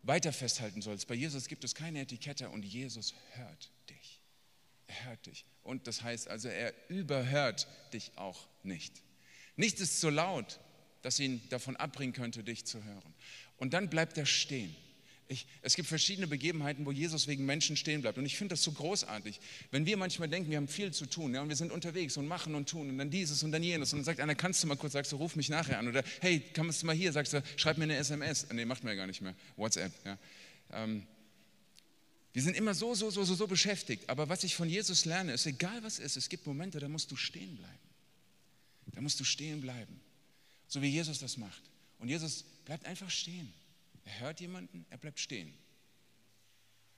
weiter 0.02 0.32
festhalten 0.32 0.82
sollst. 0.82 1.06
Bei 1.08 1.14
Jesus 1.14 1.48
gibt 1.48 1.64
es 1.64 1.74
keine 1.74 2.00
Etikette 2.00 2.48
und 2.48 2.64
Jesus 2.64 3.14
hört 3.32 3.70
dich. 3.88 4.20
Er 4.86 5.04
hört 5.06 5.26
dich. 5.26 5.44
Und 5.62 5.86
das 5.86 6.02
heißt 6.02 6.28
also, 6.28 6.48
er 6.48 6.72
überhört 6.88 7.66
dich 7.92 8.12
auch 8.16 8.48
nicht. 8.62 9.02
Nichts 9.56 9.80
ist 9.80 10.00
so 10.00 10.10
laut, 10.10 10.58
dass 11.02 11.20
ihn 11.20 11.40
davon 11.50 11.76
abbringen 11.76 12.12
könnte, 12.12 12.42
dich 12.42 12.64
zu 12.64 12.82
hören. 12.82 13.14
Und 13.56 13.74
dann 13.74 13.90
bleibt 13.90 14.16
er 14.18 14.26
stehen. 14.26 14.74
Ich, 15.30 15.46
es 15.62 15.76
gibt 15.76 15.88
verschiedene 15.88 16.26
Begebenheiten, 16.26 16.84
wo 16.84 16.90
Jesus 16.90 17.28
wegen 17.28 17.46
Menschen 17.46 17.76
stehen 17.76 18.02
bleibt. 18.02 18.18
Und 18.18 18.26
ich 18.26 18.36
finde 18.36 18.54
das 18.54 18.64
so 18.64 18.72
großartig. 18.72 19.38
Wenn 19.70 19.86
wir 19.86 19.96
manchmal 19.96 20.28
denken, 20.28 20.50
wir 20.50 20.56
haben 20.56 20.66
viel 20.66 20.92
zu 20.92 21.06
tun 21.06 21.32
ja, 21.32 21.40
und 21.40 21.48
wir 21.48 21.54
sind 21.54 21.70
unterwegs 21.70 22.16
und 22.16 22.26
machen 22.26 22.56
und 22.56 22.68
tun 22.68 22.90
und 22.90 22.98
dann 22.98 23.10
dieses 23.10 23.44
und 23.44 23.52
dann 23.52 23.62
jenes. 23.62 23.92
Und 23.92 24.00
dann 24.00 24.04
sagt 24.04 24.18
einer, 24.18 24.34
kannst 24.34 24.60
du 24.64 24.66
mal 24.66 24.74
kurz, 24.74 24.94
sagst 24.94 25.12
du, 25.12 25.16
ruf 25.16 25.36
mich 25.36 25.48
nachher 25.48 25.78
an. 25.78 25.86
Oder 25.86 26.02
hey, 26.20 26.42
kommst 26.52 26.82
du 26.82 26.86
mal 26.86 26.96
hier, 26.96 27.12
sagst 27.12 27.32
du, 27.32 27.44
schreib 27.56 27.78
mir 27.78 27.84
eine 27.84 27.94
SMS. 27.94 28.48
Nee, 28.52 28.64
macht 28.64 28.82
man 28.82 28.90
ja 28.90 28.96
gar 28.96 29.06
nicht 29.06 29.20
mehr. 29.20 29.36
WhatsApp. 29.56 29.92
Ja. 30.04 30.18
Ähm, 30.72 31.06
wir 32.32 32.42
sind 32.42 32.56
immer 32.56 32.74
so, 32.74 32.96
so, 32.96 33.08
so, 33.10 33.22
so, 33.22 33.36
so 33.36 33.46
beschäftigt. 33.46 34.10
Aber 34.10 34.28
was 34.28 34.42
ich 34.42 34.56
von 34.56 34.68
Jesus 34.68 35.04
lerne, 35.04 35.32
ist, 35.32 35.46
egal 35.46 35.80
was 35.84 36.00
ist, 36.00 36.16
es 36.16 36.28
gibt 36.28 36.44
Momente, 36.44 36.80
da 36.80 36.88
musst 36.88 37.08
du 37.12 37.14
stehen 37.14 37.54
bleiben. 37.54 37.78
Da 38.86 39.00
musst 39.00 39.20
du 39.20 39.24
stehen 39.24 39.60
bleiben. 39.60 40.00
So 40.66 40.82
wie 40.82 40.88
Jesus 40.88 41.20
das 41.20 41.36
macht. 41.36 41.62
Und 42.00 42.08
Jesus 42.08 42.42
bleibt 42.64 42.84
einfach 42.84 43.10
stehen. 43.10 43.52
Er 44.10 44.20
hört 44.20 44.40
jemanden, 44.40 44.84
er 44.90 44.98
bleibt 44.98 45.20
stehen. 45.20 45.54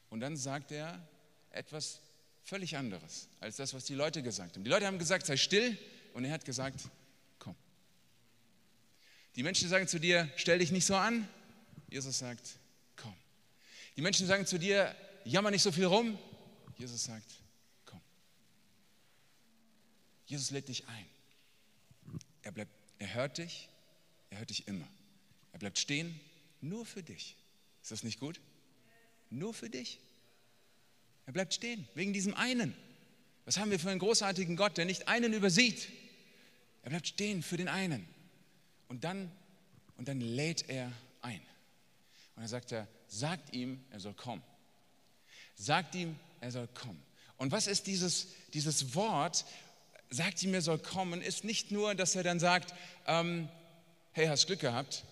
Und 0.08 0.20
dann 0.20 0.36
sagt 0.36 0.72
er 0.72 1.06
etwas 1.50 2.00
völlig 2.42 2.76
anderes 2.76 3.28
als 3.40 3.56
das, 3.56 3.74
was 3.74 3.84
die 3.84 3.94
Leute 3.94 4.22
gesagt 4.22 4.56
haben. 4.56 4.64
Die 4.64 4.70
Leute 4.70 4.86
haben 4.86 4.98
gesagt, 4.98 5.26
sei 5.26 5.36
still 5.36 5.76
und 6.14 6.24
er 6.24 6.32
hat 6.32 6.44
gesagt, 6.44 6.80
komm. 7.38 7.54
Die 9.36 9.42
Menschen 9.42 9.68
sagen 9.68 9.86
zu 9.88 10.00
dir, 10.00 10.30
stell 10.36 10.58
dich 10.58 10.72
nicht 10.72 10.86
so 10.86 10.96
an. 10.96 11.28
Jesus 11.90 12.18
sagt, 12.18 12.56
komm. 12.96 13.14
Die 13.96 14.02
Menschen 14.02 14.26
sagen 14.26 14.46
zu 14.46 14.58
dir, 14.58 14.96
jammer 15.24 15.50
nicht 15.50 15.62
so 15.62 15.70
viel 15.70 15.84
rum. 15.84 16.18
Jesus 16.78 17.04
sagt, 17.04 17.30
komm. 17.84 18.00
Jesus 20.26 20.50
lädt 20.50 20.68
dich 20.68 20.88
ein. 20.88 21.06
Er, 22.42 22.52
bleibt, 22.52 22.72
er 22.98 23.12
hört 23.12 23.36
dich, 23.36 23.68
er 24.30 24.38
hört 24.38 24.48
dich 24.48 24.66
immer. 24.66 24.88
Er 25.52 25.58
bleibt 25.58 25.78
stehen 25.78 26.18
nur 26.62 26.86
für 26.86 27.02
dich. 27.02 27.36
Ist 27.82 27.90
das 27.90 28.02
nicht 28.02 28.20
gut? 28.20 28.40
Nur 29.30 29.52
für 29.52 29.68
dich. 29.68 29.98
Er 31.26 31.32
bleibt 31.32 31.54
stehen, 31.54 31.86
wegen 31.94 32.12
diesem 32.12 32.34
einen. 32.34 32.74
Was 33.44 33.58
haben 33.58 33.70
wir 33.70 33.78
für 33.78 33.90
einen 33.90 33.98
großartigen 33.98 34.56
Gott, 34.56 34.76
der 34.76 34.84
nicht 34.84 35.08
einen 35.08 35.32
übersieht? 35.32 35.88
Er 36.82 36.90
bleibt 36.90 37.08
stehen 37.08 37.42
für 37.42 37.56
den 37.56 37.68
einen. 37.68 38.06
Und 38.88 39.04
dann, 39.04 39.30
und 39.96 40.08
dann 40.08 40.20
lädt 40.20 40.68
er 40.68 40.92
ein. 41.20 41.40
Und 42.34 42.42
dann 42.42 42.48
sagt 42.48 42.72
er, 42.72 42.88
sagt 43.08 43.54
ihm, 43.54 43.84
er 43.90 44.00
soll 44.00 44.14
kommen. 44.14 44.42
Sagt 45.54 45.94
ihm, 45.94 46.16
er 46.40 46.50
soll 46.50 46.68
kommen. 46.68 47.02
Und 47.36 47.52
was 47.52 47.66
ist 47.66 47.86
dieses, 47.86 48.28
dieses 48.52 48.94
Wort, 48.94 49.44
sagt 50.10 50.42
ihm, 50.42 50.54
er 50.54 50.62
soll 50.62 50.78
kommen, 50.78 51.22
ist 51.22 51.44
nicht 51.44 51.70
nur, 51.70 51.94
dass 51.94 52.14
er 52.14 52.22
dann 52.22 52.38
sagt, 52.38 52.74
ähm, 53.06 53.48
hey, 54.12 54.26
hast 54.26 54.46
Glück 54.46 54.60
gehabt, 54.60 55.04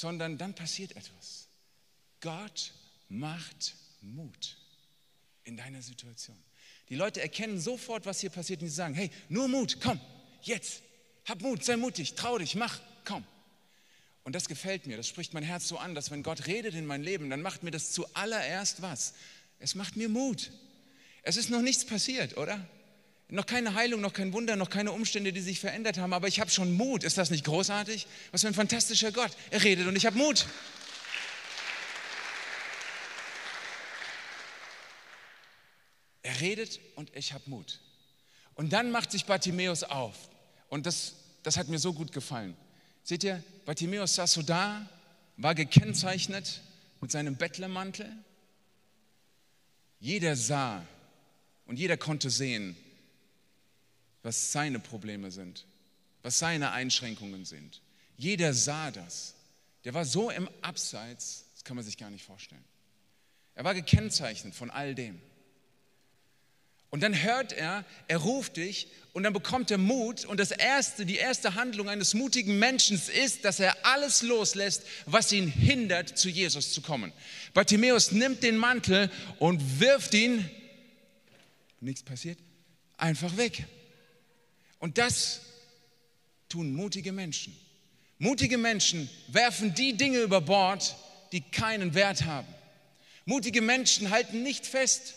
sondern 0.00 0.38
dann 0.38 0.54
passiert 0.54 0.94
etwas. 0.94 1.48
Gott 2.20 2.72
macht 3.08 3.74
Mut 4.00 4.58
in 5.44 5.56
deiner 5.56 5.82
Situation. 5.82 6.36
Die 6.88 6.96
Leute 6.96 7.20
erkennen 7.20 7.58
sofort, 7.58 8.06
was 8.06 8.20
hier 8.20 8.30
passiert 8.30 8.62
und 8.62 8.68
sie 8.68 8.74
sagen, 8.74 8.94
hey, 8.94 9.10
nur 9.28 9.48
Mut, 9.48 9.78
komm, 9.80 10.00
jetzt, 10.42 10.82
hab 11.24 11.40
Mut, 11.40 11.64
sei 11.64 11.76
mutig, 11.76 12.14
trau 12.14 12.38
dich, 12.38 12.54
mach, 12.54 12.80
komm. 13.04 13.24
Und 14.22 14.34
das 14.34 14.48
gefällt 14.48 14.86
mir, 14.86 14.96
das 14.96 15.08
spricht 15.08 15.34
mein 15.34 15.44
Herz 15.44 15.68
so 15.68 15.78
an, 15.78 15.94
dass 15.94 16.10
wenn 16.10 16.22
Gott 16.22 16.46
redet 16.46 16.74
in 16.74 16.84
mein 16.84 17.02
Leben, 17.02 17.30
dann 17.30 17.42
macht 17.42 17.62
mir 17.62 17.70
das 17.70 17.92
zuallererst 17.92 18.82
was. 18.82 19.14
Es 19.58 19.74
macht 19.74 19.96
mir 19.96 20.08
Mut. 20.08 20.52
Es 21.22 21.36
ist 21.36 21.48
noch 21.48 21.62
nichts 21.62 21.84
passiert, 21.84 22.36
oder? 22.36 22.68
Noch 23.28 23.46
keine 23.46 23.74
Heilung, 23.74 24.00
noch 24.00 24.12
kein 24.12 24.32
Wunder, 24.32 24.54
noch 24.54 24.70
keine 24.70 24.92
Umstände, 24.92 25.32
die 25.32 25.40
sich 25.40 25.58
verändert 25.58 25.98
haben, 25.98 26.12
aber 26.12 26.28
ich 26.28 26.38
habe 26.38 26.50
schon 26.50 26.72
Mut. 26.72 27.02
Ist 27.02 27.18
das 27.18 27.30
nicht 27.30 27.44
großartig? 27.44 28.06
Was 28.30 28.42
für 28.42 28.46
ein 28.48 28.54
fantastischer 28.54 29.10
Gott. 29.10 29.32
Er 29.50 29.64
redet 29.64 29.88
und 29.88 29.96
ich 29.96 30.06
habe 30.06 30.16
Mut. 30.16 30.46
Er 36.22 36.40
redet 36.40 36.80
und 36.94 37.10
ich 37.16 37.32
habe 37.32 37.42
Mut. 37.50 37.80
Und 38.54 38.72
dann 38.72 38.92
macht 38.92 39.10
sich 39.10 39.26
Bartimäus 39.26 39.82
auf. 39.82 40.16
Und 40.68 40.86
das, 40.86 41.14
das 41.42 41.56
hat 41.56 41.66
mir 41.66 41.80
so 41.80 41.92
gut 41.92 42.12
gefallen. 42.12 42.56
Seht 43.02 43.24
ihr, 43.24 43.42
Bartimäus 43.64 44.14
saß 44.14 44.32
so 44.34 44.42
da, 44.42 44.88
war 45.36 45.54
gekennzeichnet 45.56 46.60
mit 47.00 47.10
seinem 47.10 47.36
Bettlermantel. 47.36 48.10
Jeder 49.98 50.36
sah 50.36 50.84
und 51.66 51.78
jeder 51.78 51.96
konnte 51.96 52.30
sehen, 52.30 52.76
was 54.26 54.50
seine 54.50 54.80
Probleme 54.80 55.30
sind, 55.30 55.66
was 56.22 56.40
seine 56.40 56.72
Einschränkungen 56.72 57.44
sind. 57.44 57.80
Jeder 58.16 58.54
sah 58.54 58.90
das. 58.90 59.36
Der 59.84 59.94
war 59.94 60.04
so 60.04 60.30
im 60.30 60.50
Abseits, 60.62 61.44
das 61.54 61.62
kann 61.62 61.76
man 61.76 61.84
sich 61.84 61.96
gar 61.96 62.10
nicht 62.10 62.24
vorstellen. 62.24 62.64
Er 63.54 63.62
war 63.62 63.72
gekennzeichnet 63.72 64.52
von 64.52 64.68
all 64.68 64.96
dem. 64.96 65.20
Und 66.90 67.04
dann 67.04 67.22
hört 67.22 67.52
er, 67.52 67.84
er 68.08 68.16
ruft 68.16 68.56
dich 68.56 68.88
und 69.12 69.22
dann 69.22 69.32
bekommt 69.32 69.70
er 69.70 69.78
Mut. 69.78 70.24
Und 70.24 70.40
das 70.40 70.50
erste, 70.50 71.06
die 71.06 71.18
erste 71.18 71.54
Handlung 71.54 71.88
eines 71.88 72.12
mutigen 72.12 72.58
Menschen 72.58 73.00
ist, 73.22 73.44
dass 73.44 73.60
er 73.60 73.86
alles 73.86 74.22
loslässt, 74.22 74.82
was 75.04 75.30
ihn 75.30 75.46
hindert, 75.46 76.18
zu 76.18 76.28
Jesus 76.28 76.72
zu 76.72 76.80
kommen. 76.80 77.12
Bartimäus 77.54 78.10
nimmt 78.10 78.42
den 78.42 78.56
Mantel 78.56 79.08
und 79.38 79.78
wirft 79.78 80.14
ihn, 80.14 80.50
nichts 81.80 82.02
passiert, 82.02 82.40
einfach 82.96 83.36
weg. 83.36 83.66
Und 84.86 84.98
das 84.98 85.40
tun 86.48 86.72
mutige 86.72 87.10
Menschen. 87.10 87.58
Mutige 88.18 88.56
Menschen 88.56 89.10
werfen 89.26 89.74
die 89.74 89.96
Dinge 89.96 90.20
über 90.20 90.40
Bord, 90.40 90.94
die 91.32 91.40
keinen 91.40 91.94
Wert 91.94 92.24
haben. 92.24 92.46
Mutige 93.24 93.62
Menschen 93.62 94.10
halten 94.10 94.44
nicht 94.44 94.64
fest. 94.64 95.14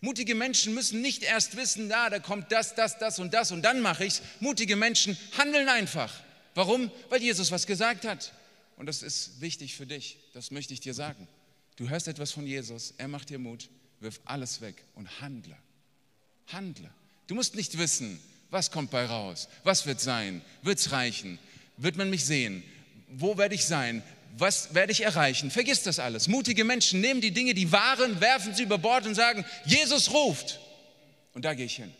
Mutige 0.00 0.34
Menschen 0.34 0.74
müssen 0.74 1.02
nicht 1.02 1.22
erst 1.22 1.56
wissen, 1.56 1.88
da, 1.88 2.10
da 2.10 2.18
kommt 2.18 2.50
das, 2.50 2.74
das, 2.74 2.98
das 2.98 3.20
und 3.20 3.32
das 3.32 3.52
und 3.52 3.62
dann 3.62 3.80
mache 3.80 4.04
ich 4.04 4.14
es. 4.14 4.22
Mutige 4.40 4.74
Menschen 4.74 5.16
handeln 5.38 5.68
einfach. 5.68 6.12
Warum? 6.56 6.90
Weil 7.08 7.22
Jesus 7.22 7.52
was 7.52 7.68
gesagt 7.68 8.04
hat. 8.04 8.32
Und 8.76 8.86
das 8.86 9.04
ist 9.04 9.40
wichtig 9.40 9.76
für 9.76 9.86
dich. 9.86 10.18
Das 10.34 10.50
möchte 10.50 10.74
ich 10.74 10.80
dir 10.80 10.94
sagen. 10.94 11.28
Du 11.76 11.88
hörst 11.88 12.08
etwas 12.08 12.32
von 12.32 12.44
Jesus, 12.44 12.94
er 12.98 13.06
macht 13.06 13.30
dir 13.30 13.38
Mut, 13.38 13.68
wirf 14.00 14.18
alles 14.24 14.60
weg 14.62 14.82
und 14.96 15.20
handle. 15.20 15.56
Handle. 16.48 16.90
Du 17.28 17.36
musst 17.36 17.54
nicht 17.54 17.78
wissen, 17.78 18.20
was 18.52 18.70
kommt 18.70 18.90
bei 18.90 19.06
raus? 19.06 19.48
Was 19.64 19.86
wird 19.86 19.98
sein? 19.98 20.42
Wird 20.62 20.78
es 20.78 20.92
reichen? 20.92 21.38
Wird 21.78 21.96
man 21.96 22.10
mich 22.10 22.24
sehen? 22.24 22.62
Wo 23.08 23.38
werde 23.38 23.54
ich 23.54 23.64
sein? 23.64 24.02
Was 24.36 24.74
werde 24.74 24.92
ich 24.92 25.02
erreichen? 25.02 25.50
Vergiss 25.50 25.82
das 25.82 25.98
alles. 25.98 26.28
Mutige 26.28 26.64
Menschen 26.64 27.00
nehmen 27.00 27.20
die 27.20 27.32
Dinge, 27.32 27.54
die 27.54 27.72
wahren, 27.72 28.20
werfen 28.20 28.54
sie 28.54 28.62
über 28.62 28.78
Bord 28.78 29.06
und 29.06 29.14
sagen, 29.14 29.44
Jesus 29.64 30.12
ruft. 30.12 30.60
Und 31.34 31.44
da 31.44 31.54
gehe 31.54 31.66
ich 31.66 31.76
hin. 31.76 31.92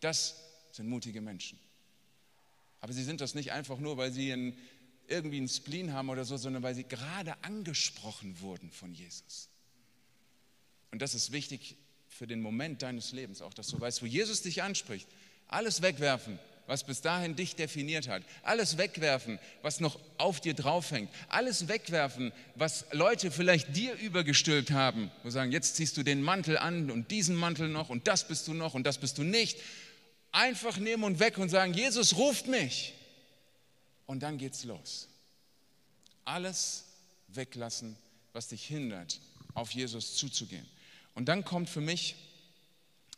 Das 0.00 0.34
sind 0.72 0.88
mutige 0.88 1.20
Menschen. 1.20 1.58
Aber 2.80 2.92
sie 2.92 3.04
sind 3.04 3.20
das 3.20 3.34
nicht 3.34 3.52
einfach 3.52 3.78
nur, 3.78 3.96
weil 3.96 4.12
sie 4.12 4.32
einen, 4.32 4.58
irgendwie 5.06 5.38
einen 5.38 5.48
Spleen 5.48 5.92
haben 5.92 6.10
oder 6.10 6.24
so, 6.24 6.36
sondern 6.36 6.62
weil 6.62 6.74
sie 6.74 6.84
gerade 6.84 7.34
angesprochen 7.42 8.40
wurden 8.40 8.70
von 8.70 8.92
Jesus. 8.94 9.48
Und 10.90 11.02
das 11.02 11.14
ist 11.14 11.32
wichtig 11.32 11.76
für 12.08 12.26
den 12.26 12.40
Moment 12.40 12.82
deines 12.82 13.12
Lebens, 13.12 13.42
auch 13.42 13.54
dass 13.54 13.68
du 13.68 13.80
weißt, 13.80 14.02
wo 14.02 14.06
Jesus 14.06 14.42
dich 14.42 14.62
anspricht. 14.62 15.08
Alles 15.48 15.82
wegwerfen, 15.82 16.38
was 16.66 16.84
bis 16.84 17.00
dahin 17.00 17.36
dich 17.36 17.56
definiert 17.56 18.08
hat. 18.08 18.22
Alles 18.42 18.78
wegwerfen, 18.78 19.38
was 19.62 19.80
noch 19.80 19.98
auf 20.18 20.40
dir 20.40 20.54
draufhängt. 20.54 21.10
Alles 21.28 21.68
wegwerfen, 21.68 22.32
was 22.54 22.86
Leute 22.92 23.30
vielleicht 23.30 23.76
dir 23.76 23.94
übergestülpt 23.94 24.70
haben. 24.70 25.10
Und 25.22 25.30
sagen, 25.30 25.52
jetzt 25.52 25.76
ziehst 25.76 25.96
du 25.96 26.02
den 26.02 26.22
Mantel 26.22 26.56
an 26.58 26.90
und 26.90 27.10
diesen 27.10 27.36
Mantel 27.36 27.68
noch 27.68 27.90
und 27.90 28.08
das 28.08 28.26
bist 28.26 28.48
du 28.48 28.54
noch 28.54 28.74
und 28.74 28.84
das 28.84 28.98
bist 28.98 29.18
du 29.18 29.22
nicht. 29.22 29.58
Einfach 30.32 30.78
nehmen 30.78 31.04
und 31.04 31.20
weg 31.20 31.38
und 31.38 31.48
sagen, 31.48 31.74
Jesus 31.74 32.16
ruft 32.16 32.46
mich. 32.46 32.94
Und 34.06 34.22
dann 34.22 34.38
geht's 34.38 34.64
los. 34.64 35.08
Alles 36.24 36.84
weglassen, 37.28 37.96
was 38.32 38.48
dich 38.48 38.66
hindert, 38.66 39.20
auf 39.54 39.70
Jesus 39.70 40.16
zuzugehen. 40.16 40.66
Und 41.14 41.26
dann 41.26 41.44
kommt 41.44 41.68
für 41.68 41.80
mich 41.80 42.16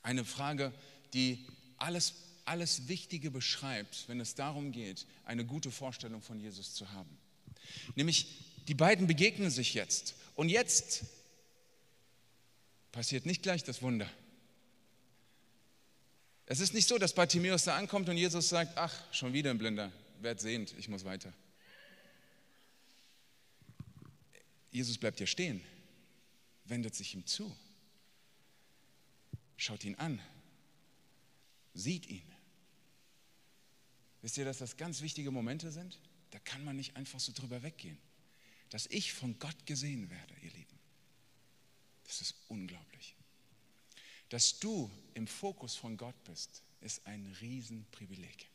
eine 0.02 0.24
Frage, 0.24 0.72
die 1.14 1.44
alles, 1.78 2.14
alles 2.44 2.88
Wichtige 2.88 3.30
beschreibt, 3.30 4.08
wenn 4.08 4.20
es 4.20 4.34
darum 4.34 4.72
geht, 4.72 5.06
eine 5.24 5.44
gute 5.44 5.70
Vorstellung 5.70 6.22
von 6.22 6.40
Jesus 6.40 6.74
zu 6.74 6.90
haben. 6.92 7.18
Nämlich, 7.94 8.26
die 8.68 8.74
beiden 8.74 9.06
begegnen 9.06 9.50
sich 9.50 9.74
jetzt. 9.74 10.14
Und 10.34 10.48
jetzt 10.48 11.04
passiert 12.92 13.26
nicht 13.26 13.42
gleich 13.42 13.64
das 13.64 13.82
Wunder. 13.82 14.10
Es 16.46 16.60
ist 16.60 16.74
nicht 16.74 16.86
so, 16.86 16.96
dass 16.96 17.14
Bartimäus 17.14 17.64
da 17.64 17.76
ankommt 17.76 18.08
und 18.08 18.16
Jesus 18.16 18.48
sagt, 18.48 18.78
ach, 18.78 18.94
schon 19.12 19.32
wieder 19.32 19.50
ein 19.50 19.58
Blinder, 19.58 19.90
werd 20.20 20.40
sehend, 20.40 20.74
ich 20.78 20.88
muss 20.88 21.04
weiter. 21.04 21.32
Jesus 24.70 24.96
bleibt 24.98 25.18
hier 25.18 25.26
stehen, 25.26 25.60
wendet 26.64 26.94
sich 26.94 27.14
ihm 27.14 27.26
zu, 27.26 27.54
schaut 29.56 29.84
ihn 29.84 29.96
an, 29.96 30.20
sieht 31.76 32.06
ihn. 32.06 32.26
Wisst 34.22 34.38
ihr, 34.38 34.44
dass 34.44 34.58
das 34.58 34.76
ganz 34.76 35.02
wichtige 35.02 35.30
Momente 35.30 35.70
sind? 35.70 36.00
Da 36.30 36.38
kann 36.40 36.64
man 36.64 36.76
nicht 36.76 36.96
einfach 36.96 37.20
so 37.20 37.32
drüber 37.32 37.62
weggehen. 37.62 37.98
Dass 38.70 38.86
ich 38.86 39.12
von 39.12 39.38
Gott 39.38 39.66
gesehen 39.66 40.10
werde, 40.10 40.34
ihr 40.42 40.50
Lieben, 40.50 40.78
das 42.04 42.20
ist 42.20 42.34
unglaublich. 42.48 43.14
Dass 44.28 44.58
du 44.58 44.90
im 45.14 45.26
Fokus 45.26 45.76
von 45.76 45.96
Gott 45.96 46.16
bist, 46.24 46.62
ist 46.80 47.06
ein 47.06 47.26
Riesenprivileg. 47.40 48.48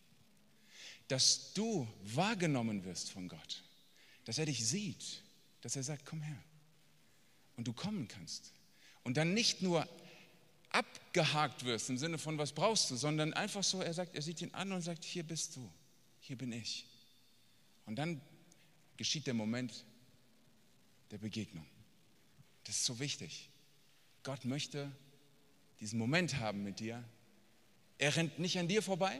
Dass 1.07 1.53
du 1.53 1.87
wahrgenommen 2.03 2.83
wirst 2.83 3.09
von 3.11 3.29
Gott, 3.29 3.63
dass 4.25 4.37
er 4.37 4.45
dich 4.45 4.65
sieht, 4.65 5.23
dass 5.61 5.75
er 5.75 5.83
sagt, 5.83 6.05
komm 6.05 6.21
her. 6.21 6.43
Und 7.55 7.67
du 7.67 7.73
kommen 7.73 8.07
kannst. 8.07 8.53
Und 9.03 9.17
dann 9.17 9.33
nicht 9.33 9.61
nur 9.61 9.87
abgehakt 10.71 11.65
wirst 11.65 11.89
im 11.89 11.97
Sinne 11.97 12.17
von, 12.17 12.37
was 12.37 12.53
brauchst 12.53 12.89
du, 12.91 12.95
sondern 12.95 13.33
einfach 13.33 13.63
so, 13.63 13.81
er 13.81 13.93
sagt, 13.93 14.15
er 14.15 14.21
sieht 14.21 14.41
ihn 14.41 14.53
an 14.53 14.71
und 14.71 14.81
sagt, 14.81 15.03
hier 15.03 15.23
bist 15.23 15.55
du, 15.55 15.69
hier 16.19 16.37
bin 16.37 16.51
ich. 16.51 16.85
Und 17.85 17.97
dann 17.97 18.21
geschieht 18.97 19.27
der 19.27 19.33
Moment 19.33 19.85
der 21.11 21.17
Begegnung. 21.17 21.65
Das 22.63 22.77
ist 22.77 22.85
so 22.85 22.99
wichtig. 22.99 23.49
Gott 24.23 24.45
möchte 24.45 24.91
diesen 25.79 25.99
Moment 25.99 26.37
haben 26.37 26.63
mit 26.63 26.79
dir. 26.79 27.03
Er 27.97 28.15
rennt 28.15 28.39
nicht 28.39 28.57
an 28.59 28.67
dir 28.67 28.81
vorbei, 28.81 29.19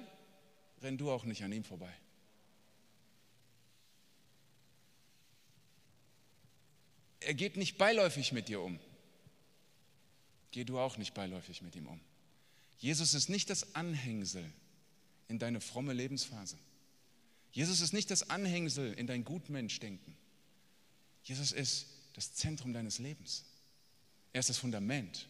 renn 0.82 0.98
du 0.98 1.12
auch 1.12 1.26
nicht 1.26 1.44
an 1.44 1.52
ihm 1.52 1.64
vorbei. 1.64 1.92
Er 7.20 7.34
geht 7.34 7.58
nicht 7.58 7.78
beiläufig 7.78 8.32
mit 8.32 8.48
dir 8.48 8.62
um. 8.62 8.80
Geh 10.52 10.64
du 10.64 10.80
auch 10.80 10.98
nicht 10.98 11.14
beiläufig 11.14 11.62
mit 11.62 11.76
ihm 11.76 11.88
um. 11.88 12.00
Jesus 12.80 13.14
ist 13.14 13.30
nicht 13.30 13.50
das 13.50 13.76
Anhängsel 13.76 14.52
in 15.28 15.40
deine 15.40 15.62
fromme 15.62 15.94
Lebensphase. 15.94 16.58
Jesus 17.52 17.82
ist 17.82 17.94
nicht 17.94 18.12
das 18.12 18.30
Anhängsel 18.30 18.94
in 18.94 19.08
dein 19.08 19.24
Gutmenschdenken. 19.24 20.16
Jesus 21.24 21.52
ist 21.52 21.88
das 22.14 22.34
Zentrum 22.34 22.74
deines 22.74 23.00
Lebens. 23.00 23.46
Er 24.34 24.40
ist 24.40 24.50
das 24.50 24.58
Fundament. 24.58 25.28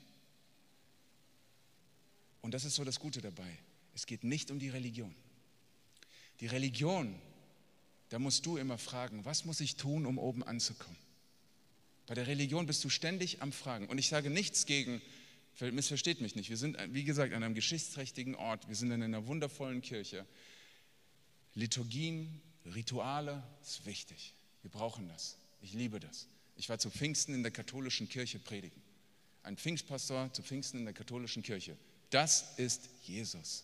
Und 2.42 2.54
das 2.54 2.66
ist 2.66 2.76
so 2.76 2.84
das 2.84 3.00
Gute 3.00 3.22
dabei. 3.22 3.58
Es 3.94 4.06
geht 4.06 4.24
nicht 4.24 4.52
um 4.52 4.60
die 4.60 4.70
Religion. 4.70 5.14
Die 6.40 6.48
Religion, 6.48 7.20
da 8.10 8.20
musst 8.20 8.46
du 8.46 8.58
immer 8.58 8.78
fragen, 8.78 9.26
was 9.26 9.46
muss 9.46 9.60
ich 9.60 9.76
tun, 9.76 10.06
um 10.06 10.18
oben 10.18 10.44
anzukommen? 10.44 10.98
Bei 12.12 12.16
der 12.16 12.28
Religion 12.28 12.66
bist 12.66 12.84
du 12.84 12.90
ständig 12.90 13.42
am 13.42 13.54
Fragen. 13.54 13.88
Und 13.88 13.98
ich 13.98 14.10
sage 14.10 14.30
nichts 14.30 14.66
gegen, 14.66 15.02
missversteht 15.62 16.20
mich 16.20 16.36
nicht, 16.36 16.50
wir 16.50 16.58
sind, 16.58 16.78
wie 16.90 17.06
gesagt, 17.06 17.34
an 17.34 17.42
einem 17.42 17.56
geschichtsträchtigen 17.56 18.36
Ort, 18.36 18.68
wir 18.68 18.76
sind 18.76 18.92
in 18.92 19.02
einer 19.02 19.28
wundervollen 19.28 19.82
Kirche. 19.82 20.26
Liturgien, 21.56 22.42
Rituale, 22.66 23.42
ist 23.62 23.86
wichtig. 23.86 24.34
Wir 24.62 24.70
brauchen 24.70 25.08
das. 25.08 25.38
Ich 25.62 25.72
liebe 25.72 26.02
das. 26.02 26.28
Ich 26.58 26.68
war 26.68 26.80
zu 26.80 26.92
Pfingsten 26.92 27.34
in 27.34 27.44
der 27.44 27.52
katholischen 27.54 28.10
Kirche 28.10 28.40
predigen. 28.40 28.82
Ein 29.44 29.56
Pfingstpastor 29.56 30.34
zu 30.34 30.44
Pfingsten 30.44 30.80
in 30.80 30.84
der 30.84 30.94
katholischen 30.94 31.44
Kirche. 31.44 31.78
Das 32.10 32.56
ist 32.58 32.90
Jesus. 33.04 33.64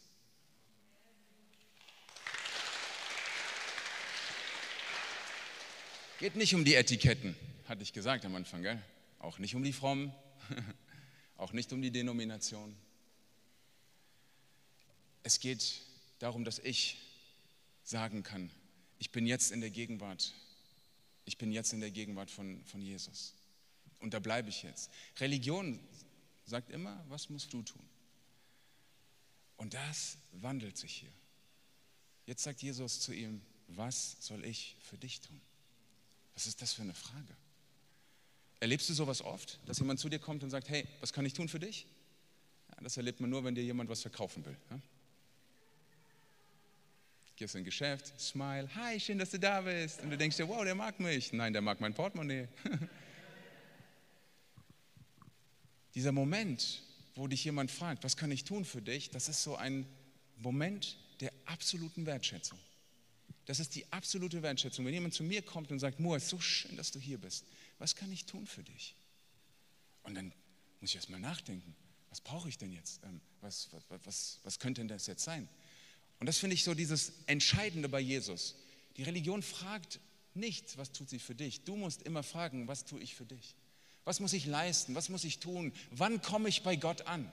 Geht 6.19 6.37
nicht 6.37 6.55
um 6.55 6.63
die 6.63 6.75
Etiketten, 6.75 7.35
hatte 7.67 7.83
ich 7.83 7.93
gesagt 7.93 8.25
am 8.25 8.35
Anfang, 8.35 8.61
gell? 8.61 8.81
Auch 9.19 9.39
nicht 9.39 9.55
um 9.55 9.63
die 9.63 9.73
Frommen, 9.73 10.13
auch 11.37 11.51
nicht 11.53 11.73
um 11.73 11.81
die 11.81 11.91
Denomination. 11.91 12.75
Es 15.23 15.39
geht 15.39 15.81
darum, 16.19 16.45
dass 16.45 16.59
ich 16.59 16.97
sagen 17.83 18.23
kann, 18.23 18.49
ich 18.99 19.11
bin 19.11 19.27
jetzt 19.27 19.51
in 19.51 19.61
der 19.61 19.69
Gegenwart, 19.69 20.33
ich 21.25 21.37
bin 21.37 21.51
jetzt 21.51 21.73
in 21.73 21.81
der 21.81 21.91
Gegenwart 21.91 22.31
von, 22.31 22.63
von 22.65 22.81
Jesus. 22.81 23.33
Und 23.99 24.13
da 24.13 24.19
bleibe 24.19 24.49
ich 24.49 24.63
jetzt. 24.63 24.89
Religion 25.17 25.79
sagt 26.45 26.69
immer, 26.69 27.03
was 27.09 27.29
musst 27.29 27.51
du 27.51 27.61
tun? 27.63 27.83
Und 29.57 29.73
das 29.73 30.17
wandelt 30.31 30.77
sich 30.77 30.93
hier. 30.93 31.13
Jetzt 32.25 32.43
sagt 32.43 32.61
Jesus 32.61 33.01
zu 33.01 33.13
ihm, 33.13 33.41
was 33.67 34.17
soll 34.19 34.45
ich 34.45 34.77
für 34.79 34.97
dich 34.97 35.19
tun? 35.19 35.41
Was 36.33 36.47
ist 36.47 36.61
das 36.61 36.73
für 36.73 36.83
eine 36.83 36.93
Frage? 36.93 37.35
Erlebst 38.59 38.89
du 38.89 38.93
sowas 38.93 39.21
oft, 39.21 39.59
dass 39.65 39.79
jemand 39.79 39.99
zu 39.99 40.09
dir 40.09 40.19
kommt 40.19 40.43
und 40.43 40.49
sagt, 40.49 40.69
hey, 40.69 40.87
was 40.99 41.13
kann 41.13 41.25
ich 41.25 41.33
tun 41.33 41.47
für 41.47 41.59
dich? 41.59 41.85
Ja, 42.71 42.77
das 42.81 42.97
erlebt 42.97 43.19
man 43.19 43.29
nur, 43.29 43.43
wenn 43.43 43.53
dir 43.53 43.63
jemand 43.63 43.89
was 43.89 44.01
verkaufen 44.01 44.43
will. 44.45 44.57
Ja? 44.71 44.79
Gehst 47.35 47.53
in 47.53 47.61
ein 47.61 47.65
Geschäft, 47.65 48.19
smile, 48.19 48.67
hi, 48.73 48.99
schön, 48.99 49.19
dass 49.19 49.29
du 49.29 49.37
da 49.37 49.61
bist. 49.61 50.01
Und 50.01 50.09
du 50.09 50.17
denkst 50.17 50.37
dir, 50.37 50.47
wow, 50.47 50.63
der 50.63 50.73
mag 50.73 50.99
mich. 50.99 51.31
Nein, 51.33 51.53
der 51.53 51.61
mag 51.61 51.79
mein 51.79 51.93
Portemonnaie. 51.93 52.47
Dieser 55.93 56.11
Moment, 56.11 56.81
wo 57.13 57.27
dich 57.27 57.43
jemand 57.43 57.69
fragt, 57.69 58.03
was 58.03 58.17
kann 58.17 58.31
ich 58.31 58.43
tun 58.43 58.65
für 58.65 58.81
dich, 58.81 59.11
das 59.11 59.29
ist 59.29 59.43
so 59.43 59.55
ein 59.55 59.85
Moment 60.37 60.97
der 61.19 61.31
absoluten 61.45 62.07
Wertschätzung. 62.07 62.57
Das 63.47 63.61
ist 63.61 63.75
die 63.75 63.91
absolute 63.93 64.43
Wertschätzung. 64.43 64.85
Wenn 64.85 64.93
jemand 64.93 65.13
zu 65.13 65.23
mir 65.23 65.41
kommt 65.41 65.71
und 65.71 65.79
sagt, 65.79 66.01
Moa, 66.01 66.17
ist 66.17 66.27
so 66.27 66.39
schön, 66.39 66.75
dass 66.75 66.91
du 66.91 66.99
hier 66.99 67.17
bist. 67.17 67.45
Was 67.79 67.95
kann 67.95 68.11
ich 68.11 68.25
tun 68.25 68.45
für 68.45 68.61
dich? 68.61 68.93
Und 70.03 70.15
dann 70.15 70.33
muss 70.81 70.89
ich 70.89 70.97
erst 70.97 71.09
mal 71.09 71.19
nachdenken. 71.19 71.73
Was 72.09 72.19
brauche 72.19 72.49
ich 72.49 72.57
denn 72.57 72.73
jetzt? 72.73 73.01
Ähm, 73.03 73.21
was, 73.39 73.69
was, 73.71 73.83
was, 74.03 74.39
was 74.43 74.59
könnte 74.59 74.81
denn 74.81 74.89
das 74.89 75.07
jetzt 75.07 75.23
sein? 75.23 75.47
Und 76.19 76.27
das 76.27 76.39
finde 76.39 76.55
ich 76.55 76.65
so 76.65 76.73
dieses 76.73 77.13
Entscheidende 77.25 77.87
bei 77.87 78.01
Jesus. 78.01 78.55
Die 78.97 79.03
Religion 79.03 79.41
fragt 79.41 80.01
nicht, 80.33 80.77
was 80.77 80.91
tut 80.91 81.09
sie 81.09 81.19
für 81.19 81.35
dich. 81.35 81.63
Du 81.63 81.77
musst 81.77 82.01
immer 82.01 82.23
fragen, 82.23 82.67
was 82.67 82.83
tue 82.83 82.99
ich 82.99 83.15
für 83.15 83.25
dich? 83.25 83.55
Was 84.03 84.19
muss 84.19 84.33
ich 84.33 84.45
leisten? 84.45 84.93
Was 84.93 85.07
muss 85.07 85.23
ich 85.23 85.39
tun? 85.39 85.71
Wann 85.91 86.21
komme 86.21 86.49
ich 86.49 86.63
bei 86.63 86.75
Gott 86.75 87.03
an? 87.07 87.31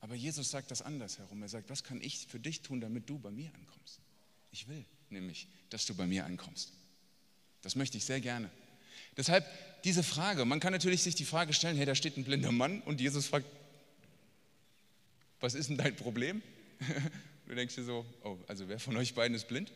Aber 0.00 0.14
Jesus 0.14 0.50
sagt 0.50 0.70
das 0.70 0.82
anders 0.82 1.18
herum. 1.18 1.42
Er 1.42 1.48
sagt, 1.48 1.68
was 1.68 1.82
kann 1.82 2.00
ich 2.00 2.28
für 2.28 2.38
dich 2.38 2.62
tun, 2.62 2.80
damit 2.80 3.08
du 3.10 3.18
bei 3.18 3.32
mir 3.32 3.52
ankommst? 3.54 4.03
Ich 4.54 4.68
will 4.68 4.84
nämlich, 5.10 5.48
dass 5.68 5.84
du 5.84 5.96
bei 5.96 6.06
mir 6.06 6.24
ankommst. 6.24 6.72
Das 7.62 7.74
möchte 7.74 7.98
ich 7.98 8.04
sehr 8.04 8.20
gerne. 8.20 8.48
Deshalb 9.16 9.44
diese 9.82 10.04
Frage, 10.04 10.44
man 10.44 10.60
kann 10.60 10.72
natürlich 10.72 11.02
sich 11.02 11.16
die 11.16 11.24
Frage 11.24 11.52
stellen, 11.52 11.76
hey, 11.76 11.84
da 11.84 11.96
steht 11.96 12.16
ein 12.16 12.22
blinder 12.22 12.52
Mann 12.52 12.80
und 12.82 13.00
Jesus 13.00 13.26
fragt, 13.26 13.46
was 15.40 15.54
ist 15.54 15.70
denn 15.70 15.76
dein 15.76 15.96
Problem? 15.96 16.40
Du 17.46 17.54
denkst 17.54 17.74
dir 17.74 17.84
so, 17.84 18.06
oh, 18.22 18.38
also 18.48 18.70
wer 18.70 18.80
von 18.80 18.96
euch 18.96 19.12
beiden 19.12 19.36
ist 19.36 19.46
blind? 19.48 19.70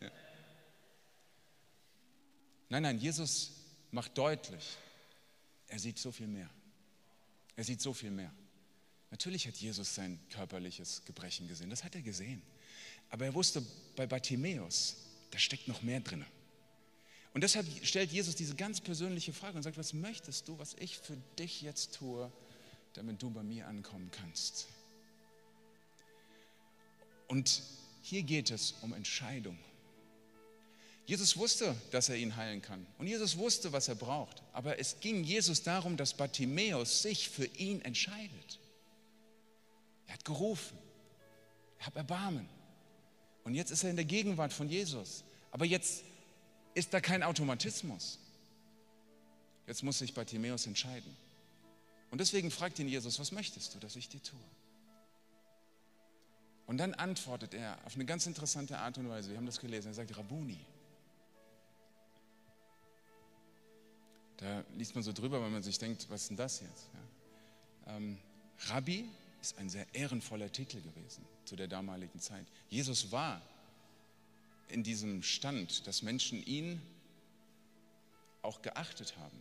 Ja. 0.00 0.10
Nein, 2.70 2.82
nein, 2.82 2.98
Jesus 2.98 3.52
macht 3.92 4.18
deutlich, 4.18 4.76
er 5.68 5.78
sieht 5.78 5.96
so 6.00 6.10
viel 6.10 6.26
mehr. 6.26 6.50
Er 7.54 7.62
sieht 7.62 7.80
so 7.80 7.94
viel 7.94 8.10
mehr. 8.10 8.34
Natürlich 9.12 9.46
hat 9.46 9.54
Jesus 9.54 9.94
sein 9.94 10.18
körperliches 10.30 11.04
Gebrechen 11.04 11.46
gesehen, 11.46 11.70
das 11.70 11.84
hat 11.84 11.94
er 11.94 12.02
gesehen. 12.02 12.42
Aber 13.10 13.24
er 13.24 13.34
wusste 13.34 13.64
bei 13.96 14.06
Bartimäus, 14.06 14.96
da 15.30 15.38
steckt 15.38 15.68
noch 15.68 15.82
mehr 15.82 16.00
drin. 16.00 16.24
Und 17.34 17.42
deshalb 17.42 17.66
stellt 17.84 18.10
Jesus 18.10 18.34
diese 18.34 18.54
ganz 18.54 18.80
persönliche 18.80 19.32
Frage 19.32 19.56
und 19.56 19.62
sagt, 19.62 19.78
was 19.78 19.92
möchtest 19.92 20.48
du, 20.48 20.58
was 20.58 20.74
ich 20.78 20.98
für 20.98 21.16
dich 21.38 21.62
jetzt 21.62 21.94
tue, 21.94 22.30
damit 22.94 23.22
du 23.22 23.30
bei 23.30 23.42
mir 23.42 23.66
ankommen 23.66 24.10
kannst? 24.10 24.66
Und 27.28 27.62
hier 28.02 28.22
geht 28.22 28.50
es 28.50 28.74
um 28.80 28.92
Entscheidung. 28.92 29.58
Jesus 31.06 31.36
wusste, 31.36 31.74
dass 31.90 32.08
er 32.08 32.16
ihn 32.16 32.36
heilen 32.36 32.60
kann. 32.60 32.86
Und 32.98 33.06
Jesus 33.06 33.38
wusste, 33.38 33.72
was 33.72 33.88
er 33.88 33.94
braucht. 33.94 34.42
Aber 34.52 34.78
es 34.78 35.00
ging 35.00 35.24
Jesus 35.24 35.62
darum, 35.62 35.96
dass 35.96 36.14
Bartimäus 36.14 37.02
sich 37.02 37.30
für 37.30 37.46
ihn 37.46 37.80
entscheidet. 37.82 38.58
Er 40.06 40.14
hat 40.14 40.24
gerufen. 40.24 40.76
Er 41.78 41.86
hat 41.86 41.96
Erbarmen. 41.96 42.48
Und 43.48 43.54
jetzt 43.54 43.70
ist 43.70 43.82
er 43.82 43.88
in 43.88 43.96
der 43.96 44.04
Gegenwart 44.04 44.52
von 44.52 44.68
Jesus. 44.68 45.24
Aber 45.52 45.64
jetzt 45.64 46.04
ist 46.74 46.92
da 46.92 47.00
kein 47.00 47.22
Automatismus. 47.22 48.18
Jetzt 49.66 49.82
muss 49.82 50.00
sich 50.00 50.12
Bartimäus 50.12 50.66
entscheiden. 50.66 51.16
Und 52.10 52.20
deswegen 52.20 52.50
fragt 52.50 52.78
ihn 52.78 52.88
Jesus, 52.88 53.18
was 53.18 53.32
möchtest 53.32 53.74
du, 53.74 53.78
dass 53.78 53.96
ich 53.96 54.10
dir 54.10 54.22
tue? 54.22 54.38
Und 56.66 56.76
dann 56.76 56.92
antwortet 56.92 57.54
er 57.54 57.78
auf 57.86 57.94
eine 57.94 58.04
ganz 58.04 58.26
interessante 58.26 58.76
Art 58.76 58.98
und 58.98 59.08
Weise. 59.08 59.30
Wir 59.30 59.38
haben 59.38 59.46
das 59.46 59.60
gelesen. 59.60 59.88
Er 59.92 59.94
sagt 59.94 60.14
Rabuni. 60.14 60.60
Da 64.36 64.62
liest 64.76 64.94
man 64.94 65.02
so 65.02 65.14
drüber, 65.14 65.40
weil 65.40 65.48
man 65.48 65.62
sich 65.62 65.78
denkt, 65.78 66.04
was 66.10 66.20
ist 66.20 66.28
denn 66.28 66.36
das 66.36 66.60
jetzt? 66.60 66.84
Ja. 67.86 67.96
Ähm, 67.96 68.18
Rabbi 68.66 69.08
ist 69.48 69.58
ein 69.58 69.70
sehr 69.70 69.86
ehrenvoller 69.94 70.52
Titel 70.52 70.82
gewesen 70.82 71.24
zu 71.46 71.56
der 71.56 71.68
damaligen 71.68 72.20
Zeit. 72.20 72.46
Jesus 72.68 73.10
war 73.12 73.40
in 74.68 74.82
diesem 74.82 75.22
Stand, 75.22 75.86
dass 75.86 76.02
Menschen 76.02 76.44
ihn 76.44 76.82
auch 78.42 78.60
geachtet 78.60 79.16
haben. 79.16 79.40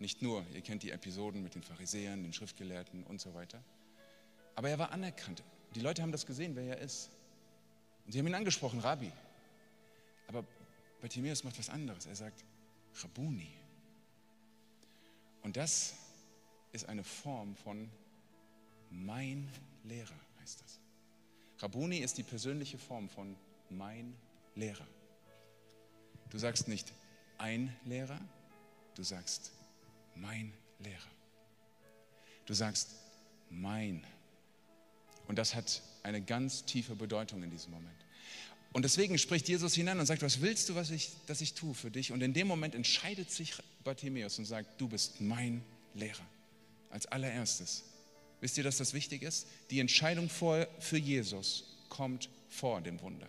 Nicht 0.00 0.20
nur, 0.20 0.44
ihr 0.52 0.62
kennt 0.62 0.82
die 0.82 0.90
Episoden 0.90 1.44
mit 1.44 1.54
den 1.54 1.62
Pharisäern, 1.62 2.24
den 2.24 2.32
Schriftgelehrten 2.32 3.04
und 3.04 3.20
so 3.20 3.34
weiter, 3.34 3.62
aber 4.56 4.68
er 4.68 4.80
war 4.80 4.90
anerkannt. 4.90 5.44
Die 5.76 5.80
Leute 5.80 6.02
haben 6.02 6.12
das 6.12 6.26
gesehen, 6.26 6.56
wer 6.56 6.76
er 6.76 6.78
ist. 6.78 7.10
Und 8.04 8.12
sie 8.12 8.18
haben 8.18 8.26
ihn 8.26 8.34
angesprochen, 8.34 8.80
Rabbi. 8.80 9.12
Aber 10.26 10.44
Bartimäus 11.00 11.44
macht 11.44 11.56
was 11.56 11.70
anderes. 11.70 12.06
Er 12.06 12.16
sagt, 12.16 12.44
Rabuni. 13.00 13.48
Und 15.42 15.56
das 15.56 15.94
ist 16.72 16.88
eine 16.88 17.04
Form 17.04 17.54
von 17.54 17.88
mein 18.92 19.48
Lehrer, 19.84 20.14
heißt 20.40 20.60
das. 20.60 20.78
Rabuni 21.58 21.98
ist 21.98 22.18
die 22.18 22.22
persönliche 22.22 22.78
Form 22.78 23.08
von 23.08 23.36
mein 23.70 24.14
Lehrer. 24.54 24.86
Du 26.30 26.38
sagst 26.38 26.68
nicht 26.68 26.92
ein 27.38 27.74
Lehrer, 27.84 28.20
du 28.94 29.02
sagst 29.02 29.52
mein 30.14 30.52
Lehrer. 30.78 31.10
Du 32.46 32.54
sagst 32.54 32.90
mein. 33.50 34.04
Und 35.28 35.36
das 35.36 35.54
hat 35.54 35.82
eine 36.02 36.20
ganz 36.20 36.64
tiefe 36.64 36.94
Bedeutung 36.96 37.42
in 37.42 37.50
diesem 37.50 37.70
Moment. 37.72 37.96
Und 38.72 38.82
deswegen 38.84 39.18
spricht 39.18 39.48
Jesus 39.48 39.74
hinein 39.74 40.00
und 40.00 40.06
sagt, 40.06 40.22
was 40.22 40.40
willst 40.40 40.68
du, 40.68 40.74
was 40.74 40.90
ich, 40.90 41.12
dass 41.26 41.40
ich 41.40 41.54
tue 41.54 41.74
für 41.74 41.90
dich? 41.90 42.10
Und 42.10 42.22
in 42.22 42.32
dem 42.32 42.46
Moment 42.46 42.74
entscheidet 42.74 43.30
sich 43.30 43.54
Bartimäus 43.84 44.38
und 44.38 44.46
sagt, 44.46 44.80
du 44.80 44.88
bist 44.88 45.20
mein 45.20 45.62
Lehrer. 45.94 46.24
Als 46.90 47.06
allererstes. 47.06 47.84
Wisst 48.42 48.58
ihr, 48.58 48.64
dass 48.64 48.78
das 48.78 48.92
wichtig 48.92 49.22
ist? 49.22 49.46
Die 49.70 49.78
Entscheidung 49.78 50.28
für 50.28 50.98
Jesus 50.98 51.62
kommt 51.88 52.28
vor 52.48 52.80
dem 52.80 53.00
Wunder. 53.00 53.28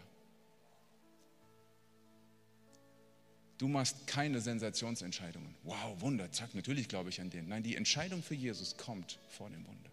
Du 3.60 3.68
machst 3.68 4.08
keine 4.08 4.42
Sensationsentscheidungen. 4.42 5.54
Wow, 5.62 6.02
Wunder, 6.02 6.32
zack, 6.32 6.56
natürlich 6.56 6.88
glaube 6.88 7.12
ich 7.12 7.22
an 7.22 7.30
den. 7.30 7.48
Nein, 7.48 7.62
die 7.62 7.76
Entscheidung 7.76 8.24
für 8.24 8.34
Jesus 8.34 8.76
kommt 8.76 9.20
vor 9.30 9.52
dem 9.52 9.64
Wunder. 9.68 9.92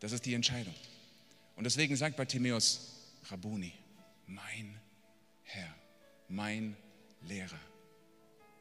Das 0.00 0.10
ist 0.10 0.26
die 0.26 0.34
Entscheidung. 0.34 0.74
Und 1.54 1.62
deswegen 1.62 1.94
sagt 1.94 2.16
Bartimäus, 2.16 3.04
Rabuni, 3.30 3.72
mein 4.26 4.80
Herr, 5.44 5.72
mein 6.28 6.76
Lehrer. 7.22 7.60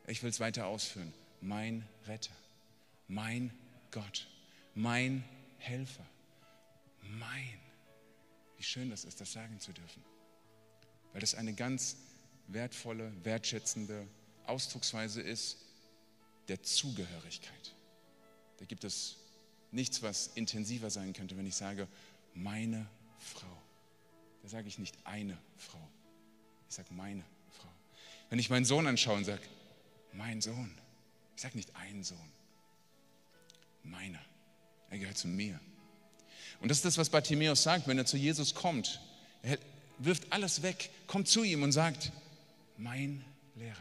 Ich 0.06 0.22
will 0.22 0.30
es 0.30 0.40
weiter 0.40 0.68
ausführen. 0.68 1.12
Mein 1.42 1.84
Retter, 2.06 2.36
mein 3.08 3.52
Gott, 3.90 4.28
mein 4.78 5.24
Helfer, 5.58 6.06
mein. 7.02 7.60
Wie 8.58 8.64
schön 8.64 8.92
das 8.92 9.06
ist, 9.06 9.20
das 9.20 9.34
sagen 9.34 9.60
zu 9.60 9.74
dürfen. 9.74 10.04
Weil 11.14 11.22
das 11.22 11.34
eine 11.34 11.54
ganz 11.54 11.98
wertvolle, 12.48 13.12
wertschätzende 13.24 14.08
Ausdrucksweise 14.46 15.22
ist 15.22 15.58
der 16.48 16.62
Zugehörigkeit. 16.62 17.74
Da 18.60 18.66
gibt 18.66 18.84
es 18.84 19.18
nichts, 19.72 20.04
was 20.04 20.28
intensiver 20.36 20.92
sein 20.92 21.14
könnte, 21.14 21.36
wenn 21.38 21.48
ich 21.48 21.56
sage, 21.56 21.88
meine 22.36 22.88
Frau. 23.18 23.62
Da 24.44 24.50
sage 24.50 24.68
ich 24.68 24.78
nicht 24.78 24.96
eine 25.06 25.38
Frau. 25.58 25.86
Ich 26.70 26.76
sage 26.76 26.94
meine 26.94 27.24
Frau. 27.52 27.70
Wenn 28.30 28.38
ich 28.38 28.52
meinen 28.52 28.66
Sohn 28.66 28.86
anschaue 28.86 29.18
und 29.18 29.26
sage, 29.26 29.42
mein 30.14 30.40
Sohn. 30.40 30.72
Ich 31.36 31.42
sage 31.42 31.58
nicht 31.58 31.76
ein 31.76 32.04
Sohn. 32.04 32.32
Meiner. 33.84 34.27
Er 34.90 35.00
gehört 35.00 35.18
zu 35.18 35.28
mir. 35.28 35.60
Und 36.60 36.70
das 36.70 36.80
ist 36.80 36.86
das, 36.86 36.98
was 36.98 37.10
Bartimäus 37.10 37.64
sagt, 37.64 37.88
wenn 37.88 37.98
er 37.98 38.06
zu 38.06 38.18
Jesus 38.18 38.56
kommt. 38.56 39.00
Er 39.44 39.58
wirft 40.00 40.32
alles 40.32 40.62
weg, 40.62 40.90
kommt 41.08 41.28
zu 41.28 41.44
ihm 41.44 41.64
und 41.64 41.72
sagt, 41.72 42.12
mein 42.78 43.24
Lehrer. 43.56 43.76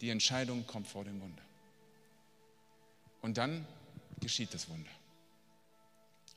Die 0.00 0.10
Entscheidung 0.10 0.66
kommt 0.66 0.86
vor 0.86 1.04
dem 1.04 1.20
Wunder. 1.20 1.42
Und 3.20 3.36
dann 3.36 3.66
geschieht 4.20 4.54
das 4.54 4.68
Wunder. 4.68 4.90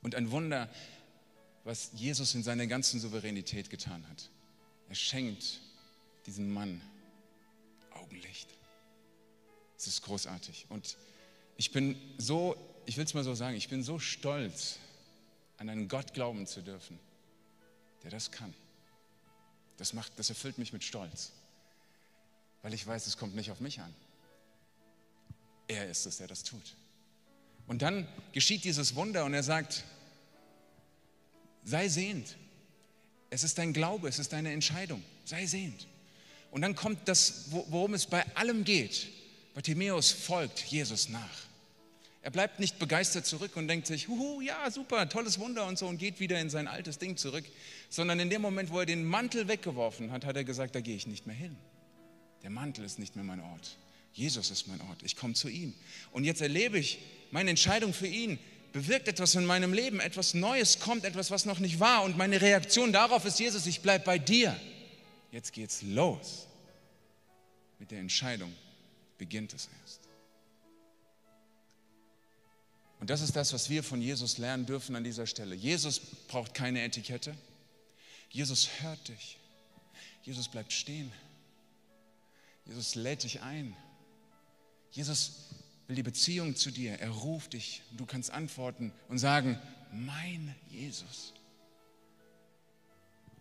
Und 0.01 0.15
ein 0.15 0.31
Wunder, 0.31 0.67
was 1.63 1.91
Jesus 1.93 2.33
in 2.33 2.43
seiner 2.43 2.65
ganzen 2.65 2.99
Souveränität 2.99 3.69
getan 3.69 4.07
hat. 4.09 4.29
Er 4.89 4.95
schenkt 4.95 5.61
diesem 6.25 6.51
Mann 6.51 6.81
Augenlicht. 7.91 8.49
Es 9.77 9.87
ist 9.87 10.01
großartig. 10.01 10.65
Und 10.69 10.97
ich 11.57 11.71
bin 11.71 11.95
so, 12.17 12.55
ich 12.85 12.97
will 12.97 13.05
es 13.05 13.13
mal 13.13 13.23
so 13.23 13.33
sagen, 13.33 13.55
ich 13.55 13.69
bin 13.69 13.83
so 13.83 13.99
stolz, 13.99 14.79
an 15.57 15.69
einen 15.69 15.87
Gott 15.87 16.13
glauben 16.13 16.47
zu 16.47 16.61
dürfen, 16.61 16.99
der 18.03 18.11
das 18.11 18.31
kann. 18.31 18.53
Das, 19.77 19.93
macht, 19.93 20.11
das 20.17 20.29
erfüllt 20.29 20.57
mich 20.57 20.73
mit 20.73 20.83
Stolz, 20.83 21.31
weil 22.61 22.73
ich 22.73 22.85
weiß, 22.85 23.07
es 23.07 23.17
kommt 23.17 23.35
nicht 23.35 23.51
auf 23.51 23.59
mich 23.59 23.79
an. 23.79 23.93
Er 25.67 25.89
ist 25.89 26.05
es, 26.05 26.17
der 26.17 26.27
das 26.27 26.43
tut. 26.43 26.75
Und 27.67 27.81
dann 27.81 28.07
geschieht 28.33 28.63
dieses 28.63 28.95
Wunder 28.95 29.23
und 29.23 29.33
er 29.33 29.43
sagt, 29.43 29.83
sei 31.63 31.87
sehend. 31.87 32.35
Es 33.29 33.43
ist 33.43 33.57
dein 33.57 33.71
Glaube, 33.71 34.09
es 34.09 34.19
ist 34.19 34.33
deine 34.33 34.51
Entscheidung. 34.51 35.03
Sei 35.23 35.45
sehend. 35.45 35.87
Und 36.49 36.61
dann 36.61 36.75
kommt 36.75 37.07
das, 37.07 37.45
worum 37.51 37.93
es 37.93 38.05
bei 38.05 38.25
allem 38.35 38.65
geht. 38.65 39.07
Bartimäus 39.53 40.11
folgt 40.11 40.59
Jesus 40.59 41.07
nach. 41.07 41.50
Er 42.23 42.29
bleibt 42.29 42.59
nicht 42.59 42.77
begeistert 42.77 43.25
zurück 43.25 43.55
und 43.55 43.67
denkt 43.67 43.87
sich, 43.87 44.07
huhu, 44.07 44.41
ja, 44.41 44.69
super, 44.69 45.09
tolles 45.09 45.39
Wunder 45.39 45.65
und 45.65 45.79
so 45.79 45.87
und 45.87 45.97
geht 45.97 46.19
wieder 46.19 46.39
in 46.39 46.51
sein 46.51 46.67
altes 46.67 46.99
Ding 46.99 47.17
zurück, 47.17 47.45
sondern 47.89 48.19
in 48.19 48.29
dem 48.29 48.41
Moment, 48.41 48.69
wo 48.69 48.79
er 48.79 48.85
den 48.85 49.03
Mantel 49.03 49.47
weggeworfen 49.47 50.11
hat, 50.11 50.25
hat 50.25 50.35
er 50.35 50.43
gesagt, 50.43 50.75
da 50.75 50.81
gehe 50.81 50.95
ich 50.95 51.07
nicht 51.07 51.25
mehr 51.25 51.35
hin. 51.35 51.57
Der 52.43 52.51
Mantel 52.51 52.85
ist 52.85 52.99
nicht 52.99 53.15
mehr 53.15 53.25
mein 53.25 53.39
Ort. 53.39 53.77
Jesus 54.13 54.51
ist 54.51 54.67
mein 54.67 54.81
Ort. 54.81 55.01
Ich 55.03 55.15
komme 55.15 55.33
zu 55.33 55.47
ihm. 55.47 55.73
Und 56.11 56.23
jetzt 56.23 56.41
erlebe 56.41 56.77
ich 56.77 56.99
meine 57.31 57.49
Entscheidung 57.49 57.93
für 57.93 58.07
ihn 58.07 58.37
bewirkt 58.71 59.07
etwas 59.07 59.35
in 59.35 59.45
meinem 59.45 59.73
Leben, 59.73 59.99
etwas 59.99 60.33
Neues 60.33 60.79
kommt, 60.79 61.03
etwas, 61.03 61.31
was 61.31 61.45
noch 61.45 61.59
nicht 61.59 61.79
war. 61.79 62.03
Und 62.03 62.17
meine 62.17 62.41
Reaktion 62.41 62.93
darauf 62.93 63.25
ist, 63.25 63.39
Jesus, 63.39 63.65
ich 63.65 63.81
bleibe 63.81 64.05
bei 64.05 64.17
dir. 64.17 64.57
Jetzt 65.31 65.53
geht's 65.53 65.81
los. 65.81 66.47
Mit 67.79 67.91
der 67.91 67.99
Entscheidung 67.99 68.53
beginnt 69.17 69.53
es 69.53 69.69
erst. 69.81 70.00
Und 73.01 73.09
das 73.09 73.21
ist 73.21 73.35
das, 73.35 73.51
was 73.51 73.71
wir 73.71 73.81
von 73.81 73.99
Jesus 73.99 74.37
lernen 74.37 74.67
dürfen 74.67 74.95
an 74.95 75.03
dieser 75.03 75.25
Stelle. 75.25 75.55
Jesus 75.55 75.99
braucht 75.99 76.53
keine 76.53 76.83
Etikette. 76.83 77.35
Jesus 78.29 78.69
hört 78.79 79.07
dich. 79.07 79.39
Jesus 80.21 80.47
bleibt 80.47 80.71
stehen. 80.71 81.11
Jesus 82.63 82.93
lädt 82.93 83.23
dich 83.23 83.41
ein. 83.41 83.75
Jesus 84.91 85.47
will 85.87 85.95
die 85.95 86.03
Beziehung 86.03 86.55
zu 86.55 86.69
dir. 86.69 86.99
Er 86.99 87.09
ruft 87.09 87.53
dich. 87.53 87.81
Du 87.97 88.05
kannst 88.05 88.29
antworten 88.29 88.93
und 89.09 89.17
sagen, 89.17 89.59
mein 89.91 90.55
Jesus. 90.69 91.33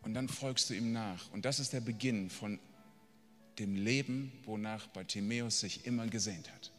Und 0.00 0.14
dann 0.14 0.30
folgst 0.30 0.70
du 0.70 0.74
ihm 0.74 0.92
nach. 0.92 1.30
Und 1.32 1.44
das 1.44 1.60
ist 1.60 1.74
der 1.74 1.82
Beginn 1.82 2.30
von 2.30 2.58
dem 3.58 3.76
Leben, 3.76 4.32
wonach 4.46 4.86
Bartimäus 4.86 5.60
sich 5.60 5.84
immer 5.84 6.06
gesehnt 6.06 6.50
hat. 6.50 6.72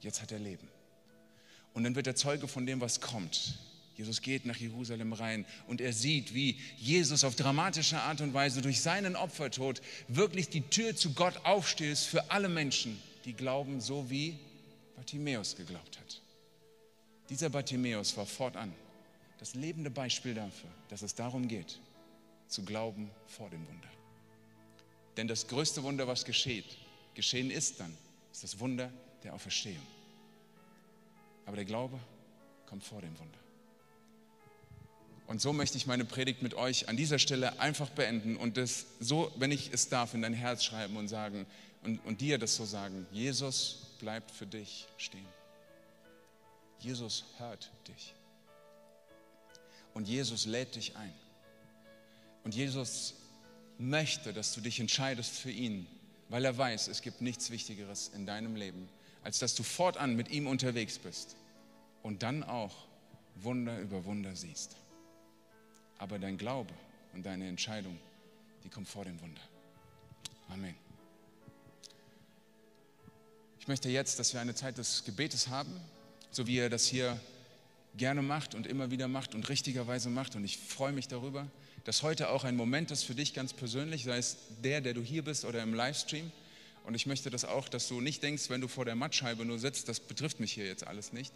Jetzt 0.00 0.22
hat 0.22 0.32
er 0.32 0.38
Leben. 0.38 0.73
Und 1.74 1.84
dann 1.84 1.94
wird 1.94 2.06
er 2.06 2.16
Zeuge 2.16 2.48
von 2.48 2.66
dem, 2.66 2.80
was 2.80 3.00
kommt. 3.00 3.58
Jesus 3.96 4.22
geht 4.22 4.46
nach 4.46 4.56
Jerusalem 4.56 5.12
rein 5.12 5.44
und 5.68 5.80
er 5.80 5.92
sieht, 5.92 6.34
wie 6.34 6.58
Jesus 6.78 7.22
auf 7.22 7.36
dramatische 7.36 8.00
Art 8.00 8.20
und 8.20 8.34
Weise 8.34 8.60
durch 8.60 8.80
seinen 8.80 9.14
Opfertod 9.14 9.80
wirklich 10.08 10.48
die 10.48 10.62
Tür 10.62 10.96
zu 10.96 11.12
Gott 11.12 11.36
aufstößt 11.44 12.06
für 12.06 12.30
alle 12.30 12.48
Menschen, 12.48 13.00
die 13.24 13.34
glauben, 13.34 13.80
so 13.80 14.10
wie 14.10 14.36
Bartimäus 14.96 15.54
geglaubt 15.54 15.98
hat. 15.98 16.20
Dieser 17.28 17.50
Bartimäus 17.50 18.16
war 18.16 18.26
fortan 18.26 18.72
das 19.44 19.54
lebende 19.54 19.90
Beispiel 19.90 20.32
dafür, 20.32 20.70
dass 20.88 21.02
es 21.02 21.14
darum 21.14 21.48
geht, 21.48 21.78
zu 22.48 22.62
glauben 22.62 23.10
vor 23.26 23.50
dem 23.50 23.66
Wunder. 23.68 23.88
Denn 25.18 25.28
das 25.28 25.46
größte 25.46 25.82
Wunder, 25.82 26.06
was 26.06 26.24
geschieht, 26.24 26.64
geschehen 27.14 27.50
ist 27.50 27.78
dann, 27.78 27.94
ist 28.32 28.42
das 28.42 28.58
Wunder 28.58 28.90
der 29.22 29.34
Auferstehung. 29.34 29.86
Aber 31.46 31.56
der 31.56 31.64
Glaube 31.64 31.98
kommt 32.66 32.84
vor 32.84 33.00
dem 33.00 33.18
Wunder. 33.18 33.38
Und 35.26 35.40
so 35.40 35.52
möchte 35.52 35.78
ich 35.78 35.86
meine 35.86 36.04
Predigt 36.04 36.42
mit 36.42 36.54
euch 36.54 36.88
an 36.88 36.96
dieser 36.96 37.18
Stelle 37.18 37.58
einfach 37.58 37.88
beenden 37.90 38.36
und 38.36 38.56
das 38.56 38.86
so, 39.00 39.32
wenn 39.36 39.52
ich 39.52 39.72
es 39.72 39.88
darf, 39.88 40.12
in 40.14 40.22
dein 40.22 40.34
Herz 40.34 40.64
schreiben 40.64 40.96
und 40.96 41.08
sagen, 41.08 41.46
und, 41.82 42.04
und 42.04 42.20
dir 42.20 42.38
das 42.38 42.56
so 42.56 42.64
sagen. 42.64 43.06
Jesus 43.12 43.94
bleibt 44.00 44.30
für 44.30 44.46
dich 44.46 44.86
stehen. 44.96 45.26
Jesus 46.78 47.24
hört 47.38 47.70
dich. 47.88 48.14
Und 49.94 50.08
Jesus 50.08 50.46
lädt 50.46 50.74
dich 50.74 50.96
ein. 50.96 51.12
Und 52.42 52.54
Jesus 52.54 53.14
möchte, 53.78 54.32
dass 54.32 54.54
du 54.54 54.60
dich 54.60 54.80
entscheidest 54.80 55.32
für 55.32 55.50
ihn, 55.50 55.86
weil 56.28 56.44
er 56.44 56.56
weiß, 56.56 56.88
es 56.88 57.00
gibt 57.00 57.20
nichts 57.20 57.50
Wichtigeres 57.50 58.08
in 58.08 58.26
deinem 58.26 58.56
Leben, 58.56 58.88
als 59.24 59.38
dass 59.38 59.54
du 59.54 59.62
fortan 59.62 60.14
mit 60.14 60.30
ihm 60.30 60.46
unterwegs 60.46 60.98
bist 60.98 61.36
und 62.02 62.22
dann 62.22 62.44
auch 62.44 62.86
Wunder 63.36 63.80
über 63.80 64.04
Wunder 64.04 64.36
siehst. 64.36 64.76
Aber 65.98 66.18
dein 66.18 66.38
Glaube 66.38 66.72
und 67.14 67.24
deine 67.24 67.48
Entscheidung, 67.48 67.98
die 68.62 68.68
kommt 68.68 68.88
vor 68.88 69.04
dem 69.04 69.20
Wunder. 69.20 69.40
Amen. 70.50 70.74
Ich 73.58 73.66
möchte 73.66 73.88
jetzt, 73.88 74.18
dass 74.18 74.34
wir 74.34 74.42
eine 74.42 74.54
Zeit 74.54 74.76
des 74.76 75.04
Gebetes 75.04 75.48
haben, 75.48 75.74
so 76.30 76.46
wie 76.46 76.56
ihr 76.56 76.68
das 76.68 76.86
hier 76.86 77.18
gerne 77.96 78.20
macht 78.20 78.54
und 78.54 78.66
immer 78.66 78.90
wieder 78.90 79.08
macht 79.08 79.34
und 79.34 79.48
richtigerweise 79.48 80.10
macht. 80.10 80.36
Und 80.36 80.44
ich 80.44 80.58
freue 80.58 80.92
mich 80.92 81.08
darüber, 81.08 81.46
dass 81.84 82.02
heute 82.02 82.28
auch 82.28 82.44
ein 82.44 82.56
Moment 82.56 82.90
ist 82.90 83.04
für 83.04 83.14
dich 83.14 83.32
ganz 83.32 83.54
persönlich, 83.54 84.04
sei 84.04 84.18
es 84.18 84.36
der, 84.62 84.82
der 84.82 84.92
du 84.92 85.00
hier 85.00 85.24
bist 85.24 85.46
oder 85.46 85.62
im 85.62 85.72
Livestream. 85.72 86.30
Und 86.84 86.94
ich 86.94 87.06
möchte 87.06 87.30
das 87.30 87.44
auch, 87.44 87.68
dass 87.68 87.88
du 87.88 88.00
nicht 88.00 88.22
denkst, 88.22 88.50
wenn 88.50 88.60
du 88.60 88.68
vor 88.68 88.84
der 88.84 88.94
Mattscheibe 88.94 89.44
nur 89.44 89.58
sitzt, 89.58 89.88
das 89.88 90.00
betrifft 90.00 90.38
mich 90.40 90.52
hier 90.52 90.66
jetzt 90.66 90.86
alles 90.86 91.12
nicht, 91.12 91.32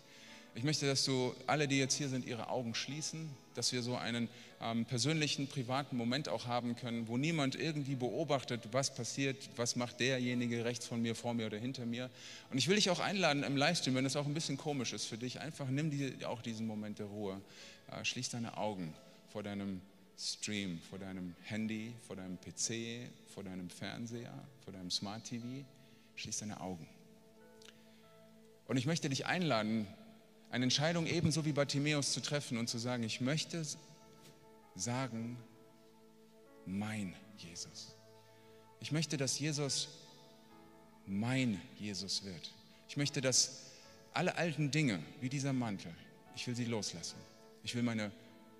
ich 0.54 0.64
möchte, 0.64 0.86
dass 0.86 1.04
du 1.04 1.34
alle, 1.46 1.68
die 1.68 1.78
jetzt 1.78 1.94
hier 1.94 2.08
sind, 2.08 2.26
ihre 2.26 2.48
Augen 2.48 2.74
schließen, 2.74 3.30
dass 3.54 3.72
wir 3.72 3.82
so 3.82 3.96
einen 3.96 4.28
ähm, 4.60 4.86
persönlichen, 4.86 5.46
privaten 5.46 5.96
Moment 5.96 6.28
auch 6.28 6.46
haben 6.46 6.74
können, 6.74 7.06
wo 7.06 7.16
niemand 7.16 7.54
irgendwie 7.54 7.94
beobachtet, 7.94 8.68
was 8.72 8.92
passiert, 8.92 9.36
was 9.54 9.76
macht 9.76 10.00
derjenige 10.00 10.64
rechts 10.64 10.86
von 10.86 11.00
mir, 11.00 11.14
vor 11.14 11.34
mir 11.34 11.46
oder 11.46 11.58
hinter 11.58 11.86
mir. 11.86 12.10
Und 12.50 12.58
ich 12.58 12.66
will 12.66 12.74
dich 12.74 12.90
auch 12.90 12.98
einladen 12.98 13.44
im 13.44 13.56
Livestream, 13.56 13.94
wenn 13.94 14.06
es 14.06 14.16
auch 14.16 14.26
ein 14.26 14.34
bisschen 14.34 14.56
komisch 14.56 14.92
ist 14.92 15.04
für 15.04 15.16
dich, 15.16 15.40
einfach 15.40 15.68
nimm 15.68 15.90
die, 15.90 16.24
auch 16.24 16.42
diesen 16.42 16.66
Moment 16.66 16.98
der 16.98 17.06
Ruhe. 17.06 17.40
Äh, 17.92 18.04
schließ 18.04 18.30
deine 18.30 18.56
Augen 18.56 18.92
vor 19.32 19.44
deinem 19.44 19.80
Stream, 20.18 20.80
vor 20.90 20.98
deinem 20.98 21.34
Handy, 21.44 21.94
vor 22.06 22.16
deinem 22.16 22.38
PC, 22.38 23.08
vor 23.32 23.44
deinem 23.44 23.70
Fernseher, 23.70 24.34
vor 24.64 24.72
deinem 24.72 24.90
Smart 24.90 25.24
TV. 25.24 25.64
Schließ 26.16 26.38
deine 26.38 26.60
Augen. 26.60 26.88
Und 28.66 28.76
ich 28.76 28.86
möchte 28.86 29.08
dich 29.08 29.26
einladen, 29.26 29.86
eine 30.50 30.64
Entscheidung 30.64 31.06
ebenso 31.06 31.44
wie 31.44 31.52
Bartimäus 31.52 32.12
zu 32.12 32.20
treffen 32.20 32.58
und 32.58 32.68
zu 32.68 32.78
sagen, 32.78 33.02
ich 33.02 33.20
möchte 33.20 33.64
sagen, 34.74 35.38
mein 36.66 37.14
Jesus. 37.36 37.94
Ich 38.80 38.92
möchte, 38.92 39.16
dass 39.16 39.38
Jesus 39.38 39.88
mein 41.06 41.60
Jesus 41.78 42.24
wird. 42.24 42.52
Ich 42.88 42.96
möchte, 42.96 43.20
dass 43.20 43.70
alle 44.12 44.36
alten 44.36 44.70
Dinge, 44.70 45.02
wie 45.20 45.28
dieser 45.28 45.52
Mantel, 45.52 45.92
ich 46.34 46.46
will 46.46 46.54
sie 46.54 46.64
loslassen. 46.64 47.16
Ich 47.62 47.74
will 47.74 47.82
meine, 47.82 48.10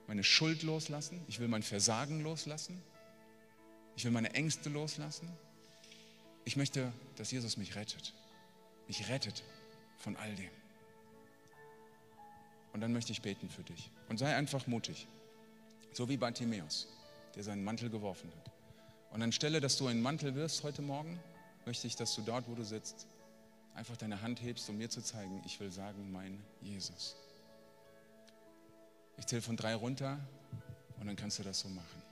meine 0.09 0.25
Schuld 0.25 0.63
loslassen. 0.65 1.21
Ich 1.29 1.39
will 1.39 1.49
mein 1.49 1.63
Versagen 1.63 2.23
loslassen. 2.23 2.83
Ich 3.95 4.05
will 4.05 4.11
meine 4.11 4.33
Ängste 4.33 4.71
loslassen. 4.71 5.29
Ich 6.45 6.57
möchte, 6.57 6.93
dass 7.17 7.31
Jesus 7.31 7.59
mich 7.59 7.77
rettet. 7.77 8.15
Mich 8.89 9.09
rettet 9.09 9.45
von 9.99 10.17
all 10.17 10.35
dem. 10.35 10.51
Und 12.73 12.81
dann 12.81 12.93
möchte 12.93 13.13
ich 13.13 13.21
beten 13.21 13.51
für 13.51 13.63
dich. 13.63 13.91
Und 14.09 14.19
sei 14.19 14.35
einfach 14.35 14.67
mutig. 14.67 15.07
So 15.93 16.09
wie 16.09 16.17
Bartimäus, 16.17 16.89
der 17.35 17.43
seinen 17.43 17.63
Mantel 17.63 17.91
geworfen 17.91 18.33
hat. 18.35 18.53
Und 19.11 19.23
anstelle, 19.23 19.61
dass 19.61 19.77
du 19.77 19.89
einen 19.89 20.01
Mantel 20.01 20.35
wirst 20.35 20.63
heute 20.63 20.81
Morgen, 20.81 21.21
möchte 21.67 21.87
ich, 21.87 21.97
dass 21.97 22.15
du 22.15 22.23
dort, 22.23 22.49
wo 22.49 22.55
du 22.55 22.65
sitzt, 22.65 23.07
einfach 23.75 23.97
deine 23.97 24.23
Hand 24.23 24.41
hebst, 24.41 24.71
um 24.71 24.79
mir 24.79 24.89
zu 24.89 25.03
zeigen, 25.03 25.43
ich 25.45 25.61
will 25.61 25.71
sagen, 25.71 26.11
mein 26.13 26.43
Jesus. 26.63 27.17
Ich 29.19 29.27
zähle 29.27 29.43
von 29.43 29.57
drei 29.57 29.75
runter 29.75 30.19
und 30.99 31.07
dann 31.07 31.17
kannst 31.17 31.39
du 31.39 31.43
das 31.43 31.61
so 31.61 31.69
machen. 31.69 32.03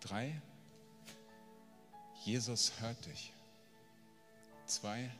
Drei, 0.00 0.40
Jesus 2.24 2.80
hört 2.80 3.04
dich. 3.06 3.32
Zwei, 4.66 5.10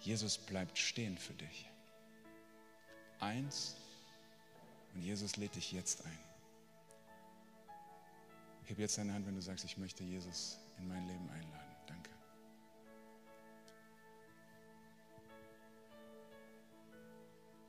Jesus 0.00 0.38
bleibt 0.38 0.78
stehen 0.78 1.18
für 1.18 1.34
dich 1.34 1.68
eins 3.20 3.76
und 4.94 5.02
Jesus 5.02 5.36
lädt 5.36 5.54
dich 5.54 5.72
jetzt 5.72 6.04
ein. 6.04 6.18
Heb 8.64 8.78
jetzt 8.78 8.98
deine 8.98 9.12
Hand, 9.12 9.26
wenn 9.26 9.34
du 9.34 9.42
sagst, 9.42 9.64
ich 9.64 9.78
möchte 9.78 10.02
Jesus 10.02 10.58
in 10.78 10.88
mein 10.88 11.06
Leben 11.06 11.28
einladen. 11.30 11.76
Danke. 11.86 12.10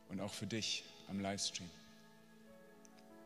Und 0.10 0.20
auch 0.22 0.34
für 0.34 0.47
dich 0.47 0.84
am 1.08 1.20
Livestream. 1.20 1.70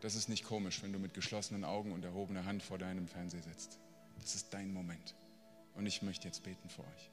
Das 0.02 0.16
ist 0.16 0.30
nicht 0.30 0.44
komisch, 0.44 0.82
wenn 0.82 0.92
du 0.92 1.00
mit 1.00 1.14
geschlossenen 1.14 1.64
Augen 1.64 1.92
und 1.92 2.04
erhobener 2.04 2.46
Hand 2.46 2.64
vor 2.64 2.78
deinem 2.78 3.08
Fernseher 3.08 3.44
sitzt. 3.44 3.78
Das 4.20 4.36
ist 4.36 4.48
dein 4.52 4.74
Moment. 4.74 5.14
Und 5.76 5.86
ich 5.86 6.02
möchte 6.02 6.28
jetzt 6.28 6.44
beten 6.44 6.70
für 6.70 6.82
euch. 6.82 7.10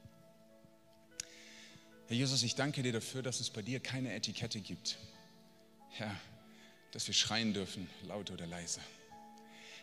Herr 2.09 2.17
Jesus, 2.17 2.43
ich 2.43 2.55
danke 2.55 2.83
dir 2.83 2.93
dafür, 2.93 3.23
dass 3.23 3.41
es 3.41 3.51
bei 3.51 3.61
dir 3.61 3.81
keine 3.81 4.15
Etikette 4.15 4.61
gibt. 4.61 4.97
Herr, 5.91 6.15
dass 6.93 7.07
wir 7.07 7.15
schreien 7.15 7.53
dürfen, 7.53 7.89
laut 8.07 8.31
oder 8.31 8.47
leise. 8.47 8.81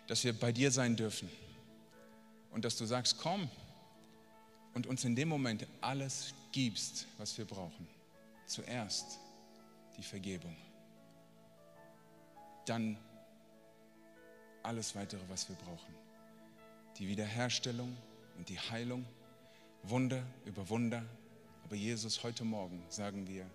Dass 0.07 0.23
wir 0.23 0.33
bei 0.33 0.51
dir 0.51 0.71
sein 0.71 0.95
dürfen. 0.95 1.29
Und 2.51 2.65
dass 2.65 2.77
du 2.77 2.85
sagst, 2.85 3.19
komm 3.19 3.49
und 4.73 4.87
uns 4.87 5.03
in 5.05 5.15
dem 5.15 5.29
Moment 5.29 5.67
alles 5.81 6.33
gibst, 6.51 7.05
was 7.17 7.37
wir 7.37 7.45
brauchen. 7.45 7.87
Zuerst 8.47 9.19
die 9.97 10.03
Vergebung. 10.03 10.55
Dann 12.65 12.97
alles 14.63 14.95
weitere, 14.95 15.21
was 15.29 15.47
wir 15.49 15.55
brauchen. 15.55 15.93
Die 16.97 17.07
Wiederherstellung 17.07 17.95
und 18.37 18.49
die 18.49 18.59
Heilung. 18.59 19.05
Wunder 19.83 20.23
über 20.45 20.67
Wunder 20.69 21.03
aber 21.65 21.75
Jesus, 21.75 22.23
heute 22.23 22.43
Morgen 22.43 22.83
sagen 22.89 23.27
wir, 23.27 23.49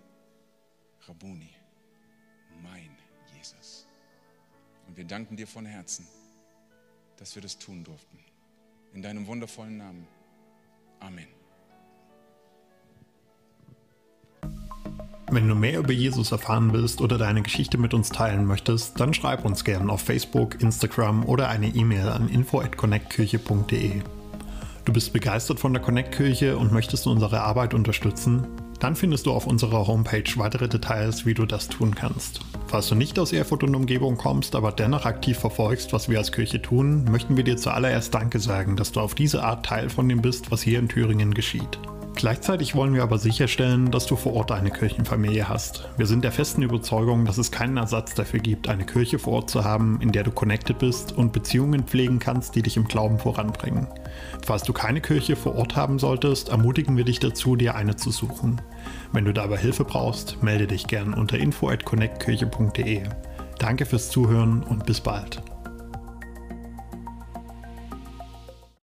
Rabuni, 1.07 1.49
mein 2.61 2.89
Jesus. 3.33 3.87
Und 4.85 4.97
wir 4.97 5.05
danken 5.05 5.37
dir 5.37 5.47
von 5.47 5.65
Herzen, 5.65 6.05
dass 7.15 7.33
wir 7.35 7.41
das 7.41 7.57
tun 7.57 7.85
durften. 7.85 8.19
In 8.93 9.01
deinem 9.01 9.25
wundervollen 9.27 9.77
Namen. 9.77 10.05
Amen. 10.99 11.40
Wenn 15.33 15.47
du 15.47 15.55
mehr 15.55 15.79
über 15.79 15.93
Jesus 15.93 16.33
erfahren 16.33 16.73
willst 16.73 16.99
oder 16.99 17.17
deine 17.17 17.41
Geschichte 17.41 17.77
mit 17.77 17.93
uns 17.93 18.09
teilen 18.09 18.45
möchtest, 18.45 18.99
dann 18.99 19.13
schreib 19.13 19.45
uns 19.45 19.63
gerne 19.63 19.89
auf 19.89 20.01
Facebook, 20.01 20.61
Instagram 20.61 21.23
oder 21.23 21.47
eine 21.47 21.69
E-Mail 21.69 22.09
an 22.09 22.27
info@connectkirche.de. 22.27 24.01
Du 24.83 24.91
bist 24.91 25.13
begeistert 25.13 25.61
von 25.61 25.71
der 25.71 25.81
Connect-Kirche 25.81 26.57
und 26.57 26.73
möchtest 26.73 27.07
unsere 27.07 27.39
Arbeit 27.39 27.73
unterstützen? 27.73 28.45
Dann 28.81 28.97
findest 28.97 29.25
du 29.25 29.31
auf 29.31 29.47
unserer 29.47 29.87
Homepage 29.87 30.29
weitere 30.35 30.67
Details, 30.67 31.25
wie 31.25 31.33
du 31.33 31.45
das 31.45 31.69
tun 31.69 31.95
kannst. 31.95 32.41
Falls 32.67 32.89
du 32.89 32.95
nicht 32.95 33.17
aus 33.17 33.31
Erfurt 33.31 33.63
und 33.63 33.73
Umgebung 33.73 34.17
kommst, 34.17 34.53
aber 34.53 34.73
dennoch 34.73 35.05
aktiv 35.05 35.37
verfolgst, 35.37 35.93
was 35.93 36.09
wir 36.09 36.17
als 36.17 36.33
Kirche 36.33 36.61
tun, 36.61 37.05
möchten 37.05 37.37
wir 37.37 37.45
dir 37.45 37.55
zuallererst 37.55 38.13
Danke 38.13 38.39
sagen, 38.39 38.75
dass 38.75 38.91
du 38.91 38.99
auf 38.99 39.15
diese 39.15 39.43
Art 39.43 39.65
Teil 39.65 39.89
von 39.89 40.09
dem 40.09 40.21
bist, 40.21 40.51
was 40.51 40.61
hier 40.61 40.79
in 40.79 40.89
Thüringen 40.89 41.33
geschieht. 41.33 41.79
Gleichzeitig 42.15 42.75
wollen 42.75 42.93
wir 42.93 43.03
aber 43.03 43.17
sicherstellen, 43.17 43.89
dass 43.89 44.05
du 44.05 44.15
vor 44.15 44.33
Ort 44.33 44.51
eine 44.51 44.69
Kirchenfamilie 44.69 45.47
hast. 45.47 45.89
Wir 45.97 46.05
sind 46.05 46.23
der 46.23 46.31
festen 46.31 46.61
Überzeugung, 46.61 47.25
dass 47.25 47.37
es 47.37 47.51
keinen 47.51 47.77
Ersatz 47.77 48.13
dafür 48.13 48.39
gibt, 48.39 48.69
eine 48.69 48.85
Kirche 48.85 49.17
vor 49.17 49.33
Ort 49.33 49.49
zu 49.49 49.63
haben, 49.63 49.99
in 50.01 50.11
der 50.11 50.23
du 50.23 50.31
connected 50.31 50.77
bist 50.77 51.13
und 51.13 51.33
Beziehungen 51.33 51.83
pflegen 51.83 52.19
kannst, 52.19 52.55
die 52.55 52.61
dich 52.61 52.77
im 52.77 52.87
Glauben 52.87 53.17
voranbringen. 53.17 53.87
Falls 54.45 54.63
du 54.63 54.73
keine 54.73 55.01
Kirche 55.01 55.35
vor 55.35 55.55
Ort 55.55 55.75
haben 55.75 55.99
solltest, 55.99 56.49
ermutigen 56.49 56.97
wir 56.97 57.05
dich 57.05 57.19
dazu, 57.19 57.55
dir 57.55 57.75
eine 57.75 57.95
zu 57.95 58.11
suchen. 58.11 58.61
Wenn 59.13 59.25
du 59.25 59.33
dabei 59.33 59.57
Hilfe 59.57 59.85
brauchst, 59.85 60.43
melde 60.43 60.67
dich 60.67 60.87
gern 60.87 61.13
unter 61.13 61.39
info@connectkirche.de. 61.39 63.03
Danke 63.57 63.85
fürs 63.85 64.09
Zuhören 64.09 64.63
und 64.63 64.85
bis 64.85 65.01
bald. 65.01 65.41